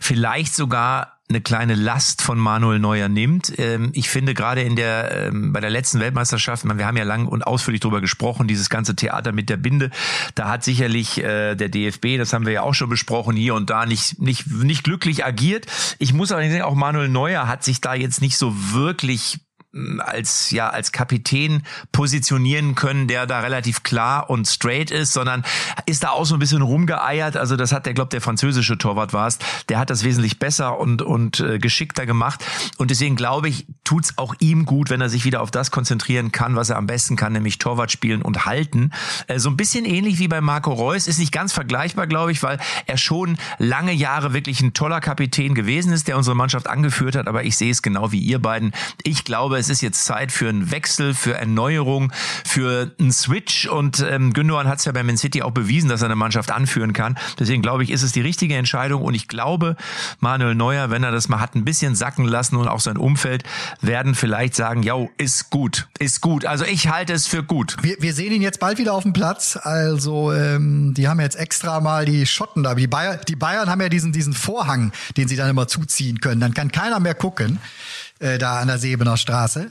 vielleicht 0.00 0.54
sogar 0.54 1.17
eine 1.28 1.42
kleine 1.42 1.74
Last 1.74 2.22
von 2.22 2.38
Manuel 2.38 2.78
Neuer 2.78 3.08
nimmt. 3.08 3.52
Ähm, 3.58 3.90
ich 3.92 4.08
finde 4.08 4.32
gerade 4.32 4.62
in 4.62 4.76
der 4.76 5.26
ähm, 5.26 5.52
bei 5.52 5.60
der 5.60 5.68
letzten 5.68 6.00
Weltmeisterschaft, 6.00 6.64
wir 6.64 6.86
haben 6.86 6.96
ja 6.96 7.04
lang 7.04 7.26
und 7.26 7.46
ausführlich 7.46 7.80
drüber 7.80 8.00
gesprochen, 8.00 8.48
dieses 8.48 8.70
ganze 8.70 8.96
Theater 8.96 9.32
mit 9.32 9.50
der 9.50 9.58
Binde, 9.58 9.90
da 10.34 10.48
hat 10.48 10.64
sicherlich 10.64 11.18
äh, 11.18 11.54
der 11.54 11.68
DFB, 11.68 12.16
das 12.16 12.32
haben 12.32 12.46
wir 12.46 12.54
ja 12.54 12.62
auch 12.62 12.74
schon 12.74 12.88
besprochen, 12.88 13.36
hier 13.36 13.54
und 13.54 13.68
da 13.68 13.84
nicht 13.84 14.20
nicht 14.20 14.46
nicht 14.50 14.84
glücklich 14.84 15.24
agiert. 15.24 15.66
Ich 15.98 16.14
muss 16.14 16.32
aber 16.32 16.48
sagen, 16.48 16.62
auch 16.62 16.74
Manuel 16.74 17.08
Neuer 17.08 17.46
hat 17.46 17.62
sich 17.62 17.82
da 17.82 17.94
jetzt 17.94 18.22
nicht 18.22 18.38
so 18.38 18.54
wirklich 18.72 19.40
als 19.98 20.50
ja 20.50 20.70
als 20.70 20.92
Kapitän 20.92 21.62
positionieren 21.92 22.74
können, 22.74 23.06
der 23.06 23.26
da 23.26 23.40
relativ 23.40 23.82
klar 23.82 24.30
und 24.30 24.48
straight 24.48 24.90
ist, 24.90 25.12
sondern 25.12 25.44
ist 25.84 26.04
da 26.04 26.10
auch 26.10 26.24
so 26.24 26.36
ein 26.36 26.38
bisschen 26.38 26.62
rumgeeiert. 26.62 27.36
Also 27.36 27.54
das 27.56 27.72
hat 27.72 27.84
der, 27.84 27.92
glaube 27.92 28.08
der 28.08 28.22
französische 28.22 28.78
Torwart 28.78 29.12
war 29.12 29.26
es, 29.26 29.38
der 29.68 29.78
hat 29.78 29.90
das 29.90 30.04
wesentlich 30.04 30.38
besser 30.38 30.78
und 30.78 31.02
und 31.02 31.40
äh, 31.40 31.58
geschickter 31.58 32.06
gemacht 32.06 32.42
und 32.78 32.90
deswegen 32.90 33.14
glaube 33.14 33.50
ich, 33.50 33.66
tut's 33.84 34.14
auch 34.16 34.34
ihm 34.40 34.64
gut, 34.64 34.88
wenn 34.88 35.02
er 35.02 35.10
sich 35.10 35.26
wieder 35.26 35.42
auf 35.42 35.50
das 35.50 35.70
konzentrieren 35.70 36.32
kann, 36.32 36.56
was 36.56 36.70
er 36.70 36.76
am 36.76 36.86
besten 36.86 37.16
kann, 37.16 37.34
nämlich 37.34 37.58
Torwart 37.58 37.92
spielen 37.92 38.22
und 38.22 38.46
halten. 38.46 38.90
Äh, 39.26 39.38
so 39.38 39.50
ein 39.50 39.56
bisschen 39.58 39.84
ähnlich 39.84 40.18
wie 40.18 40.28
bei 40.28 40.40
Marco 40.40 40.72
Reus, 40.72 41.06
ist 41.08 41.18
nicht 41.18 41.32
ganz 41.32 41.52
vergleichbar, 41.52 42.06
glaube 42.06 42.32
ich, 42.32 42.42
weil 42.42 42.58
er 42.86 42.96
schon 42.96 43.36
lange 43.58 43.92
Jahre 43.92 44.32
wirklich 44.32 44.62
ein 44.62 44.72
toller 44.72 45.00
Kapitän 45.00 45.54
gewesen 45.54 45.92
ist, 45.92 46.08
der 46.08 46.16
unsere 46.16 46.34
Mannschaft 46.34 46.68
angeführt 46.68 47.16
hat, 47.16 47.28
aber 47.28 47.44
ich 47.44 47.58
sehe 47.58 47.70
es 47.70 47.82
genau 47.82 48.12
wie 48.12 48.20
ihr 48.20 48.38
beiden. 48.38 48.72
Ich 49.02 49.24
glaube, 49.24 49.57
es 49.58 49.68
ist 49.68 49.82
jetzt 49.82 50.04
Zeit 50.04 50.32
für 50.32 50.48
einen 50.48 50.70
Wechsel, 50.70 51.14
für 51.14 51.34
Erneuerung, 51.34 52.12
für 52.44 52.92
einen 52.98 53.12
Switch 53.12 53.66
und 53.66 54.04
ähm, 54.08 54.32
Gündogan 54.32 54.68
hat 54.68 54.78
es 54.78 54.84
ja 54.84 54.92
bei 54.92 55.02
Man 55.02 55.16
City 55.16 55.42
auch 55.42 55.50
bewiesen, 55.50 55.88
dass 55.88 56.02
er 56.02 56.06
eine 56.06 56.16
Mannschaft 56.16 56.50
anführen 56.50 56.92
kann. 56.92 57.18
Deswegen 57.38 57.62
glaube 57.62 57.84
ich, 57.84 57.90
ist 57.90 58.02
es 58.02 58.12
die 58.12 58.20
richtige 58.20 58.56
Entscheidung 58.56 59.02
und 59.02 59.14
ich 59.14 59.28
glaube, 59.28 59.76
Manuel 60.20 60.54
Neuer, 60.54 60.90
wenn 60.90 61.02
er 61.02 61.10
das 61.10 61.28
mal 61.28 61.40
hat 61.40 61.54
ein 61.54 61.64
bisschen 61.64 61.94
sacken 61.94 62.24
lassen 62.24 62.56
und 62.56 62.68
auch 62.68 62.80
sein 62.80 62.96
Umfeld 62.96 63.44
werden 63.80 64.14
vielleicht 64.14 64.54
sagen, 64.54 64.82
ja, 64.82 64.94
ist 65.16 65.50
gut, 65.50 65.88
ist 65.98 66.20
gut. 66.20 66.44
Also 66.44 66.64
ich 66.64 66.88
halte 66.88 67.12
es 67.12 67.26
für 67.26 67.42
gut. 67.42 67.76
Wir, 67.82 67.96
wir 68.00 68.14
sehen 68.14 68.32
ihn 68.32 68.42
jetzt 68.42 68.60
bald 68.60 68.78
wieder 68.78 68.94
auf 68.94 69.02
dem 69.02 69.12
Platz. 69.12 69.58
Also 69.60 70.32
ähm, 70.32 70.94
die 70.94 71.08
haben 71.08 71.20
jetzt 71.20 71.36
extra 71.36 71.80
mal 71.80 72.04
die 72.04 72.26
Schotten 72.26 72.62
da. 72.62 72.74
Die, 72.74 72.86
Bayer, 72.86 73.16
die 73.16 73.36
Bayern 73.36 73.70
haben 73.70 73.80
ja 73.80 73.88
diesen, 73.88 74.12
diesen 74.12 74.32
Vorhang, 74.32 74.92
den 75.16 75.28
sie 75.28 75.36
dann 75.36 75.50
immer 75.50 75.68
zuziehen 75.68 76.20
können. 76.20 76.40
Dann 76.40 76.54
kann 76.54 76.72
keiner 76.72 77.00
mehr 77.00 77.14
gucken. 77.14 77.58
Äh, 78.18 78.38
da 78.38 78.58
an 78.58 78.68
der 78.68 78.78
Sebener 78.78 79.16
Straße. 79.16 79.70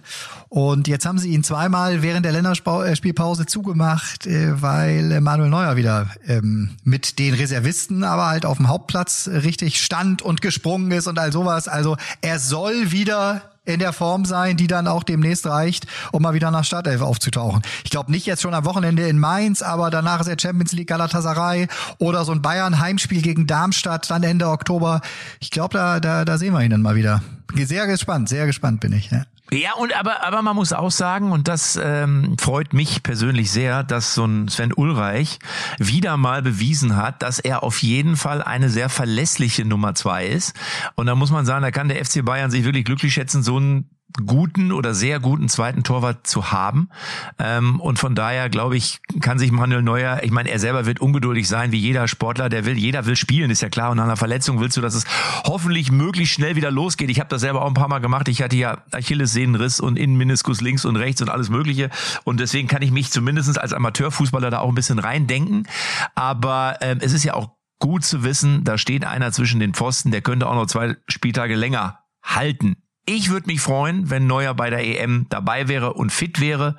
Und 0.50 0.88
jetzt 0.88 1.06
haben 1.06 1.20
sie 1.20 1.30
ihn 1.30 1.44
zweimal 1.44 2.02
während 2.02 2.26
der 2.26 2.32
Länderspielpause 2.32 3.46
zugemacht, 3.46 4.26
äh, 4.26 4.62
weil 4.62 5.20
Manuel 5.22 5.50
Neuer 5.50 5.76
wieder 5.76 6.10
ähm, 6.28 6.78
mit 6.84 7.20
den 7.20 7.34
Reservisten 7.34 8.04
aber 8.04 8.28
halt 8.28 8.46
auf 8.46 8.58
dem 8.58 8.68
Hauptplatz 8.68 9.30
richtig 9.32 9.82
stand 9.82 10.22
und 10.22 10.42
gesprungen 10.42 10.92
ist 10.92 11.08
und 11.08 11.20
all 11.20 11.32
sowas. 11.32 11.68
Also 11.68 11.98
er 12.22 12.40
soll 12.40 12.92
wieder 12.92 13.42
in 13.68 13.80
der 13.80 13.94
Form 13.94 14.26
sein, 14.26 14.58
die 14.58 14.68
dann 14.68 14.88
auch 14.88 15.04
demnächst 15.04 15.46
reicht, 15.46 15.86
um 16.12 16.22
mal 16.22 16.34
wieder 16.34 16.52
nach 16.52 16.64
Startelf 16.64 17.02
aufzutauchen. 17.02 17.62
Ich 17.84 17.92
glaube 17.92 18.12
nicht 18.12 18.26
jetzt 18.26 18.42
schon 18.42 18.54
am 18.54 18.66
Wochenende 18.66 19.08
in 19.08 19.20
Mainz, 19.20 19.62
aber 19.62 19.90
danach 19.90 20.22
ist 20.22 20.30
der 20.30 20.38
Champions 20.40 20.72
League 20.72 20.88
Galatasaray 20.88 21.68
oder 22.00 22.26
so 22.26 22.32
ein 22.32 22.42
Bayern 22.42 22.80
Heimspiel 22.80 23.22
gegen 23.22 23.46
Darmstadt 23.46 24.10
dann 24.10 24.24
Ende 24.24 24.48
Oktober. 24.48 25.02
Ich 25.40 25.52
glaube, 25.52 25.78
da, 25.78 26.00
da, 26.00 26.26
da 26.26 26.38
sehen 26.38 26.54
wir 26.54 26.62
ihn 26.64 26.72
dann 26.72 26.82
mal 26.82 26.96
wieder. 26.96 27.22
Sehr 27.56 27.88
gespannt, 27.88 28.30
sehr 28.30 28.46
gespannt 28.46 28.80
bin 28.80 28.94
ich. 28.94 29.12
Ja. 29.12 29.24
Ja, 29.52 29.76
und 29.76 29.98
aber, 29.98 30.26
aber 30.26 30.42
man 30.42 30.56
muss 30.58 30.74
auch 30.74 30.92
sagen, 30.92 31.32
und 31.32 31.48
das 31.48 31.80
ähm, 31.82 32.36
freut 32.38 32.74
mich 32.74 33.02
persönlich 33.02 33.50
sehr, 33.50 33.84
dass 33.84 34.14
so 34.14 34.26
ein 34.26 34.50
Sven 34.50 34.74
Ulreich 34.76 35.40
wieder 35.78 36.18
mal 36.18 36.42
bewiesen 36.42 36.98
hat, 36.98 37.22
dass 37.24 37.40
er 37.40 37.64
auf 37.64 37.82
jeden 37.82 38.18
Fall 38.18 38.42
eine 38.42 38.70
sehr 38.70 38.90
verlässliche 38.90 39.64
Nummer 39.64 39.96
zwei 39.96 40.28
ist. 40.28 40.54
Und 40.96 41.06
da 41.06 41.16
muss 41.16 41.32
man 41.32 41.46
sagen, 41.46 41.62
da 41.62 41.72
kann 41.72 41.88
der 41.88 42.04
FC 42.04 42.26
Bayern 42.26 42.52
sich 42.52 42.66
wirklich 42.66 42.84
glücklich 42.84 43.14
schätzen, 43.14 43.42
so 43.42 43.58
ein 43.58 43.90
guten 44.26 44.72
oder 44.72 44.94
sehr 44.94 45.20
guten 45.20 45.50
zweiten 45.50 45.84
Torwart 45.84 46.26
zu 46.26 46.52
haben. 46.52 46.90
Ähm, 47.38 47.80
und 47.80 48.00
von 48.00 48.16
daher 48.16 48.50
glaube 48.50 48.78
ich, 48.78 49.00
kann 49.22 49.38
sich 49.38 49.52
Manuel 49.52 49.84
Neuer, 49.84 50.22
ich 50.24 50.32
meine, 50.32 50.50
er 50.50 50.60
selber 50.60 50.86
wird 50.86 51.00
ungeduldig 51.00 51.48
sein, 51.48 51.72
wie 51.72 51.78
jeder 51.78 52.08
Sportler, 52.08 52.50
der 52.50 52.66
will, 52.66 52.78
jeder 52.78 53.06
will 53.06 53.16
spielen, 53.16 53.52
ist 53.52 53.62
ja 53.62 53.70
klar. 53.70 53.92
Und 53.92 53.98
nach 53.98 54.06
einer 54.06 54.18
Verletzung 54.18 54.60
willst 54.60 54.78
du, 54.78 54.82
dass 54.82 54.96
es 54.96 55.06
hoffentlich 55.44 55.92
möglichst 55.92 56.34
schnell 56.34 56.56
wieder 56.56 56.72
losgeht. 56.72 57.10
Ich 57.10 57.20
habe 57.20 57.30
das 57.30 57.42
selber 57.42 57.62
auch 57.62 57.68
ein 57.68 57.74
paar 57.74 57.90
Mal 57.90 58.00
gemacht. 58.00 58.28
Ich 58.28 58.42
hatte 58.42 58.56
ja 58.56 58.84
Achillessehnenriss 58.92 59.80
und 59.80 59.98
Innenmeniskus 59.98 60.62
links 60.62 60.86
und 60.86 60.96
rechts 60.96 61.22
und 61.22 61.30
alles 61.30 61.50
Mögliche. 61.50 61.90
Und 62.24 62.40
deswegen 62.40 62.68
kann 62.68 62.82
ich 62.82 62.92
mich 62.92 63.12
zumindest 63.12 63.60
als 63.60 63.74
Amateurfußballer 63.74 64.50
da 64.50 64.60
auch 64.60 64.70
ein 64.70 64.76
bisschen 64.76 65.00
reindenken. 65.00 65.68
Aber 66.16 66.78
ähm, 66.82 67.00
es 67.02 67.14
ist 67.14 67.24
ja 67.24 67.34
auch 67.34 67.58
gut 67.80 68.04
zu 68.04 68.24
wissen, 68.24 68.64
da 68.64 68.78
steht 68.78 69.06
einer 69.06 69.32
zwischen 69.32 69.60
den 69.60 69.74
Pfosten, 69.74 70.12
der 70.12 70.22
könnte 70.22 70.48
auch 70.48 70.56
noch 70.56 70.66
zwei 70.66 70.96
Spieltage 71.08 71.56
länger 71.56 72.00
halten. 72.24 72.78
Ich 73.10 73.30
würde 73.30 73.48
mich 73.48 73.62
freuen, 73.62 74.10
wenn 74.10 74.28
Neuer 74.28 74.54
bei 74.54 74.70
der 74.70 74.86
EM 74.86 75.28
dabei 75.30 75.70
wäre 75.70 75.94
und 75.94 76.12
fit 76.12 76.42
wäre. 76.42 76.76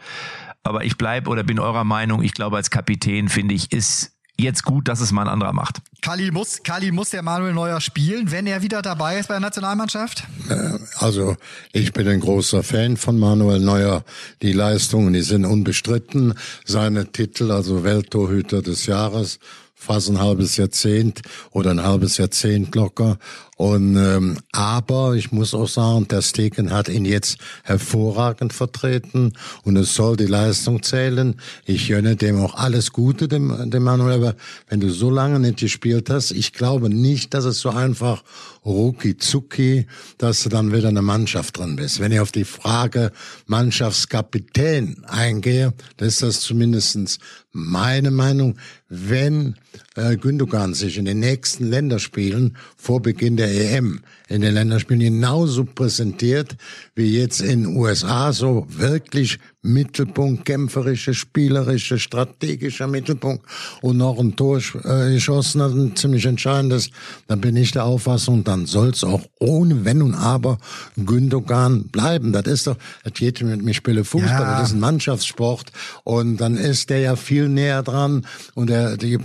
Aber 0.63 0.85
ich 0.85 0.99
bleibe 0.99 1.31
oder 1.31 1.43
bin 1.43 1.59
eurer 1.59 1.85
Meinung, 1.85 2.23
ich 2.23 2.35
glaube, 2.35 2.57
als 2.57 2.69
Kapitän 2.69 3.31
finde 3.31 3.55
ich, 3.55 3.73
ist 3.73 4.13
jetzt 4.39 4.63
gut, 4.63 4.89
dass 4.89 5.01
es 5.01 5.11
mal 5.11 5.23
ein 5.23 5.29
anderer 5.29 5.55
macht. 5.55 5.79
Kali 6.03 6.31
muss, 6.31 6.63
Kali 6.63 6.93
muss 6.93 7.11
der 7.11 7.23
Manuel 7.23 7.55
Neuer 7.55 7.81
spielen, 7.81 8.31
wenn 8.31 8.47
er 8.47 8.63
wieder 8.63 8.83
dabei 8.83 9.19
ist 9.19 9.29
bei 9.29 9.35
der 9.35 9.41
Nationalmannschaft? 9.41 10.25
Äh, 10.51 10.79
also 10.99 11.37
ich 11.73 11.95
bin 11.95 12.07
ein 12.07 12.21
großer 12.21 12.63
Fan 12.63 12.99
von 12.99 13.19
Manuel 13.19 13.61
Neuer. 13.61 14.05
Die 14.43 14.53
Leistungen, 14.53 15.15
die 15.15 15.23
sind 15.23 15.47
unbestritten. 15.47 16.35
Seine 16.67 17.11
Titel, 17.11 17.51
also 17.51 17.85
Welttorhüter 17.85 18.61
des 18.61 18.85
Jahres, 18.85 19.39
fast 19.79 20.11
ein 20.11 20.19
halbes 20.19 20.57
Jahrzehnt 20.57 21.23
oder 21.53 21.71
ein 21.71 21.83
halbes 21.83 22.17
Jahrzehnt 22.19 22.75
locker. 22.75 23.17
Und 23.57 23.97
ähm, 23.97 24.39
aber 24.53 25.15
ich 25.15 25.33
muss 25.33 25.55
auch 25.55 25.69
sagen, 25.69 26.07
der 26.09 26.23
Stegen 26.23 26.73
hat 26.73 26.89
ihn 26.89 27.05
jetzt 27.05 27.39
hervorragend 27.65 28.53
vertreten 28.53 29.33
und 29.63 29.77
es 29.77 29.95
soll 29.95 30.17
die 30.17 30.27
Leistung 30.27 30.83
zählen. 30.83 31.41
Ich 31.65 31.89
gönne 31.89 32.17
dem 32.17 32.41
auch 32.41 32.55
alles 32.55 32.93
Gute, 32.93 33.29
dem, 33.29 33.71
dem 33.71 33.83
Manuel. 33.83 34.15
Aber 34.15 34.35
wenn 34.69 34.81
du 34.81 34.91
so 34.91 35.11
lange 35.11 35.41
nicht 35.41 35.59
gespielt 35.59 36.11
hast, 36.11 36.33
ich 36.33 36.53
glaube 36.53 36.91
nicht, 36.91 37.35
dass 37.35 37.45
es 37.45 37.61
so 37.61 37.71
einfach 37.71 38.23
rucki 38.69 39.17
zucki, 39.17 39.87
dass 40.19 40.43
du 40.43 40.49
dann 40.49 40.73
wieder 40.73 40.89
eine 40.89 41.03
Mannschaft 41.03 41.59
drin 41.59 41.77
bist. 41.77 42.01
Wenn 42.01 42.13
ich 42.13 42.21
auf 42.21 42.33
die 42.33 42.45
Frage 42.45 43.13
Mannschaftskapitän 43.47 45.05
eingehe, 45.07 45.73
das 45.97 46.09
ist 46.09 46.23
das 46.23 46.41
zumindestens 46.41 47.19
meine 47.53 48.11
Meinung. 48.11 48.57
Wenn 48.89 49.57
äh, 49.97 50.17
Gündogan 50.17 50.75
sich 50.75 50.99
in 50.99 51.05
den 51.05 51.21
nächsten 51.21 51.69
Länderspielen 51.69 52.57
vor 52.77 53.03
Beginn 53.03 53.37
der 53.37 53.51
EM 53.51 54.01
in 54.29 54.43
den 54.43 54.55
Länderspielen 54.55 55.01
genauso 55.01 55.65
präsentiert 55.65 56.57
wie 56.95 57.19
jetzt 57.19 57.41
in 57.41 57.67
USA, 57.67 58.33
so 58.33 58.67
wirklich 58.69 59.39
Mittelpunkt, 59.63 60.45
kämpferische, 60.45 61.15
spielerische, 61.15 61.99
strategischer 61.99 62.87
Mittelpunkt 62.87 63.45
und 63.83 63.97
noch 63.97 64.17
ein 64.21 64.37
Tor 64.37 64.59
äh, 64.59 65.13
geschossen 65.13 65.61
hat, 65.61 65.73
ein 65.73 65.97
ziemlich 65.97 66.27
entscheidendes, 66.27 66.91
dann 67.27 67.41
bin 67.41 67.57
ich 67.57 67.73
der 67.73 67.85
Auffassung, 67.85 68.45
dann 68.45 68.67
soll 68.67 68.91
es 68.91 69.03
auch 69.03 69.23
ohne 69.41 69.85
Wenn 69.85 70.01
und 70.01 70.15
Aber 70.15 70.59
Gündogan 70.97 71.89
bleiben. 71.89 72.33
Das 72.33 72.47
ist 72.47 72.69
doch, 72.69 72.77
das 73.03 73.15
geht 73.15 73.43
mit 73.43 73.65
mir 73.65 73.75
spiele 73.75 74.05
Fußball, 74.05 74.31
ja. 74.31 74.61
das 74.61 74.69
ist 74.69 74.75
ein 74.75 74.81
Mannschaftssport 74.81 75.73
und 76.05 76.37
dann 76.37 76.57
ist 76.57 76.89
der 76.91 77.01
ja 77.01 77.17
viel 77.17 77.49
näher 77.49 77.83
dran 77.83 78.27
und 78.55 78.71
er, 78.71 78.97
die, 78.97 79.19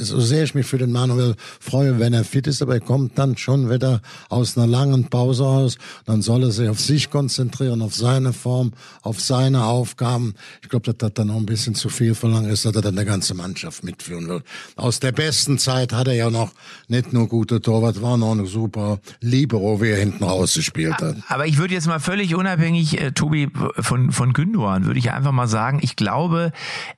so 0.00 0.20
sehr 0.20 0.44
ich 0.44 0.54
mich 0.54 0.66
für 0.66 0.78
den 0.78 0.90
Manuel 0.90 1.34
freue, 1.60 1.98
wenn 1.98 2.14
er 2.14 2.24
fit 2.24 2.46
ist, 2.46 2.62
aber 2.62 2.74
er 2.74 2.80
kommt 2.80 3.18
dann 3.18 3.36
schon 3.36 3.68
wieder 3.68 4.00
aus 4.30 4.56
einer 4.56 4.66
langen 4.66 5.10
Pause 5.10 5.44
aus, 5.44 5.76
dann 6.06 6.22
soll 6.22 6.44
er 6.44 6.50
sich 6.50 6.70
auf 6.70 6.80
sich 6.80 7.10
konzentrieren, 7.10 7.82
auf 7.82 7.94
seine 7.94 8.32
Form, 8.32 8.72
auf 9.02 9.20
seine 9.20 9.49
Aufgaben. 9.58 10.34
Ich 10.62 10.68
glaube, 10.68 10.86
dass 10.86 10.96
das 10.98 11.14
dann 11.14 11.28
noch 11.28 11.36
ein 11.36 11.46
bisschen 11.46 11.74
zu 11.74 11.88
viel 11.88 12.14
verlangt 12.14 12.48
ist, 12.48 12.64
dass 12.64 12.74
er 12.74 12.82
dann 12.82 12.96
eine 12.96 13.06
ganze 13.06 13.34
Mannschaft 13.34 13.84
mitführen 13.84 14.28
will. 14.28 14.42
Aus 14.76 15.00
der 15.00 15.12
besten 15.12 15.58
Zeit 15.58 15.92
hat 15.92 16.08
er 16.08 16.14
ja 16.14 16.30
noch 16.30 16.52
nicht 16.88 17.12
nur 17.12 17.28
gute 17.28 17.60
Torwart, 17.60 18.02
war 18.02 18.16
noch 18.16 18.32
eine 18.32 18.46
super 18.46 19.00
Libero, 19.20 19.80
wie 19.80 19.90
er 19.90 19.98
hinten 19.98 20.24
rausgespielt 20.24 20.94
hat. 20.94 21.16
Aber 21.28 21.46
ich 21.46 21.58
würde 21.58 21.74
jetzt 21.74 21.86
mal 21.86 22.00
völlig 22.00 22.34
unabhängig, 22.34 23.00
äh, 23.00 23.12
Tobi, 23.12 23.48
von, 23.78 24.12
von 24.12 24.32
Gündogan, 24.32 24.86
würde 24.86 24.98
ich 24.98 25.10
einfach 25.12 25.32
mal 25.32 25.48
sagen, 25.48 25.80
ich 25.82 25.96
glaube, 25.96 26.52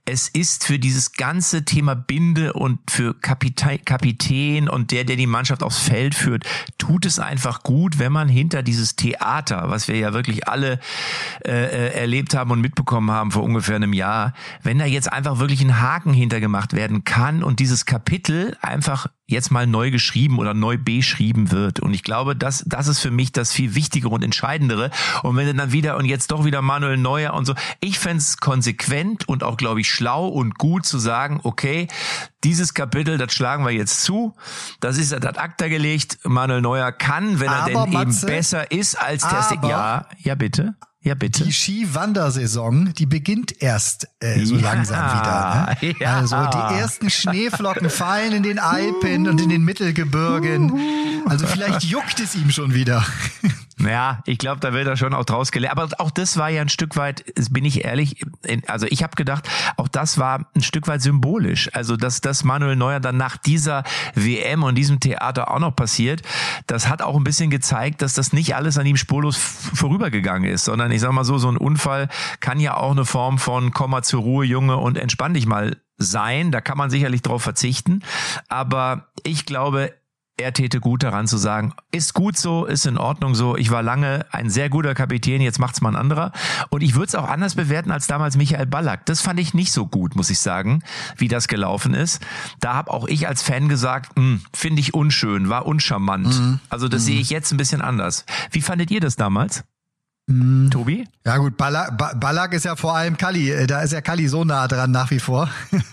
es 0.04 0.28
ist 0.28 0.64
für 0.64 0.78
dieses 0.78 1.12
ganze 1.12 1.64
Thema 1.64 1.94
Binde 1.94 2.52
und 2.52 2.78
für 2.90 3.14
Kapitän, 3.14 3.84
Kapitän 3.84 4.68
und 4.68 4.90
der, 4.90 5.04
der 5.04 5.16
die 5.16 5.26
Mannschaft 5.26 5.62
aufs 5.62 5.78
Feld 5.78 6.14
führt, 6.14 6.44
tut 6.78 7.06
es 7.06 7.18
einfach 7.18 7.62
gut, 7.62 7.98
wenn 7.98 8.12
man 8.12 8.28
hinter 8.28 8.62
dieses 8.62 8.96
Theater, 8.96 9.64
was 9.66 9.88
wir 9.88 9.96
ja 9.96 10.12
wirklich 10.12 10.48
alle 10.48 10.80
äh, 11.44 11.50
äh, 11.52 12.00
erlebt 12.00 12.34
haben 12.34 12.41
und 12.50 12.60
mitbekommen 12.60 13.10
haben 13.10 13.30
vor 13.30 13.42
ungefähr 13.42 13.76
einem 13.76 13.92
Jahr, 13.92 14.32
wenn 14.62 14.78
da 14.78 14.84
jetzt 14.84 15.12
einfach 15.12 15.38
wirklich 15.38 15.60
ein 15.62 15.80
Haken 15.80 16.12
hintergemacht 16.12 16.72
werden 16.72 17.04
kann 17.04 17.42
und 17.42 17.60
dieses 17.60 17.86
Kapitel 17.86 18.56
einfach 18.60 19.06
jetzt 19.26 19.50
mal 19.50 19.66
neu 19.66 19.90
geschrieben 19.90 20.38
oder 20.38 20.54
neu 20.54 20.78
beschrieben 20.78 21.50
wird. 21.50 21.80
Und 21.80 21.94
ich 21.94 22.04
glaube, 22.04 22.36
das, 22.36 22.64
das 22.66 22.86
ist 22.86 23.00
für 23.00 23.10
mich 23.10 23.32
das 23.32 23.52
viel 23.52 23.74
wichtigere 23.74 24.10
und 24.10 24.22
entscheidendere. 24.22 24.90
Und 25.22 25.36
wenn 25.36 25.56
dann 25.56 25.72
wieder 25.72 25.96
und 25.96 26.04
jetzt 26.04 26.30
doch 26.30 26.44
wieder 26.44 26.62
Manuel 26.62 26.98
Neuer 26.98 27.34
und 27.34 27.44
so, 27.44 27.54
ich 27.80 27.98
fände 27.98 28.18
es 28.18 28.36
konsequent 28.36 29.28
und 29.28 29.42
auch, 29.42 29.56
glaube 29.56 29.80
ich, 29.80 29.90
schlau 29.90 30.28
und 30.28 30.58
gut 30.58 30.86
zu 30.86 30.98
sagen, 30.98 31.40
okay, 31.42 31.88
dieses 32.44 32.74
Kapitel, 32.74 33.18
das 33.18 33.32
schlagen 33.32 33.64
wir 33.64 33.72
jetzt 33.72 34.02
zu. 34.02 34.34
Das 34.80 34.98
ist 34.98 35.12
ad 35.12 35.26
acta 35.38 35.68
gelegt. 35.68 36.18
Manuel 36.24 36.60
Neuer 36.60 36.92
kann, 36.92 37.40
wenn 37.40 37.48
er 37.48 37.64
denn 37.64 37.90
Matze, 37.90 38.26
eben 38.26 38.34
besser 38.34 38.70
ist 38.70 39.00
als 39.00 39.22
der... 39.22 39.58
Ja, 39.62 40.06
ja 40.18 40.34
bitte. 40.34 40.74
Ja, 41.04 41.14
bitte. 41.14 41.42
Die 41.42 41.52
Skiwandersaison, 41.52 42.94
die 42.94 43.06
beginnt 43.06 43.60
erst 43.60 44.08
äh, 44.20 44.44
so 44.44 44.54
ja, 44.54 44.60
langsam 44.60 45.04
wieder. 45.04 45.76
Ne? 45.80 45.96
Ja. 45.98 46.16
Also 46.18 46.36
die 46.36 46.78
ersten 46.78 47.10
Schneeflocken 47.10 47.90
fallen 47.90 48.32
in 48.32 48.44
den 48.44 48.60
Alpen 48.60 49.26
und 49.26 49.40
in 49.40 49.48
den 49.48 49.64
Mittelgebirgen. 49.64 50.72
Also 51.26 51.46
vielleicht 51.46 51.82
juckt 51.82 52.20
es 52.20 52.36
ihm 52.36 52.50
schon 52.50 52.72
wieder. 52.74 53.04
Ja, 53.82 54.22
ich 54.26 54.38
glaube, 54.38 54.60
da 54.60 54.72
wird 54.72 54.86
er 54.86 54.96
schon 54.96 55.14
auch 55.14 55.24
draus 55.24 55.50
gelernt. 55.50 55.78
Aber 55.78 55.88
auch 55.98 56.10
das 56.10 56.36
war 56.36 56.48
ja 56.48 56.62
ein 56.62 56.68
Stück 56.68 56.96
weit, 56.96 57.24
bin 57.50 57.64
ich 57.64 57.84
ehrlich, 57.84 58.24
also 58.66 58.86
ich 58.88 59.02
habe 59.02 59.16
gedacht, 59.16 59.48
auch 59.76 59.88
das 59.88 60.18
war 60.18 60.46
ein 60.54 60.62
Stück 60.62 60.86
weit 60.86 61.02
symbolisch. 61.02 61.68
Also, 61.74 61.96
dass 61.96 62.20
das 62.20 62.44
Manuel 62.44 62.76
Neuer 62.76 63.00
dann 63.00 63.16
nach 63.16 63.36
dieser 63.36 63.84
WM 64.14 64.62
und 64.62 64.76
diesem 64.76 65.00
Theater 65.00 65.50
auch 65.50 65.58
noch 65.58 65.74
passiert, 65.74 66.22
das 66.66 66.88
hat 66.88 67.02
auch 67.02 67.16
ein 67.16 67.24
bisschen 67.24 67.50
gezeigt, 67.50 68.02
dass 68.02 68.14
das 68.14 68.32
nicht 68.32 68.54
alles 68.54 68.78
an 68.78 68.86
ihm 68.86 68.96
spurlos 68.96 69.36
vorübergegangen 69.36 70.50
ist, 70.50 70.64
sondern 70.64 70.92
ich 70.92 71.00
sag 71.00 71.12
mal 71.12 71.24
so, 71.24 71.38
so 71.38 71.48
ein 71.48 71.56
Unfall 71.56 72.08
kann 72.40 72.60
ja 72.60 72.76
auch 72.76 72.92
eine 72.92 73.04
Form 73.04 73.38
von 73.38 73.72
komm 73.72 73.90
mal 73.90 74.02
zur 74.02 74.22
Ruhe, 74.22 74.44
Junge, 74.44 74.76
und 74.76 74.96
entspann 74.96 75.34
dich 75.34 75.46
mal 75.46 75.76
sein. 75.98 76.52
Da 76.52 76.60
kann 76.60 76.78
man 76.78 76.90
sicherlich 76.90 77.22
drauf 77.22 77.42
verzichten. 77.42 78.02
Aber 78.48 79.08
ich 79.24 79.46
glaube, 79.46 79.92
er 80.38 80.52
täte 80.52 80.80
gut 80.80 81.02
daran 81.02 81.26
zu 81.26 81.36
sagen, 81.36 81.74
ist 81.90 82.14
gut 82.14 82.36
so, 82.36 82.64
ist 82.64 82.86
in 82.86 82.98
Ordnung 82.98 83.34
so. 83.34 83.56
Ich 83.56 83.70
war 83.70 83.82
lange 83.82 84.26
ein 84.30 84.50
sehr 84.50 84.68
guter 84.68 84.94
Kapitän, 84.94 85.42
jetzt 85.42 85.58
macht's 85.58 85.80
mal 85.80 85.90
ein 85.90 85.96
anderer. 85.96 86.32
Und 86.70 86.82
ich 86.82 86.94
würde 86.94 87.06
es 87.06 87.14
auch 87.14 87.28
anders 87.28 87.54
bewerten 87.54 87.90
als 87.90 88.06
damals 88.06 88.36
Michael 88.36 88.66
Ballack. 88.66 89.06
Das 89.06 89.20
fand 89.20 89.38
ich 89.38 89.54
nicht 89.54 89.72
so 89.72 89.86
gut, 89.86 90.16
muss 90.16 90.30
ich 90.30 90.38
sagen, 90.38 90.82
wie 91.16 91.28
das 91.28 91.48
gelaufen 91.48 91.94
ist. 91.94 92.24
Da 92.60 92.74
habe 92.74 92.90
auch 92.90 93.06
ich 93.06 93.28
als 93.28 93.42
Fan 93.42 93.68
gesagt, 93.68 94.16
hm, 94.16 94.42
finde 94.52 94.80
ich 94.80 94.94
unschön, 94.94 95.48
war 95.48 95.66
uncharmant. 95.66 96.26
Mhm. 96.28 96.60
Also 96.68 96.88
das 96.88 97.02
mhm. 97.02 97.06
sehe 97.06 97.20
ich 97.20 97.30
jetzt 97.30 97.52
ein 97.52 97.58
bisschen 97.58 97.82
anders. 97.82 98.24
Wie 98.50 98.62
fandet 98.62 98.90
ihr 98.90 99.00
das 99.00 99.16
damals? 99.16 99.64
Mhm. 100.26 100.70
Tobi? 100.70 101.06
Ja 101.26 101.36
gut, 101.36 101.56
Ballack, 101.56 102.20
Ballack 102.20 102.52
ist 102.54 102.64
ja 102.64 102.76
vor 102.76 102.96
allem 102.96 103.16
Kali, 103.16 103.50
äh, 103.50 103.66
da 103.66 103.82
ist 103.82 103.92
ja 103.92 104.00
Kali 104.00 104.28
so 104.28 104.44
nah 104.44 104.66
dran 104.68 104.90
nach 104.90 105.10
wie 105.10 105.20
vor. 105.20 105.50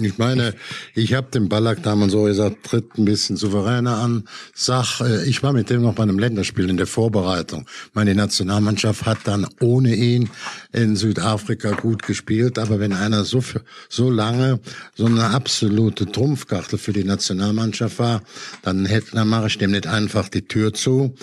Ich 0.00 0.16
meine, 0.16 0.54
ich 0.94 1.14
habe 1.14 1.28
den 1.30 1.48
Ballack 1.48 1.82
damals 1.82 2.12
so 2.12 2.22
gesagt, 2.22 2.64
tritt 2.64 2.96
ein 2.96 3.04
bisschen 3.04 3.36
souveräner 3.36 3.96
an. 3.96 4.24
Sag, 4.54 5.00
äh, 5.00 5.24
ich 5.24 5.42
war 5.42 5.52
mit 5.52 5.70
dem 5.70 5.82
noch 5.82 5.94
bei 5.94 6.04
einem 6.04 6.18
Länderspiel 6.18 6.70
in 6.70 6.76
der 6.76 6.86
Vorbereitung. 6.86 7.66
Meine 7.94 8.14
Nationalmannschaft 8.14 9.06
hat 9.06 9.18
dann 9.24 9.46
ohne 9.60 9.94
ihn 9.94 10.30
in 10.72 10.94
Südafrika 10.94 11.72
gut 11.72 12.04
gespielt. 12.04 12.58
Aber 12.58 12.78
wenn 12.78 12.92
einer 12.92 13.24
so 13.24 13.42
so 13.88 14.10
lange 14.10 14.60
so 14.94 15.06
eine 15.06 15.30
absolute 15.30 16.06
Trumpfkarte 16.06 16.78
für 16.78 16.92
die 16.92 17.04
Nationalmannschaft 17.04 17.98
war, 17.98 18.22
dann 18.62 18.86
hätte, 18.86 19.12
dann 19.12 19.28
mache 19.28 19.48
ich 19.48 19.58
dem 19.58 19.72
nicht 19.72 19.86
einfach 19.86 20.28
die 20.28 20.46
Tür 20.46 20.72
zu. 20.72 21.14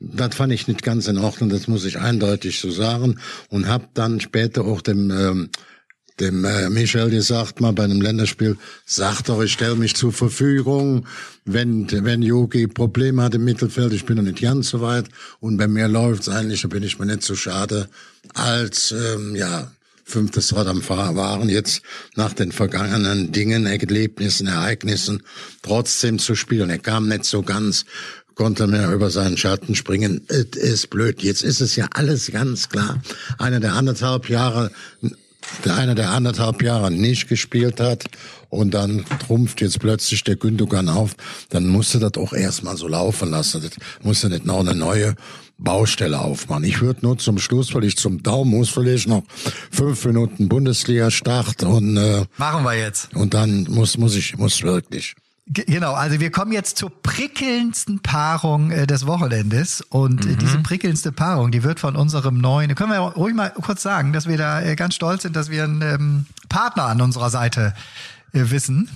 Das 0.00 0.34
fand 0.34 0.52
ich 0.52 0.68
nicht 0.68 0.82
ganz 0.82 1.08
in 1.08 1.18
Ordnung, 1.18 1.48
das 1.48 1.66
muss 1.66 1.84
ich 1.84 1.98
eindeutig 1.98 2.60
so 2.60 2.70
sagen. 2.70 3.18
Und 3.48 3.66
habe 3.66 3.88
dann 3.94 4.20
später 4.20 4.64
auch 4.64 4.80
dem 4.80 5.10
ähm, 5.10 5.50
dem 6.20 6.44
äh, 6.44 6.68
Michel 6.70 7.10
gesagt 7.10 7.60
mal 7.60 7.72
bei 7.72 7.84
einem 7.84 8.00
Länderspiel, 8.00 8.56
sag 8.84 9.22
doch, 9.22 9.42
ich 9.42 9.52
stelle 9.52 9.76
mich 9.76 9.94
zur 9.94 10.12
Verfügung, 10.12 11.06
wenn 11.44 11.88
wenn 12.04 12.22
Yogi 12.22 12.66
Probleme 12.66 13.22
hat 13.22 13.34
im 13.34 13.44
Mittelfeld, 13.44 13.92
ich 13.92 14.04
bin 14.04 14.16
noch 14.16 14.24
nicht 14.24 14.40
ganz 14.40 14.70
so 14.70 14.80
weit 14.80 15.06
und 15.40 15.56
bei 15.56 15.68
mir 15.68 15.88
läuft's 15.88 16.28
eigentlich, 16.28 16.62
da 16.62 16.68
bin 16.68 16.82
ich 16.82 16.98
mir 16.98 17.06
nicht 17.06 17.22
so 17.22 17.34
schade, 17.34 17.88
als 18.34 18.92
ähm, 18.92 19.34
ja 19.36 19.70
fünftes 20.04 20.56
Rad 20.56 20.66
am 20.66 20.80
Fahrer 20.80 21.16
waren, 21.16 21.48
jetzt 21.48 21.82
nach 22.16 22.32
den 22.32 22.50
vergangenen 22.50 23.30
Dingen, 23.30 23.66
Erlebnissen, 23.66 24.46
Ereignissen 24.46 25.22
trotzdem 25.62 26.18
zu 26.18 26.34
spielen. 26.34 26.70
Er 26.70 26.78
kam 26.78 27.08
nicht 27.08 27.26
so 27.26 27.42
ganz 27.42 27.84
konnte 28.38 28.68
mehr 28.68 28.92
über 28.92 29.10
seinen 29.10 29.36
Schatten 29.36 29.74
springen. 29.74 30.22
Es 30.28 30.56
ist 30.56 30.90
blöd. 30.90 31.22
Jetzt 31.22 31.42
ist 31.42 31.60
es 31.60 31.74
ja 31.74 31.88
alles 31.92 32.30
ganz 32.30 32.68
klar. 32.68 33.02
Einer 33.36 33.58
der 33.58 33.74
anderthalb 33.74 34.28
Jahre 34.28 34.70
der 35.64 35.76
einer, 35.76 35.94
der 35.94 36.10
anderthalb 36.10 36.62
Jahre 36.62 36.90
nicht 36.90 37.28
gespielt 37.28 37.80
hat 37.80 38.04
und 38.50 38.74
dann 38.74 39.04
trumpft 39.26 39.60
jetzt 39.60 39.80
plötzlich 39.80 40.24
der 40.24 40.36
Gündogan 40.36 40.88
auf, 40.88 41.14
dann 41.50 41.66
musste 41.66 41.98
das 41.98 42.14
auch 42.16 42.32
erstmal 42.32 42.76
so 42.76 42.88
laufen 42.88 43.30
lassen. 43.30 43.62
Das 43.62 43.72
musste 44.02 44.28
nicht 44.28 44.46
noch 44.46 44.60
eine 44.60 44.74
neue 44.74 45.14
Baustelle 45.58 46.20
aufmachen. 46.20 46.64
Ich 46.64 46.80
würde 46.80 47.00
nur 47.02 47.18
zum 47.18 47.38
Schluss, 47.38 47.74
weil 47.74 47.84
ich 47.84 47.96
zum 47.96 48.22
Daumen 48.22 48.52
muss, 48.52 48.68
vielleicht 48.68 49.08
noch 49.08 49.24
fünf 49.70 50.04
Minuten 50.04 50.48
Bundesliga-Start 50.48 51.64
und 51.64 51.96
äh, 51.96 52.24
machen 52.36 52.64
wir 52.64 52.74
jetzt. 52.74 53.14
Und 53.14 53.34
dann 53.34 53.64
muss 53.64 53.98
muss 53.98 54.14
ich 54.14 54.38
muss 54.38 54.62
wirklich. 54.62 55.16
Genau, 55.50 55.94
also 55.94 56.20
wir 56.20 56.30
kommen 56.30 56.52
jetzt 56.52 56.76
zur 56.76 56.90
prickelndsten 57.02 58.00
Paarung 58.00 58.70
äh, 58.70 58.86
des 58.86 59.06
Wochenendes 59.06 59.80
und 59.80 60.26
äh, 60.26 60.30
mhm. 60.30 60.38
diese 60.38 60.58
prickelndste 60.58 61.10
Paarung, 61.10 61.50
die 61.50 61.62
wird 61.62 61.80
von 61.80 61.96
unserem 61.96 62.36
neuen, 62.36 62.74
können 62.74 62.92
wir 62.92 62.98
ruhig 62.98 63.34
mal 63.34 63.50
kurz 63.50 63.82
sagen, 63.82 64.12
dass 64.12 64.28
wir 64.28 64.36
da 64.36 64.60
äh, 64.60 64.76
ganz 64.76 64.94
stolz 64.94 65.22
sind, 65.22 65.36
dass 65.36 65.48
wir 65.48 65.64
einen 65.64 65.80
ähm, 65.80 66.26
Partner 66.50 66.84
an 66.84 67.00
unserer 67.00 67.30
Seite 67.30 67.72
äh, 68.34 68.50
wissen, 68.50 68.90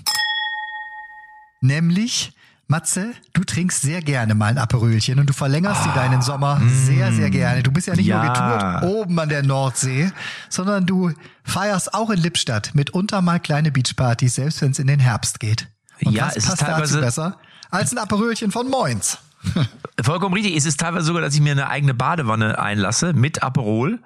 nämlich 1.63 2.35
Matze, 2.69 3.13
du 3.33 3.45
trinkst 3.45 3.83
sehr 3.83 4.03
gerne 4.03 4.35
mal 4.35 4.47
ein 4.47 4.59
Aperölchen 4.59 5.19
und 5.19 5.29
du 5.29 5.33
verlängerst 5.33 5.87
dir 5.87 5.93
deinen 5.93 6.23
Sommer 6.23 6.57
mm, 6.57 6.69
sehr, 6.87 7.13
sehr 7.13 7.31
gerne. 7.31 7.63
Du 7.63 7.71
bist 7.71 7.87
ja 7.87 7.95
nicht 7.95 8.07
ja. 8.07 8.23
nur 8.23 8.33
getourt 8.33 8.83
oben 8.83 9.19
an 9.19 9.29
der 9.29 9.43
Nordsee, 9.43 10.11
sondern 10.49 10.87
du 10.87 11.13
feierst 11.45 11.93
auch 11.93 12.11
in 12.11 12.19
Lippstadt 12.19 12.75
mitunter 12.75 13.21
mal 13.21 13.41
kleine 13.41 13.71
Beachpartys, 13.71 14.37
selbst 14.37 14.63
wenn 14.63 14.71
es 14.71 14.79
in 14.79 14.87
den 14.87 15.01
Herbst 15.01 15.41
geht. 15.41 15.69
Und 16.05 16.13
ja, 16.13 16.29
es 16.35 16.47
passt 16.47 16.49
ist 16.49 16.61
teilweise 16.61 17.01
besser 17.01 17.39
als 17.71 17.93
ein 17.93 17.99
Aperölchen 17.99 18.53
von 18.53 18.69
Moins. 18.69 19.19
Vollkommen 20.03 20.35
richtig. 20.35 20.57
Es 20.57 20.67
ist 20.67 20.79
teilweise 20.79 21.07
sogar, 21.07 21.23
dass 21.23 21.35
ich 21.35 21.41
mir 21.41 21.53
eine 21.53 21.69
eigene 21.69 21.95
Badewanne 21.95 22.59
einlasse 22.59 23.13
mit 23.13 23.43
Aperol 23.43 23.99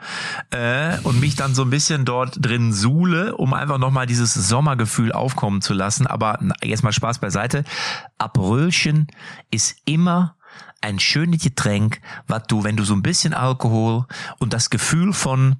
äh, 0.50 0.98
und 1.02 1.20
mich 1.20 1.36
dann 1.36 1.54
so 1.54 1.62
ein 1.62 1.70
bisschen 1.70 2.04
dort 2.04 2.44
drin 2.44 2.72
suhle, 2.72 3.36
um 3.36 3.52
einfach 3.52 3.78
nochmal 3.78 4.06
dieses 4.06 4.34
Sommergefühl 4.34 5.12
aufkommen 5.12 5.60
zu 5.60 5.74
lassen. 5.74 6.06
Aber 6.06 6.38
jetzt 6.62 6.82
mal 6.82 6.92
Spaß 6.92 7.18
beiseite. 7.18 7.64
Aperölchen 8.18 9.08
ist 9.50 9.76
immer 9.84 10.36
ein 10.80 10.98
schönes 11.00 11.42
Getränk, 11.42 12.00
was 12.26 12.44
du, 12.46 12.64
wenn 12.64 12.76
du 12.76 12.84
so 12.84 12.94
ein 12.94 13.02
bisschen 13.02 13.34
Alkohol 13.34 14.06
und 14.38 14.52
das 14.52 14.70
Gefühl 14.70 15.12
von, 15.12 15.56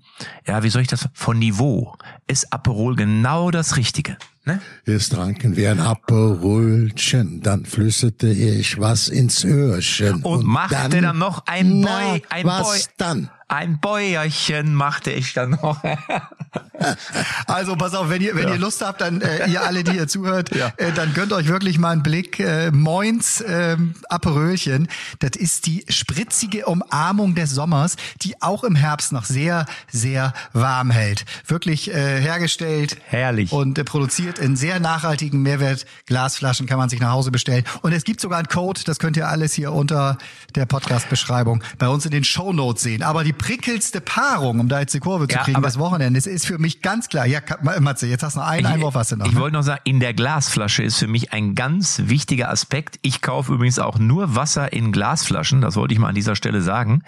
ja, 0.46 0.62
wie 0.62 0.70
soll 0.70 0.82
ich 0.82 0.88
das, 0.88 1.08
von 1.14 1.38
Niveau, 1.38 1.96
ist 2.26 2.52
Aperol 2.52 2.96
genau 2.96 3.50
das 3.50 3.76
Richtige. 3.76 4.16
Ne? 4.46 4.60
Jetzt 4.86 5.12
tranken 5.12 5.56
wir 5.56 5.72
ein 5.72 5.80
Aperolchen, 5.80 7.40
dann 7.42 7.64
flüsterte 7.64 8.28
ich 8.28 8.78
was 8.78 9.08
ins 9.08 9.44
Öhrchen. 9.44 10.22
Und, 10.22 10.24
und 10.24 10.46
machte 10.46 10.76
dann, 10.88 11.02
dann 11.02 11.18
noch 11.18 11.44
ein 11.46 11.82
Boy, 11.82 12.22
ein 12.30 12.46
was 12.46 12.68
Boy. 12.68 12.80
dann? 12.96 13.30
Ein 13.48 13.78
Bäuerchen 13.78 14.74
machte 14.74 15.12
ich 15.12 15.32
dann 15.32 15.50
noch. 15.50 15.80
also 17.46 17.76
pass 17.76 17.94
auf, 17.94 18.08
wenn 18.10 18.20
ihr, 18.20 18.34
wenn 18.34 18.48
ja. 18.48 18.54
ihr 18.54 18.58
Lust 18.58 18.84
habt, 18.84 19.00
dann 19.00 19.20
äh, 19.20 19.48
ihr 19.48 19.62
alle, 19.62 19.84
die 19.84 19.94
ihr 19.94 20.08
zuhört, 20.08 20.54
ja. 20.56 20.72
äh, 20.78 20.90
dann 20.92 21.14
gönnt 21.14 21.32
euch 21.32 21.46
wirklich 21.46 21.78
mal 21.78 21.90
einen 21.90 22.02
Blick. 22.02 22.40
Äh, 22.40 22.72
Moins 22.72 23.44
ähm, 23.46 23.94
Aperölchen. 24.08 24.88
Das 25.20 25.36
ist 25.36 25.66
die 25.66 25.84
spritzige 25.88 26.66
Umarmung 26.66 27.36
des 27.36 27.52
Sommers, 27.52 27.94
die 28.22 28.42
auch 28.42 28.64
im 28.64 28.74
Herbst 28.74 29.12
noch 29.12 29.24
sehr, 29.24 29.66
sehr 29.92 30.34
warm 30.52 30.90
hält. 30.90 31.24
Wirklich 31.46 31.94
äh, 31.94 32.20
hergestellt. 32.20 32.96
Herrlich. 33.06 33.52
Und 33.52 33.78
äh, 33.78 33.84
produziert 33.84 34.40
in 34.40 34.56
sehr 34.56 34.80
nachhaltigen 34.80 35.42
Mehrwert-Glasflaschen 35.42 36.66
kann 36.66 36.78
man 36.78 36.88
sich 36.88 36.98
nach 36.98 37.12
Hause 37.12 37.30
bestellen. 37.30 37.64
Und 37.82 37.92
es 37.92 38.02
gibt 38.02 38.20
sogar 38.20 38.38
einen 38.38 38.48
Code, 38.48 38.80
das 38.84 38.98
könnt 38.98 39.16
ihr 39.16 39.28
alles 39.28 39.54
hier 39.54 39.72
unter 39.72 40.18
der 40.56 40.66
Podcast-Beschreibung 40.66 41.62
bei 41.78 41.86
uns 41.86 42.04
in 42.04 42.10
den 42.10 42.24
Show 42.24 42.52
Notes 42.52 42.82
sehen. 42.82 43.04
Aber 43.04 43.22
die 43.22 43.35
prickelste 43.36 44.00
Paarung, 44.00 44.60
um 44.60 44.68
da 44.68 44.80
jetzt 44.80 44.94
die 44.94 45.00
Kurve 45.00 45.28
zu 45.28 45.38
kriegen, 45.38 45.62
das 45.62 45.78
Wochenende, 45.78 46.18
ist, 46.18 46.26
ist 46.26 46.46
für 46.46 46.58
mich 46.58 46.82
ganz 46.82 47.08
klar. 47.08 47.26
Ja, 47.26 47.40
Matze, 47.80 48.06
jetzt 48.06 48.22
hast 48.22 48.36
du 48.36 48.40
noch 48.40 48.46
einen 48.46 48.66
ich, 48.66 48.72
Einwurf, 48.72 48.94
hast 48.94 49.12
du 49.12 49.16
noch. 49.16 49.26
Ich 49.26 49.32
ne? 49.32 49.40
wollte 49.40 49.56
noch 49.56 49.62
sagen, 49.62 49.80
in 49.84 50.00
der 50.00 50.14
Glasflasche 50.14 50.82
ist 50.82 50.98
für 50.98 51.06
mich 51.06 51.32
ein 51.32 51.54
ganz 51.54 52.02
wichtiger 52.06 52.50
Aspekt. 52.50 52.98
Ich 53.02 53.22
kaufe 53.22 53.52
übrigens 53.52 53.78
auch 53.78 53.98
nur 53.98 54.34
Wasser 54.34 54.72
in 54.72 54.92
Glasflaschen, 54.92 55.60
das 55.60 55.76
wollte 55.76 55.94
ich 55.94 56.00
mal 56.00 56.08
an 56.08 56.14
dieser 56.14 56.36
Stelle 56.36 56.62
sagen, 56.62 57.02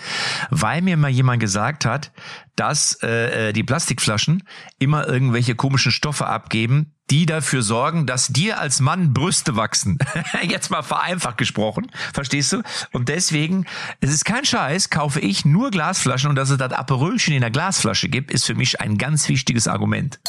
weil 0.50 0.82
mir 0.82 0.96
mal 0.96 1.10
jemand 1.10 1.40
gesagt 1.40 1.84
hat, 1.84 2.12
dass 2.56 2.98
äh, 3.02 3.48
äh 3.48 3.52
die 3.52 3.64
Plastikflaschen 3.64 4.42
immer 4.78 5.08
irgendwelche 5.08 5.54
komischen 5.54 5.92
Stoffe 5.92 6.26
abgeben, 6.26 6.94
die 7.11 7.26
dafür 7.26 7.62
sorgen, 7.62 8.06
dass 8.06 8.28
dir 8.28 8.61
als 8.61 8.80
Mann 8.80 9.12
Brüste 9.12 9.56
wachsen. 9.56 9.98
Jetzt 10.42 10.70
mal 10.70 10.82
vereinfacht 10.82 11.38
gesprochen, 11.38 11.90
verstehst 12.12 12.52
du? 12.52 12.62
Und 12.92 13.09
deswegen, 13.09 13.66
es 14.00 14.12
ist 14.12 14.24
kein 14.24 14.44
Scheiß, 14.44 14.90
kaufe 14.90 15.20
ich 15.20 15.44
nur 15.44 15.70
Glasflaschen 15.70 16.30
und 16.30 16.36
dass 16.36 16.50
es 16.50 16.59
das 16.59 16.72
Aperölchen 16.72 17.34
in 17.34 17.40
der 17.40 17.50
Glasflasche 17.50 18.09
gibt, 18.09 18.30
ist 18.30 18.44
für 18.44 18.54
mich 18.54 18.80
ein 18.80 18.98
ganz 18.98 19.28
wichtiges 19.28 19.68
Argument. 19.68 20.20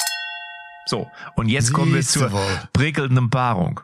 So, 0.86 1.10
und 1.36 1.50
jetzt 1.50 1.74
kommen 1.74 1.94
wir 1.94 2.02
zur 2.02 2.32
prickelnden 2.74 3.30
Paarung. 3.30 3.82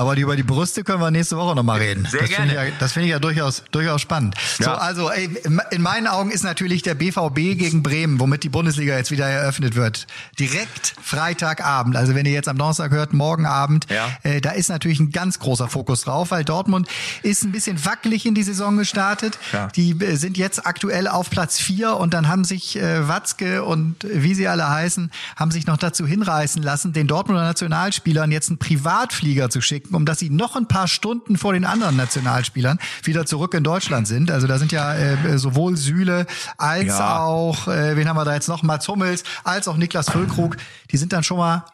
Aber 0.00 0.16
über 0.16 0.36
die 0.36 0.44
Brüste 0.44 0.84
können 0.84 1.00
wir 1.00 1.10
nächste 1.10 1.36
Woche 1.36 1.56
nochmal 1.56 1.80
reden. 1.80 2.06
Sehr 2.08 2.20
das 2.20 2.30
gerne. 2.30 2.52
Find 2.52 2.68
ja, 2.68 2.76
das 2.78 2.92
finde 2.92 3.06
ich 3.06 3.10
ja 3.10 3.18
durchaus, 3.18 3.64
durchaus 3.72 4.00
spannend. 4.00 4.36
Ja. 4.60 4.64
So, 4.64 4.70
also 4.70 5.10
ey, 5.10 5.28
in 5.72 5.82
meinen 5.82 6.06
Augen 6.06 6.30
ist 6.30 6.44
natürlich 6.44 6.82
der 6.82 6.94
BVB 6.94 7.58
gegen 7.58 7.82
Bremen, 7.82 8.20
womit 8.20 8.44
die 8.44 8.48
Bundesliga 8.48 8.96
jetzt 8.96 9.10
wieder 9.10 9.26
eröffnet 9.26 9.74
wird, 9.74 10.06
direkt 10.38 10.94
Freitagabend. 11.02 11.96
Also 11.96 12.14
wenn 12.14 12.26
ihr 12.26 12.32
jetzt 12.32 12.46
am 12.46 12.56
Donnerstag 12.56 12.92
hört, 12.92 13.12
morgen 13.12 13.44
Abend, 13.44 13.86
ja. 13.90 14.08
äh, 14.22 14.40
da 14.40 14.52
ist 14.52 14.68
natürlich 14.68 15.00
ein 15.00 15.10
ganz 15.10 15.40
großer 15.40 15.66
Fokus 15.66 16.02
drauf, 16.02 16.30
weil 16.30 16.44
Dortmund 16.44 16.86
ist 17.24 17.42
ein 17.42 17.50
bisschen 17.50 17.84
wackelig 17.84 18.24
in 18.24 18.36
die 18.36 18.44
Saison 18.44 18.76
gestartet. 18.76 19.36
Ja. 19.52 19.66
Die 19.74 20.00
äh, 20.00 20.14
sind 20.14 20.38
jetzt 20.38 20.64
aktuell 20.64 21.08
auf 21.08 21.28
Platz 21.28 21.58
vier 21.58 21.96
und 21.96 22.14
dann 22.14 22.28
haben 22.28 22.44
sich 22.44 22.78
äh, 22.78 23.08
Watzke 23.08 23.64
und 23.64 23.96
wie 24.08 24.34
sie 24.34 24.46
alle 24.46 24.70
heißen, 24.70 25.10
haben 25.34 25.50
sich 25.50 25.66
noch 25.66 25.76
dazu 25.76 26.06
hinreißen 26.06 26.62
lassen, 26.62 26.92
den 26.92 27.08
Dortmunder 27.08 27.42
Nationalspielern 27.42 28.30
jetzt 28.30 28.48
einen 28.48 28.58
Privatflieger 28.58 29.50
zu 29.50 29.60
schicken 29.60 29.87
um 29.94 30.04
dass 30.04 30.18
sie 30.18 30.30
noch 30.30 30.56
ein 30.56 30.66
paar 30.66 30.88
Stunden 30.88 31.36
vor 31.36 31.52
den 31.52 31.64
anderen 31.64 31.96
Nationalspielern 31.96 32.78
wieder 33.02 33.26
zurück 33.26 33.54
in 33.54 33.64
Deutschland 33.64 34.06
sind. 34.06 34.30
Also 34.30 34.46
da 34.46 34.58
sind 34.58 34.72
ja 34.72 34.94
äh, 34.94 35.38
sowohl 35.38 35.76
Süle 35.76 36.26
als 36.56 36.86
ja. 36.86 37.20
auch, 37.20 37.68
äh, 37.68 37.96
wen 37.96 38.08
haben 38.08 38.16
wir 38.16 38.24
da 38.24 38.34
jetzt 38.34 38.48
noch, 38.48 38.62
Mats 38.62 38.88
Hummels, 38.88 39.24
als 39.44 39.68
auch 39.68 39.76
Niklas 39.76 40.10
Füllkrug. 40.10 40.56
Die 40.90 40.96
sind 40.96 41.12
dann 41.12 41.22
schon 41.22 41.38
mal 41.38 41.64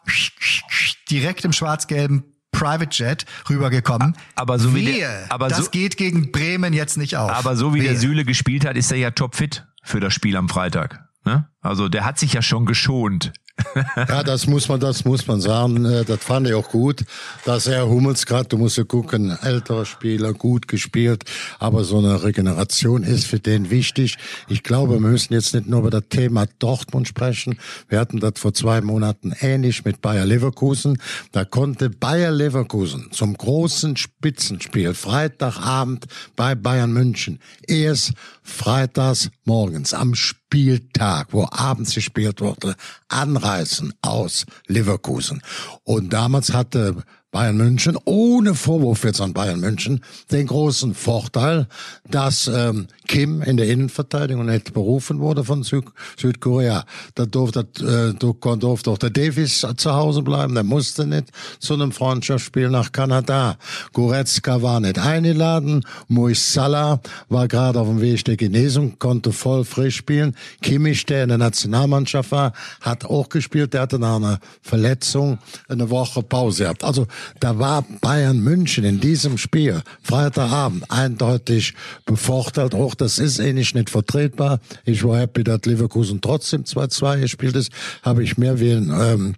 direkt 1.09 1.45
im 1.45 1.53
schwarz-gelben 1.53 2.23
Private 2.51 2.89
Jet 2.91 3.25
rübergekommen. 3.49 4.15
Aber 4.35 4.59
so 4.59 4.73
wie 4.73 4.85
der, 4.85 5.25
aber 5.29 5.49
das 5.49 5.65
so, 5.65 5.71
geht 5.71 5.97
gegen 5.97 6.31
Bremen 6.31 6.73
jetzt 6.73 6.97
nicht 6.97 7.17
auf. 7.17 7.29
Aber 7.29 7.55
so 7.55 7.73
wie 7.73 7.81
Wehe. 7.81 7.89
der 7.89 7.99
Süle 7.99 8.23
gespielt 8.23 8.65
hat, 8.65 8.77
ist 8.77 8.91
er 8.91 8.97
ja 8.97 9.11
topfit 9.11 9.65
für 9.83 9.99
das 9.99 10.13
Spiel 10.13 10.37
am 10.37 10.47
Freitag. 10.47 11.09
Ne? 11.25 11.49
Also 11.61 11.89
der 11.89 12.05
hat 12.05 12.17
sich 12.17 12.33
ja 12.33 12.41
schon 12.41 12.65
geschont 12.65 13.33
ja, 13.95 14.23
das 14.23 14.47
muss 14.47 14.67
man, 14.67 14.79
das 14.79 15.05
muss 15.05 15.27
man 15.27 15.39
sagen. 15.39 15.85
Äh, 15.85 16.03
das 16.03 16.23
fand 16.23 16.47
ich 16.47 16.53
auch 16.53 16.69
gut, 16.69 17.05
dass 17.45 17.67
er 17.67 17.87
Hummels 17.87 18.25
gerade, 18.25 18.49
du 18.49 18.57
musst 18.57 18.77
ja 18.77 18.83
gucken, 18.83 19.37
älterer 19.41 19.85
Spieler, 19.85 20.33
gut 20.33 20.67
gespielt, 20.67 21.23
aber 21.59 21.83
so 21.83 21.99
eine 21.99 22.23
Regeneration 22.23 23.03
ist 23.03 23.27
für 23.27 23.39
den 23.39 23.69
wichtig. 23.69 24.17
Ich 24.49 24.63
glaube, 24.63 24.93
wir 24.93 24.99
müssen 24.99 25.33
jetzt 25.33 25.53
nicht 25.53 25.67
nur 25.67 25.79
über 25.79 25.89
das 25.89 26.03
Thema 26.09 26.45
Dortmund 26.59 27.07
sprechen. 27.07 27.57
Wir 27.87 27.99
hatten 27.99 28.19
das 28.19 28.33
vor 28.37 28.53
zwei 28.53 28.81
Monaten 28.81 29.33
ähnlich 29.39 29.85
mit 29.85 30.01
Bayer 30.01 30.25
Leverkusen. 30.25 31.01
Da 31.31 31.45
konnte 31.45 31.89
Bayer 31.89 32.31
Leverkusen 32.31 33.09
zum 33.11 33.37
großen 33.37 33.95
Spitzenspiel 33.97 34.93
Freitagabend 34.93 36.05
bei 36.35 36.55
Bayern 36.55 36.91
München 36.91 37.39
erst 37.67 38.13
freitags 38.43 39.29
morgens 39.45 39.93
am 39.93 40.15
Spiel 40.15 40.44
Spieltag, 40.47 41.33
wo 41.33 41.47
abends 41.51 41.95
gespielt 41.95 42.39
wurde, 42.39 42.75
anreisen 43.07 43.93
aus 44.01 44.45
Leverkusen. 44.67 45.41
Und 45.83 46.13
damals 46.13 46.53
hatte 46.53 47.03
Bayern 47.35 47.57
München, 47.57 47.97
ohne 48.05 48.55
Vorwurf 48.55 49.03
jetzt 49.03 49.19
an 49.19 49.33
Bayern 49.33 49.59
München, 49.59 49.99
den 50.31 50.47
großen 50.47 50.93
Vorteil, 50.93 51.67
dass 52.09 52.47
ähm, 52.47 52.87
Kim 53.09 53.41
in 53.41 53.57
der 53.57 53.67
Innenverteidigung 53.67 54.45
nicht 54.45 54.73
berufen 54.73 55.19
wurde 55.19 55.43
von 55.43 55.63
Süd 55.63 55.83
Südkorea. 56.17 56.85
Da 57.13 57.25
durfte, 57.25 57.67
äh, 57.81 58.13
durfte 58.17 58.89
auch 58.89 58.97
der 58.97 59.09
Davis 59.09 59.67
zu 59.75 59.93
Hause 59.93 60.21
bleiben, 60.21 60.53
der 60.53 60.63
musste 60.63 61.05
nicht 61.05 61.25
zu 61.59 61.73
einem 61.73 61.91
Freundschaftsspiel 61.91 62.69
nach 62.69 62.93
Kanada. 62.93 63.57
Goretzka 63.91 64.61
war 64.61 64.79
nicht 64.79 64.97
eingeladen, 64.97 65.83
Mois 66.07 66.53
Salah 66.53 67.01
war 67.27 67.49
gerade 67.49 67.81
auf 67.81 67.87
dem 67.87 67.99
Weg 67.99 68.23
der 68.23 68.37
Genesung, 68.37 68.97
konnte 68.97 69.33
voll 69.33 69.65
frisch 69.65 69.97
spielen. 69.97 70.37
Kimmich, 70.61 71.05
der 71.05 71.23
in 71.23 71.29
der 71.29 71.37
Nationalmannschaft 71.37 72.31
war, 72.31 72.53
hat 72.79 73.03
auch 73.03 73.27
gespielt, 73.27 73.73
der 73.73 73.81
hatte 73.81 73.99
nach 73.99 74.15
einer 74.15 74.39
Verletzung 74.61 75.37
eine 75.67 75.89
Woche 75.89 76.23
Pause 76.23 76.63
gehabt. 76.63 76.85
Also 76.85 77.07
da 77.39 77.59
war 77.59 77.83
Bayern 78.01 78.39
München 78.39 78.83
in 78.83 78.99
diesem 78.99 79.37
Spiel 79.37 79.81
Freitagabend 80.01 80.89
eindeutig 80.89 81.73
bevorteilt. 82.05 82.73
Auch 82.73 82.95
das 82.95 83.19
ist 83.19 83.39
ähnlich 83.39 83.73
nicht 83.75 83.89
vertretbar. 83.89 84.59
Ich 84.85 85.03
war 85.03 85.19
happy, 85.19 85.43
dass 85.43 85.65
Leverkusen 85.65 86.21
trotzdem 86.21 86.63
2-2 86.63 87.21
gespielt 87.21 87.55
ist. 87.55 87.71
Habe 88.03 88.23
ich 88.23 88.37
mehr 88.37 88.59
wie 88.59 88.71
ein, 88.71 88.89
ähm, 88.89 89.35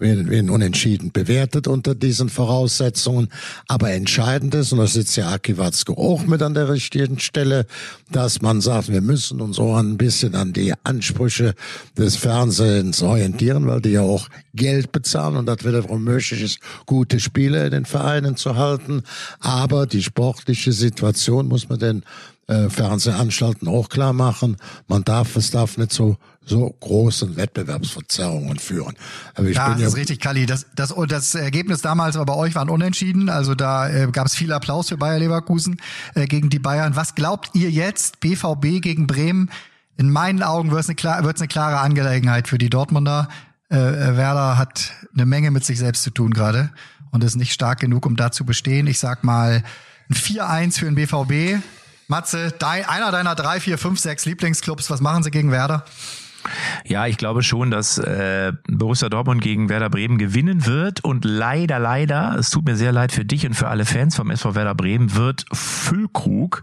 ein 0.00 0.50
Unentschieden 0.50 1.12
bewertet 1.12 1.68
unter 1.68 1.94
diesen 1.94 2.28
Voraussetzungen. 2.28 3.28
Aber 3.68 3.90
entscheidend 3.90 4.54
ist, 4.54 4.72
und 4.72 4.78
da 4.78 4.86
sitzt 4.86 5.16
ja 5.16 5.30
Aki 5.30 5.58
Watzke 5.58 5.96
auch 5.96 6.24
mit 6.24 6.42
an 6.42 6.54
der 6.54 6.68
richtigen 6.68 7.18
Stelle, 7.18 7.66
dass 8.10 8.42
man 8.42 8.60
sagt, 8.60 8.90
wir 8.90 9.00
müssen 9.00 9.40
uns 9.40 9.58
auch 9.58 9.76
ein 9.76 9.96
bisschen 9.96 10.34
an 10.34 10.52
die 10.52 10.72
Ansprüche 10.84 11.54
des 11.96 12.16
Fernsehens 12.16 13.02
orientieren, 13.02 13.66
weil 13.66 13.80
die 13.80 13.90
ja 13.90 14.02
auch 14.02 14.28
Geld 14.54 14.92
bezahlen 14.92 15.36
und 15.36 15.46
das 15.46 15.64
wiederum 15.64 16.04
möglich 16.04 16.42
ist, 16.42 16.58
gute 16.86 17.20
Spiele 17.20 17.64
in 17.66 17.70
den 17.70 17.84
Vereinen 17.84 18.36
zu 18.36 18.56
halten. 18.56 19.02
Aber 19.38 19.86
die 19.86 20.02
sportliche 20.02 20.72
Situation 20.72 21.48
muss 21.48 21.68
man 21.68 21.78
den 21.78 22.02
äh, 22.50 22.68
Fernsehanstalten 22.68 23.68
auch 23.68 23.88
klar 23.88 24.12
machen. 24.12 24.56
Man 24.88 25.04
darf, 25.04 25.36
es 25.36 25.50
darf 25.50 25.78
nicht 25.78 25.92
so 25.92 26.16
so 26.44 26.74
großen 26.80 27.36
Wettbewerbsverzerrungen 27.36 28.58
führen. 28.58 28.96
Aber 29.34 29.46
ich 29.46 29.56
ja, 29.56 29.68
bin 29.68 29.74
das 29.74 29.82
ja 29.82 29.88
ist 29.88 29.96
richtig, 29.96 30.20
Kali. 30.20 30.46
Das, 30.46 30.66
das, 30.74 30.92
das 31.08 31.34
Ergebnis 31.34 31.80
damals 31.80 32.16
war 32.16 32.26
bei 32.26 32.34
euch 32.34 32.54
waren 32.56 32.68
unentschieden. 32.68 33.28
Also 33.28 33.54
da 33.54 33.88
äh, 33.88 34.08
gab 34.10 34.26
es 34.26 34.34
viel 34.34 34.52
Applaus 34.52 34.88
für 34.88 34.96
Bayer 34.96 35.20
Leverkusen 35.20 35.80
äh, 36.14 36.26
gegen 36.26 36.50
die 36.50 36.58
Bayern. 36.58 36.96
Was 36.96 37.14
glaubt 37.14 37.50
ihr 37.54 37.70
jetzt, 37.70 38.18
BVB 38.20 38.82
gegen 38.82 39.06
Bremen? 39.06 39.50
In 39.96 40.10
meinen 40.10 40.42
Augen 40.42 40.72
wird 40.72 40.82
es 40.82 40.88
eine, 40.88 41.18
eine 41.18 41.48
klare 41.48 41.78
Angelegenheit 41.78 42.48
für 42.48 42.58
die 42.58 42.70
Dortmunder. 42.70 43.28
Äh, 43.70 43.76
äh, 43.76 44.16
Werder 44.16 44.58
hat 44.58 44.92
eine 45.14 45.26
Menge 45.26 45.52
mit 45.52 45.64
sich 45.64 45.78
selbst 45.78 46.02
zu 46.02 46.10
tun 46.10 46.32
gerade 46.32 46.70
und 47.12 47.22
ist 47.22 47.36
nicht 47.36 47.52
stark 47.52 47.78
genug, 47.78 48.06
um 48.06 48.16
da 48.16 48.32
zu 48.32 48.44
bestehen. 48.44 48.88
Ich 48.88 48.98
sag 48.98 49.22
mal 49.22 49.62
ein 50.08 50.16
4-1 50.16 50.78
für 50.78 50.86
den 50.86 50.96
BVB. 50.96 51.62
Matze, 52.10 52.50
dein, 52.58 52.84
einer 52.86 53.12
deiner 53.12 53.36
drei, 53.36 53.60
vier, 53.60 53.78
fünf, 53.78 54.00
sechs 54.00 54.24
Lieblingsclubs, 54.24 54.90
was 54.90 55.00
machen 55.00 55.22
sie 55.22 55.30
gegen 55.30 55.52
Werder? 55.52 55.84
Ja, 56.86 57.06
ich 57.06 57.16
glaube 57.16 57.42
schon, 57.42 57.70
dass 57.70 57.98
äh, 57.98 58.52
Borussia 58.68 59.08
Dortmund 59.08 59.42
gegen 59.42 59.68
Werder 59.68 59.90
Bremen 59.90 60.18
gewinnen 60.18 60.66
wird 60.66 61.04
und 61.04 61.24
leider, 61.24 61.78
leider, 61.78 62.36
es 62.38 62.50
tut 62.50 62.64
mir 62.64 62.76
sehr 62.76 62.92
leid 62.92 63.12
für 63.12 63.24
dich 63.24 63.46
und 63.46 63.54
für 63.54 63.68
alle 63.68 63.84
Fans 63.84 64.16
vom 64.16 64.30
SV 64.30 64.54
Werder 64.54 64.74
Bremen, 64.74 65.14
wird 65.14 65.44
Füllkrug, 65.52 66.62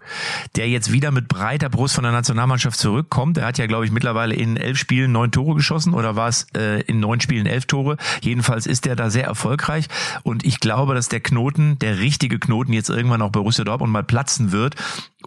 der 0.55 0.67
jetzt 0.69 0.91
wieder 0.91 1.11
mit 1.11 1.27
breiter 1.27 1.69
Brust 1.69 1.95
von 1.95 2.03
der 2.03 2.11
Nationalmannschaft 2.11 2.77
zurückkommt. 2.77 3.37
Er 3.37 3.45
hat 3.45 3.57
ja, 3.57 3.67
glaube 3.67 3.85
ich, 3.85 3.91
mittlerweile 3.91 4.35
in 4.35 4.57
elf 4.57 4.77
Spielen 4.77 5.11
neun 5.11 5.31
Tore 5.31 5.55
geschossen 5.55 5.93
oder 5.93 6.15
war 6.15 6.29
es 6.29 6.47
äh, 6.55 6.81
in 6.81 6.99
neun 6.99 7.21
Spielen 7.21 7.45
elf 7.45 7.65
Tore. 7.65 7.97
Jedenfalls 8.21 8.65
ist 8.65 8.87
er 8.87 8.95
da 8.95 9.09
sehr 9.09 9.25
erfolgreich 9.25 9.87
und 10.23 10.45
ich 10.45 10.59
glaube, 10.59 10.95
dass 10.95 11.09
der 11.09 11.19
Knoten, 11.19 11.77
der 11.79 11.99
richtige 11.99 12.39
Knoten 12.39 12.73
jetzt 12.73 12.89
irgendwann 12.89 13.21
auch 13.21 13.31
Borussia 13.31 13.63
Dortmund 13.63 13.93
mal 13.93 14.03
platzen 14.03 14.51
wird 14.51 14.75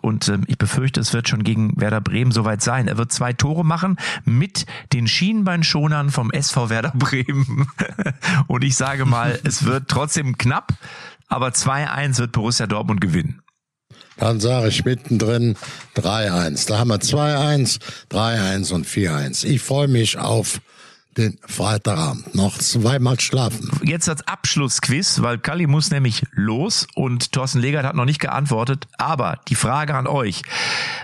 und 0.00 0.28
ähm, 0.28 0.44
ich 0.46 0.58
befürchte, 0.58 1.00
es 1.00 1.12
wird 1.12 1.28
schon 1.28 1.44
gegen 1.44 1.80
Werder 1.80 2.00
Bremen 2.00 2.32
soweit 2.32 2.62
sein. 2.62 2.88
Er 2.88 2.98
wird 2.98 3.12
zwei 3.12 3.32
Tore 3.32 3.64
machen 3.64 3.96
mit 4.24 4.39
den 4.92 5.06
Schienbeinschonern 5.06 6.10
vom 6.10 6.30
SV 6.30 6.70
Werder 6.70 6.92
Bremen. 6.94 7.68
und 8.46 8.64
ich 8.64 8.76
sage 8.76 9.04
mal, 9.04 9.38
es 9.44 9.64
wird 9.64 9.88
trotzdem 9.88 10.38
knapp, 10.38 10.72
aber 11.28 11.48
2-1 11.48 12.18
wird 12.18 12.32
Borussia 12.32 12.66
Dortmund 12.66 13.00
gewinnen. 13.00 13.42
Dann 14.16 14.38
sage 14.38 14.68
ich 14.68 14.84
mittendrin 14.84 15.56
3-1. 15.96 16.68
Da 16.68 16.78
haben 16.78 16.88
wir 16.88 16.98
2-1, 16.98 17.80
3-1 18.10 18.72
und 18.72 18.86
4-1. 18.86 19.44
Ich 19.46 19.62
freue 19.62 19.88
mich 19.88 20.18
auf 20.18 20.60
den 21.16 21.38
Freitagabend 21.46 22.34
noch 22.34 22.58
zweimal 22.58 23.18
schlafen. 23.18 23.70
Jetzt 23.82 24.08
als 24.08 24.26
Abschlussquiz, 24.26 25.22
weil 25.22 25.38
Kali 25.38 25.66
muss 25.66 25.90
nämlich 25.90 26.22
los 26.32 26.86
und 26.94 27.32
Thorsten 27.32 27.60
Legert 27.60 27.84
hat 27.84 27.96
noch 27.96 28.04
nicht 28.04 28.20
geantwortet. 28.20 28.86
Aber 28.98 29.40
die 29.48 29.54
Frage 29.54 29.94
an 29.94 30.06
euch. 30.06 30.42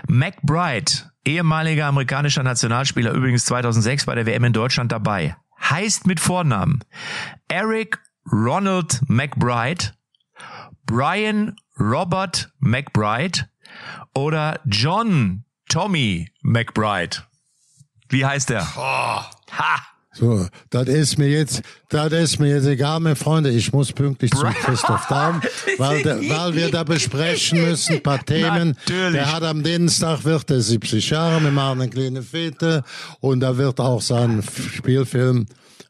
McBride, 0.07 0.91
ehemaliger 1.27 1.85
amerikanischer 1.85 2.41
Nationalspieler, 2.41 3.11
übrigens 3.11 3.45
2006 3.45 4.05
bei 4.05 4.15
der 4.15 4.25
WM 4.25 4.45
in 4.45 4.53
Deutschland 4.53 4.91
dabei, 4.91 5.35
heißt 5.61 6.07
mit 6.07 6.19
Vornamen 6.19 6.83
Eric 7.49 7.99
Ronald 8.31 9.01
McBride, 9.07 9.93
Brian 10.85 11.55
Robert 11.79 12.49
McBride 12.59 13.49
oder 14.15 14.59
John 14.65 15.43
Tommy 15.69 16.31
McBride. 16.41 17.17
Wie 18.09 18.25
heißt 18.25 18.49
der? 18.49 18.65
Oh. 18.77 19.21
Ha! 19.51 19.96
So, 20.19 20.47
das 20.71 20.87
ist 20.87 21.19
mir 21.19 21.29
jetzt, 21.29 21.61
das 21.89 22.11
ist 22.11 22.39
mir 22.39 22.55
jetzt 22.55 22.65
egal, 22.65 22.99
meine 22.99 23.15
Freunde. 23.15 23.51
Ich 23.51 23.71
muss 23.71 23.93
pünktlich 23.93 24.31
zum 24.31 24.49
Christoph 24.49 25.05
Daum, 25.07 25.41
weil, 25.77 26.03
weil 26.05 26.55
wir 26.55 26.71
da 26.71 26.83
besprechen 26.83 27.61
müssen, 27.61 27.97
ein 27.97 28.03
paar 28.03 28.25
Themen. 28.25 28.75
Natürlich. 28.87 29.11
Der 29.13 29.31
hat 29.31 29.43
am 29.43 29.61
Dienstag 29.61 30.23
wird 30.23 30.49
er 30.49 30.61
70 30.61 31.07
Jahre, 31.11 31.43
wir 31.43 31.51
machen 31.51 31.81
eine 31.81 31.89
kleine 31.91 32.23
Fete 32.23 32.83
und 33.19 33.41
da 33.41 33.57
wird 33.57 33.79
auch 33.79 34.01
sein 34.01 34.43
Spielfilm 34.75 35.45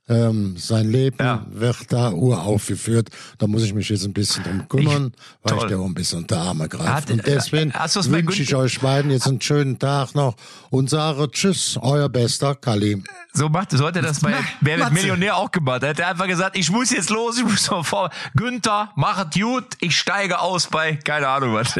ähm, 0.09 0.55
sein 0.57 0.89
Leben 0.89 1.17
ja. 1.19 1.45
wird 1.49 1.91
da 1.91 2.11
uraufgeführt. 2.11 3.09
Da 3.37 3.47
muss 3.47 3.63
ich 3.63 3.73
mich 3.73 3.89
jetzt 3.89 4.05
ein 4.05 4.13
bisschen 4.13 4.43
drum 4.43 4.67
kümmern, 4.69 5.13
ich, 5.13 5.23
weil 5.43 5.57
toll. 5.57 5.65
ich 5.65 5.69
der 5.69 5.79
auch 5.79 5.85
ein 5.85 5.93
bisschen 5.93 6.19
unter 6.19 6.37
Arme 6.39 6.69
greife. 6.69 7.13
Und 7.13 7.25
deswegen 7.25 7.73
wünsche 7.73 8.43
ich 8.43 8.55
euch 8.55 8.79
beiden 8.79 9.11
jetzt 9.11 9.27
einen 9.27 9.41
schönen 9.41 9.77
Tag 9.79 10.15
noch 10.15 10.35
und 10.69 10.89
sage 10.89 11.29
Tschüss, 11.31 11.77
euer 11.81 12.09
bester 12.09 12.55
Kalim. 12.55 13.03
So 13.33 13.49
macht, 13.49 13.71
so 13.71 13.85
hat 13.85 13.95
er 13.95 14.01
das 14.01 14.21
bei 14.21 14.33
Wer 14.61 14.79
wird 14.79 14.93
Millionär 14.93 15.35
auch 15.35 15.51
gemacht. 15.51 15.83
Er 15.83 15.89
hat 15.89 16.01
einfach 16.01 16.27
gesagt, 16.27 16.57
ich 16.57 16.71
muss 16.71 16.91
jetzt 16.91 17.09
los, 17.09 17.37
ich 17.37 17.43
muss 17.43 17.69
noch 17.69 17.85
vor. 17.85 18.09
Günther, 18.35 18.91
machet 18.95 19.33
gut, 19.35 19.65
ich 19.79 19.97
steige 19.97 20.39
aus 20.39 20.67
bei, 20.67 20.95
keine 20.95 21.27
Ahnung 21.27 21.53
was. 21.53 21.77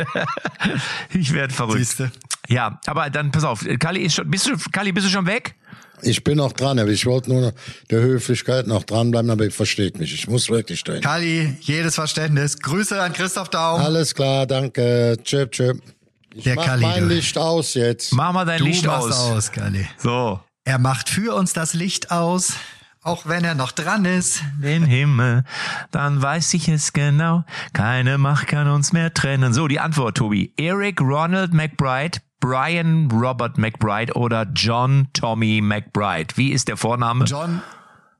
ich 1.13 1.34
werde 1.34 1.53
verrückt. 1.53 1.80
Siehste. 1.80 2.11
Ja, 2.47 2.80
aber 2.86 3.09
dann 3.09 3.32
pass 3.32 3.43
auf, 3.43 3.65
Kali 3.80 4.01
ist 4.01 4.15
schon, 4.15 4.30
bist 4.30 4.47
du, 4.47 4.55
Kali, 4.71 4.91
bist 4.91 5.07
du 5.07 5.11
schon 5.11 5.25
weg? 5.25 5.55
Ich 6.02 6.24
bin 6.24 6.38
noch 6.38 6.54
dran, 6.54 6.80
aber 6.80 6.89
ich 6.89 7.06
wollte 7.06 7.32
nur 7.32 7.54
der 7.89 8.02
Höflichkeit 8.02 8.68
noch 8.68 8.84
dranbleiben, 8.84 9.30
aber 9.32 9.45
ihr 9.45 9.52
versteht 9.52 9.98
mich. 10.00 10.14
Ich 10.14 10.28
muss 10.28 10.50
wirklich 10.50 10.80
stehen. 10.80 11.02
Kali, 11.02 11.58
jedes 11.62 11.95
Verständnis. 11.95 12.60
Grüße 12.60 13.02
an 13.02 13.14
Christoph 13.14 13.50
Daum. 13.50 13.82
Alles 13.82 14.14
klar, 14.14 14.45
danke. 14.45 15.18
Tschüpp, 15.24 15.52
tschüpp. 15.52 15.82
Ich 16.36 16.43
der 16.43 16.56
mach 16.56 16.66
Kali, 16.66 16.82
mein 16.84 17.10
du. 17.10 17.16
Licht 17.16 17.38
aus 17.38 17.74
jetzt. 17.74 18.14
Mach 18.14 18.32
mal 18.32 18.45
dein 18.45 18.60
du 18.60 18.66
Licht 18.66 18.88
aus. 18.88 19.12
aus, 19.12 19.52
Kali. 19.52 19.88
So. 19.98 20.39
Er 20.66 20.78
macht 20.78 21.10
für 21.10 21.34
uns 21.34 21.54
das 21.54 21.74
Licht 21.74 22.12
aus. 22.12 22.54
Auch 23.02 23.26
wenn 23.26 23.45
er 23.45 23.56
noch 23.56 23.72
dran 23.72 24.04
ist. 24.04 24.41
Den 24.62 24.84
Himmel, 24.84 25.45
dann 25.91 26.22
weiß 26.22 26.54
ich 26.56 26.68
es 26.68 26.91
genau. 26.91 27.45
Keine 27.72 28.18
Macht 28.18 28.48
kann 28.48 28.68
uns 28.70 28.91
mehr 28.91 29.14
trennen. 29.14 29.54
So, 29.54 29.70
die 29.70 29.80
Antwort, 29.80 30.18
Tobi. 30.18 30.52
Eric 30.58 31.00
Ronald 31.00 31.54
McBride 31.54 32.20
Brian 32.40 33.10
Robert 33.12 33.58
McBride 33.58 34.14
oder 34.14 34.46
John 34.54 35.08
Tommy 35.14 35.62
McBride? 35.62 36.36
Wie 36.36 36.52
ist 36.52 36.68
der 36.68 36.78
Vorname? 36.78 37.26
John, 37.26 37.62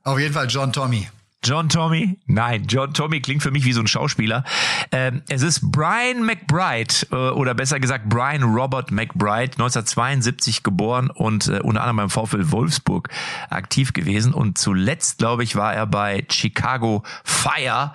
auf 0.04 0.18
jeden 0.18 0.34
Fall 0.34 0.46
John 0.48 0.72
Tommy. 0.72 1.08
John 1.44 1.68
Tommy? 1.68 2.18
Nein, 2.26 2.64
John 2.68 2.92
Tommy 2.92 3.20
klingt 3.20 3.44
für 3.44 3.52
mich 3.52 3.64
wie 3.64 3.72
so 3.72 3.80
ein 3.80 3.86
Schauspieler. 3.86 4.42
Ähm, 4.90 5.22
es 5.28 5.42
ist 5.42 5.70
Brian 5.70 6.24
McBride 6.24 6.94
äh, 7.12 7.14
oder 7.30 7.54
besser 7.54 7.78
gesagt 7.78 8.08
Brian 8.08 8.42
Robert 8.42 8.90
McBride, 8.90 9.52
1972 9.52 10.64
geboren 10.64 11.10
und 11.10 11.46
äh, 11.46 11.60
unter 11.60 11.82
anderem 11.82 11.96
beim 11.96 12.10
VfL 12.10 12.50
Wolfsburg 12.50 13.08
aktiv 13.50 13.92
gewesen 13.92 14.34
und 14.34 14.58
zuletzt, 14.58 15.18
glaube 15.18 15.44
ich, 15.44 15.54
war 15.54 15.72
er 15.72 15.86
bei 15.86 16.26
Chicago 16.28 17.04
Fire 17.22 17.92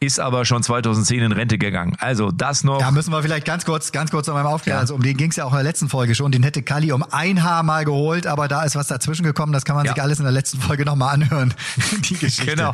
ist 0.00 0.20
aber 0.20 0.44
schon 0.44 0.62
2010 0.62 1.22
in 1.22 1.32
Rente 1.32 1.58
gegangen. 1.58 1.96
Also 1.98 2.30
das 2.30 2.64
noch. 2.64 2.78
Da 2.78 2.90
müssen 2.90 3.12
wir 3.12 3.22
vielleicht 3.22 3.46
ganz 3.46 3.64
kurz, 3.64 3.92
ganz 3.92 4.10
kurz 4.10 4.26
nochmal 4.26 4.46
aufklären. 4.46 4.76
Ja. 4.76 4.80
Also 4.80 4.94
um 4.94 5.02
den 5.02 5.16
ging 5.16 5.30
es 5.30 5.36
ja 5.36 5.44
auch 5.44 5.52
in 5.52 5.56
der 5.56 5.64
letzten 5.64 5.88
Folge 5.88 6.14
schon. 6.14 6.32
Den 6.32 6.42
hätte 6.42 6.62
Kali 6.62 6.92
um 6.92 7.04
ein 7.10 7.42
Haar 7.42 7.62
mal 7.62 7.84
geholt, 7.84 8.26
aber 8.26 8.48
da 8.48 8.64
ist 8.64 8.76
was 8.76 8.88
dazwischen 8.88 9.24
gekommen. 9.24 9.52
Das 9.52 9.64
kann 9.64 9.76
man 9.76 9.86
ja. 9.86 9.92
sich 9.92 10.02
alles 10.02 10.18
in 10.18 10.24
der 10.24 10.32
letzten 10.32 10.60
Folge 10.60 10.84
nochmal 10.84 11.14
anhören. 11.14 11.54
Die 12.04 12.16
Geschichte. 12.16 12.56
Genau. 12.56 12.72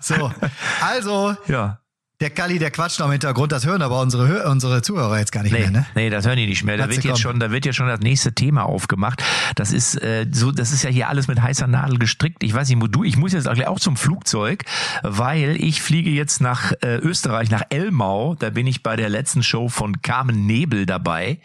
So, 0.00 0.32
also. 0.80 1.36
Ja. 1.46 1.78
Der 2.22 2.30
Kalli, 2.30 2.58
der 2.58 2.70
quatscht 2.70 2.98
noch 2.98 3.06
im 3.06 3.12
Hintergrund, 3.12 3.52
das 3.52 3.66
hören 3.66 3.82
aber 3.82 4.00
unsere, 4.00 4.48
unsere 4.48 4.80
Zuhörer 4.80 5.18
jetzt 5.18 5.32
gar 5.32 5.42
nicht 5.42 5.52
Nee, 5.52 5.58
mehr, 5.58 5.70
ne? 5.70 5.86
nee, 5.94 6.08
das 6.08 6.26
hören 6.26 6.38
die 6.38 6.46
nicht 6.46 6.64
mehr. 6.64 6.78
Da 6.78 6.88
wird 6.88 7.04
jetzt 7.04 7.20
schon, 7.20 7.38
da 7.38 7.50
wird 7.50 7.66
jetzt 7.66 7.74
schon 7.76 7.88
das 7.88 8.00
nächste 8.00 8.32
Thema 8.32 8.62
aufgemacht. 8.64 9.22
Das 9.54 9.70
ist 9.70 10.02
äh, 10.02 10.26
so, 10.32 10.50
das 10.50 10.72
ist 10.72 10.82
ja 10.82 10.88
hier 10.88 11.10
alles 11.10 11.28
mit 11.28 11.42
heißer 11.42 11.66
Nadel 11.66 11.98
gestrickt. 11.98 12.42
Ich 12.42 12.54
weiß 12.54 12.70
nicht, 12.70 12.80
wo 12.80 12.86
du, 12.86 13.04
ich 13.04 13.18
muss 13.18 13.34
jetzt 13.34 13.46
auch 13.46 13.78
zum 13.78 13.98
Flugzeug, 13.98 14.64
weil 15.02 15.56
ich 15.62 15.82
fliege 15.82 16.08
jetzt 16.08 16.40
nach 16.40 16.72
äh, 16.80 16.96
Österreich, 16.96 17.50
nach 17.50 17.64
Elmau. 17.68 18.34
Da 18.34 18.48
bin 18.48 18.66
ich 18.66 18.82
bei 18.82 18.96
der 18.96 19.10
letzten 19.10 19.42
Show 19.42 19.68
von 19.68 20.00
Carmen 20.00 20.46
Nebel 20.46 20.86
dabei. 20.86 21.38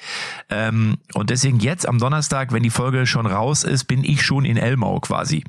Ähm, 0.49 0.99
und 1.13 1.31
deswegen 1.31 1.59
jetzt 1.59 1.85
am 1.85 1.99
Donnerstag, 1.99 2.53
wenn 2.53 2.63
die 2.63 2.69
Folge 2.69 3.05
schon 3.05 3.25
raus 3.25 3.65
ist, 3.65 3.89
bin 3.89 4.05
ich 4.05 4.21
schon 4.21 4.45
in 4.45 4.55
Elmau 4.55 5.01
quasi. 5.01 5.43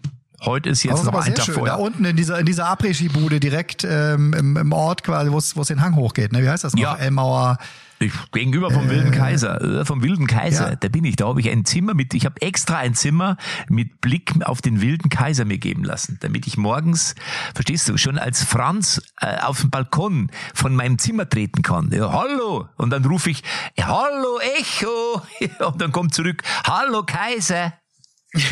Heute 0.44 0.70
ist 0.70 0.82
jetzt 0.82 1.04
noch 1.04 1.14
ein 1.14 1.34
Tag 1.34 1.44
schön. 1.44 1.54
vorher. 1.54 1.76
Da 1.76 1.82
unten 1.82 2.04
in 2.04 2.16
dieser, 2.16 2.38
in 2.38 2.46
dieser 2.46 2.66
Après-Ski-Bude 2.66 3.38
direkt 3.40 3.86
ähm, 3.88 4.34
im, 4.34 4.56
im 4.56 4.72
Ort 4.72 5.04
quasi, 5.04 5.30
wo 5.30 5.38
es 5.38 5.56
wo 5.56 5.62
es 5.62 5.68
den 5.68 5.80
Hang 5.80 5.94
hochgeht. 5.96 6.32
Ne? 6.32 6.42
Wie 6.42 6.48
heißt 6.48 6.64
das 6.64 6.74
noch? 6.74 6.82
Ja. 6.82 6.96
Elmauer. 6.96 7.58
Ich, 8.00 8.12
gegenüber 8.32 8.72
vom 8.72 8.90
Wilden 8.90 9.12
Kaiser, 9.12 9.60
äh, 9.62 9.84
vom 9.84 10.02
Wilden 10.02 10.26
Kaiser, 10.26 10.70
Ja. 10.70 10.74
da 10.76 10.88
bin 10.88 11.04
ich, 11.04 11.14
da 11.14 11.28
habe 11.28 11.40
ich 11.40 11.48
ein 11.48 11.64
Zimmer 11.64 11.94
mit, 11.94 12.14
ich 12.14 12.24
habe 12.24 12.42
extra 12.42 12.78
ein 12.78 12.94
Zimmer 12.94 13.36
mit 13.68 14.00
Blick 14.00 14.32
auf 14.44 14.60
den 14.60 14.80
Wilden 14.80 15.08
Kaiser 15.08 15.44
mir 15.44 15.58
geben 15.58 15.84
lassen, 15.84 16.18
damit 16.20 16.48
ich 16.48 16.56
morgens, 16.56 17.14
verstehst 17.54 17.88
du, 17.88 17.96
schon 17.96 18.18
als 18.18 18.42
Franz 18.42 19.00
äh, 19.20 19.36
auf 19.42 19.60
den 19.60 19.70
Balkon 19.70 20.30
von 20.52 20.74
meinem 20.74 20.98
Zimmer 20.98 21.28
treten 21.28 21.62
kann. 21.62 21.92
Ja, 21.92 22.12
hallo! 22.12 22.66
Und 22.76 22.90
dann 22.90 23.04
rufe 23.04 23.30
ich, 23.30 23.44
hallo 23.80 24.40
Echo! 24.58 25.22
Und 25.68 25.80
dann 25.80 25.92
kommt 25.92 26.12
zurück, 26.12 26.42
hallo 26.66 27.04
Kaiser! 27.04 27.72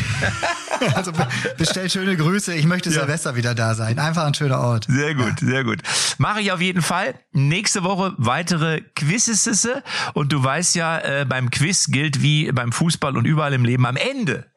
Also 0.95 1.11
be- 1.11 1.27
bestell 1.59 1.89
schöne 1.91 2.17
Grüße. 2.17 2.55
Ich 2.55 2.65
möchte 2.65 2.89
Silvester 2.89 3.35
wieder 3.35 3.53
da 3.53 3.75
sein. 3.75 3.99
Einfach 3.99 4.25
ein 4.25 4.33
schöner 4.33 4.59
Ort. 4.59 4.87
Sehr 4.89 5.13
gut, 5.13 5.39
sehr 5.39 5.63
gut. 5.63 5.79
Mache 6.17 6.41
ich 6.41 6.51
auf 6.51 6.59
jeden 6.59 6.81
Fall. 6.81 7.13
Nächste 7.33 7.83
Woche 7.83 8.13
weitere 8.17 8.81
Quizzes. 8.95 9.67
Und 10.15 10.31
du 10.31 10.43
weißt 10.43 10.73
ja, 10.75 10.97
äh, 10.99 11.25
beim 11.25 11.51
Quiz 11.51 11.87
gilt 11.91 12.23
wie 12.23 12.51
beim 12.51 12.71
Fußball 12.71 13.15
und 13.15 13.25
überall 13.25 13.53
im 13.53 13.63
Leben 13.63 13.85
am 13.85 13.95
Ende. 13.95 14.49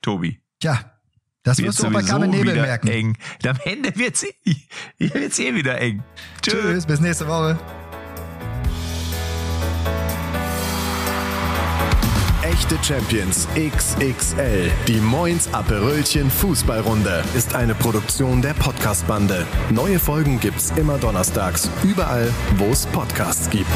Tobi. 0.00 0.40
Tja, 0.60 0.80
das 1.42 1.58
Wird 1.58 1.68
wirst 1.68 1.80
du 1.82 1.88
auch 1.88 1.92
bei 1.92 2.02
Carmen 2.02 2.30
Nebel 2.30 2.54
merken. 2.54 2.88
eng. 2.88 3.18
Am 3.46 3.58
Ende 3.64 3.94
wird's, 3.96 4.24
wird's 4.98 5.38
eh 5.38 5.54
wieder 5.54 5.78
eng. 5.78 6.02
Tschüss. 6.40 6.54
Tschüss, 6.54 6.86
bis 6.86 7.00
nächste 7.00 7.28
Woche. 7.28 7.58
Echte 12.62 12.94
Champions 12.94 13.48
XXL. 13.56 14.70
Die 14.86 15.00
Moins 15.00 15.52
Aperölchen 15.52 16.30
Fußballrunde 16.30 17.24
ist 17.34 17.56
eine 17.56 17.74
Produktion 17.74 18.40
der 18.40 18.54
Podcastbande. 18.54 19.44
Neue 19.70 19.98
Folgen 19.98 20.38
gibt's 20.38 20.70
immer 20.76 20.96
donnerstags, 20.96 21.68
überall, 21.82 22.32
wo 22.58 22.66
es 22.66 22.86
Podcasts 22.86 23.50
gibt. 23.50 23.66